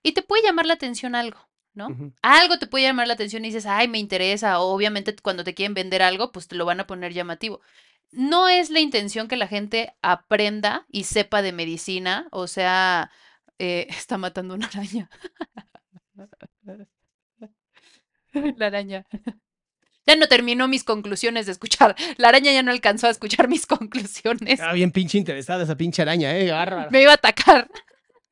[0.03, 1.39] y te puede llamar la atención algo,
[1.73, 1.89] ¿no?
[1.89, 2.13] Ujú.
[2.21, 5.53] Algo te puede llamar la atención y dices, ay, me interesa, o obviamente cuando te
[5.53, 7.61] quieren vender algo, pues te lo van a poner llamativo.
[8.11, 13.11] No es la intención que la gente aprenda y sepa de medicina, o sea,
[13.59, 15.09] eh, está matando una araña.
[18.33, 19.05] La araña.
[20.05, 21.95] Ya no terminó mis conclusiones de escuchar.
[22.17, 24.53] La araña ya no alcanzó a escuchar mis conclusiones.
[24.53, 26.51] Estaba bien pinche interesada esa pinche araña, ¿eh?
[26.51, 26.89] Bárbara.
[26.91, 27.69] Me iba a atacar.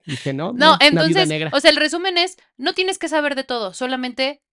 [0.06, 1.50] Dije, no, No, entonces, negra.
[1.52, 4.44] o sea, el resumen es, no tienes que saber de todo, solamente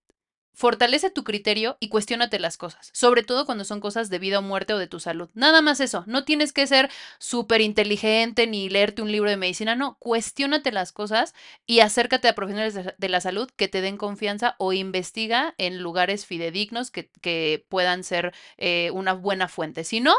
[0.54, 4.42] fortalece tu criterio y cuestiónate las cosas, sobre todo cuando son cosas de vida o
[4.42, 5.30] muerte o de tu salud.
[5.34, 9.74] Nada más eso, no tienes que ser súper inteligente ni leerte un libro de medicina,
[9.74, 11.34] no, cuestiónate las cosas
[11.66, 16.26] y acércate a profesionales de, la salud que te den confianza o investiga en lugares
[16.26, 19.84] fidedignos que, que puedan ser eh, una buena fuente.
[19.84, 20.14] Si no,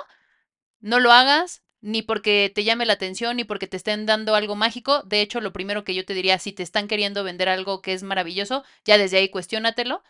[0.80, 4.56] no lo hagas ni porque te llame la atención, ni porque te estén dando algo
[4.56, 5.04] mágico.
[5.04, 7.92] De hecho, lo primero que yo te diría, si te están queriendo vender algo que
[7.94, 10.02] es maravilloso, ya desde ahí cuestiónatelo.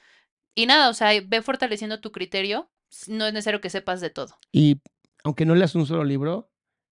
[0.56, 2.70] Y nada, o sea, ve fortaleciendo tu criterio.
[3.08, 4.38] No es necesario que sepas de todo.
[4.52, 4.82] Y
[5.24, 6.52] aunque no leas un solo libro,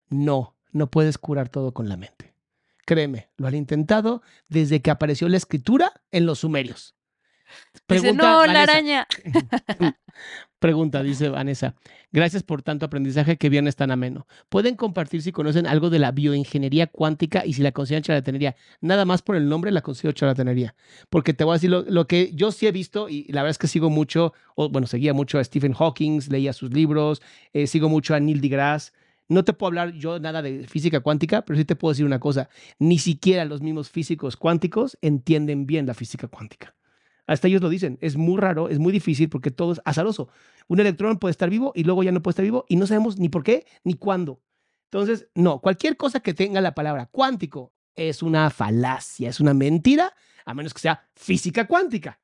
[0.10, 2.34] no, no puedes curar todo con la mente.
[2.86, 6.96] Créeme, lo han intentado desde que apareció la escritura en los sumerios.
[7.88, 9.08] Dice, no, la araña.
[10.60, 11.74] Pregunta, dice Vanessa.
[12.12, 14.28] Gracias por tanto aprendizaje que viernes tan ameno.
[14.48, 18.56] ¿Pueden compartir si conocen algo de la bioingeniería cuántica y si la consideran charlatanería?
[18.80, 20.76] Nada más por el nombre la considero charlatanería.
[21.10, 23.52] Porque te voy a decir lo, lo que yo sí he visto y la verdad
[23.52, 27.24] es que sigo mucho, o bueno, seguía mucho a Stephen Hawking, leía sus libros,
[27.54, 28.92] eh, sigo mucho a Neil deGrasse.
[29.30, 32.20] No te puedo hablar yo nada de física cuántica, pero sí te puedo decir una
[32.20, 32.50] cosa.
[32.78, 36.76] Ni siquiera los mismos físicos cuánticos entienden bien la física cuántica.
[37.32, 37.98] Hasta ellos lo dicen.
[38.02, 40.28] Es muy raro, es muy difícil porque todo es azaroso.
[40.68, 43.18] Un electrón puede estar vivo y luego ya no puede estar vivo y no sabemos
[43.18, 44.42] ni por qué ni cuándo.
[44.92, 50.14] Entonces, no, cualquier cosa que tenga la palabra cuántico es una falacia, es una mentira,
[50.46, 52.20] a menos que sea física cuántica.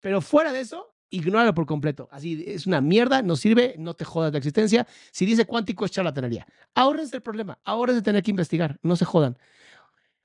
[0.00, 2.08] Pero fuera de eso, ignóralo por completo.
[2.10, 4.86] Así es una mierda, no sirve, no te jodas la existencia.
[5.10, 6.46] Si dice cuántico es charlatanería.
[6.74, 9.36] Ahórrense el problema, ahórrense tener que investigar, no se jodan.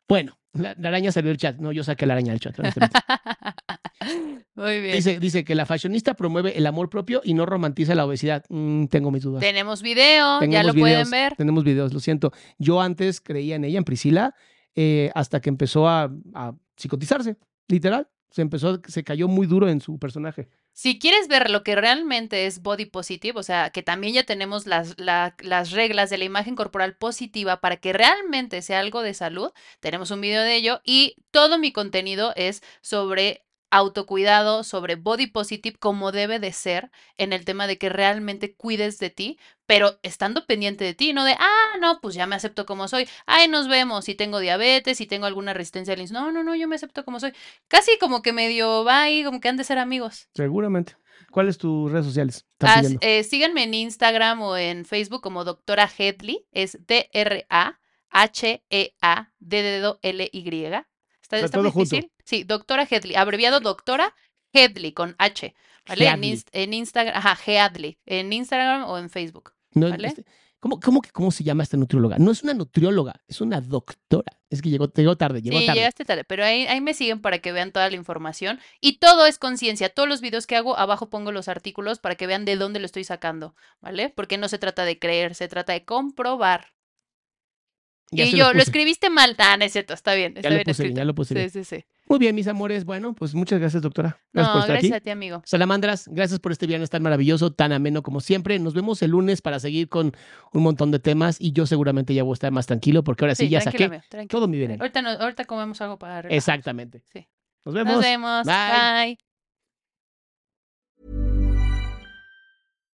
[0.08, 1.58] Bueno, la, la araña salió del chat.
[1.58, 2.58] No, yo saqué la araña del chat.
[4.56, 4.96] Muy bien.
[4.96, 8.44] Dice, dice que la fashionista promueve el amor propio y no romantiza la obesidad.
[8.50, 9.42] Mm, tengo mis dudas.
[9.42, 11.36] Tenemos video, ya lo videos, pueden ver.
[11.36, 12.32] Tenemos videos, lo siento.
[12.58, 14.34] Yo antes creía en ella, en Priscila,
[14.76, 18.08] eh, hasta que empezó a, a psicotizarse, literal.
[18.30, 20.50] Se empezó, se cayó muy duro en su personaje.
[20.74, 24.68] Si quieres ver lo que realmente es body positive, o sea, que también ya tenemos
[24.68, 29.14] las, la- las reglas de la imagen corporal positiva para que realmente sea algo de
[29.16, 35.27] salud, tenemos un video de ello y todo mi contenido es sobre autocuidado, sobre body
[35.27, 39.99] positive, como debe de ser en el tema de que realmente cuides de ti, pero
[40.03, 43.48] estando pendiente de ti, no de, ah, no, pues ya me acepto como soy, ay,
[43.48, 46.56] nos vemos, si tengo diabetes, si tengo alguna resistencia a la insulina, no, no, no,
[46.56, 47.34] yo me acepto como soy.
[47.68, 50.30] Casi como que medio va ahí, como que han de ser amigos.
[50.34, 50.95] Seguramente.
[51.31, 52.45] ¿Cuáles tus redes sociales?
[52.61, 57.73] Ah, eh, síganme en Instagram o en Facebook como doctora Headley, es D-R-A-H-E-A,
[59.39, 60.85] D-D-L-Y.
[61.36, 61.95] ¿Está, está muy junto.
[61.95, 62.12] difícil?
[62.24, 64.14] Sí, doctora Headley, abreviado doctora
[64.54, 65.54] Headley con H,
[65.88, 66.08] ¿vale?
[66.08, 66.22] En.
[66.24, 69.54] Inst- en Instagram, ajá, Headley, en Instagram o en Facebook.
[69.74, 70.08] No, ¿vale?
[70.08, 70.26] este,
[70.60, 72.18] ¿cómo, cómo, que- ¿Cómo se llama esta nutrióloga?
[72.18, 74.32] No es una nutrióloga, es una doctora.
[74.49, 75.80] Es que llegó, llegó tarde, llegó Sí, tarde.
[75.80, 78.60] llegaste tarde, pero ahí, ahí me siguen para que vean toda la información.
[78.80, 79.90] Y todo es conciencia.
[79.90, 82.86] Todos los videos que hago, abajo pongo los artículos para que vean de dónde lo
[82.86, 84.08] estoy sacando, ¿vale?
[84.10, 86.74] Porque no se trata de creer, se trata de comprobar.
[88.10, 88.64] Ya y yo, lo lo, puse.
[88.64, 89.36] escribiste mal.
[89.38, 90.34] Ah, no es cierto, está bien.
[90.38, 90.98] Está lo bien puse bien, escrito.
[91.02, 91.50] ya lo puse Sí, bien.
[91.50, 91.86] sí, sí.
[92.08, 92.86] Muy bien, mis amores.
[92.86, 94.18] Bueno, pues muchas gracias, doctora.
[94.32, 94.98] Gracias No, por estar gracias aquí.
[94.98, 95.42] a ti, amigo.
[95.46, 98.58] Salamandras, gracias por este viernes tan maravilloso, tan ameno como siempre.
[98.60, 100.14] Nos vemos el lunes para seguir con
[100.54, 103.36] un montón de temas y yo seguramente ya voy a estar más tranquilo porque ahora
[103.36, 104.82] sí, ya saqué amigo, todo mi veneno.
[104.84, 106.38] Ahorita, no- ahorita comemos algo para relajarnos.
[106.38, 107.04] Exactamente.
[107.12, 107.28] Sí.
[107.66, 107.94] Nos vemos.
[107.96, 108.46] Nos vemos.
[108.46, 109.06] Bye.
[109.16, 109.27] Bye.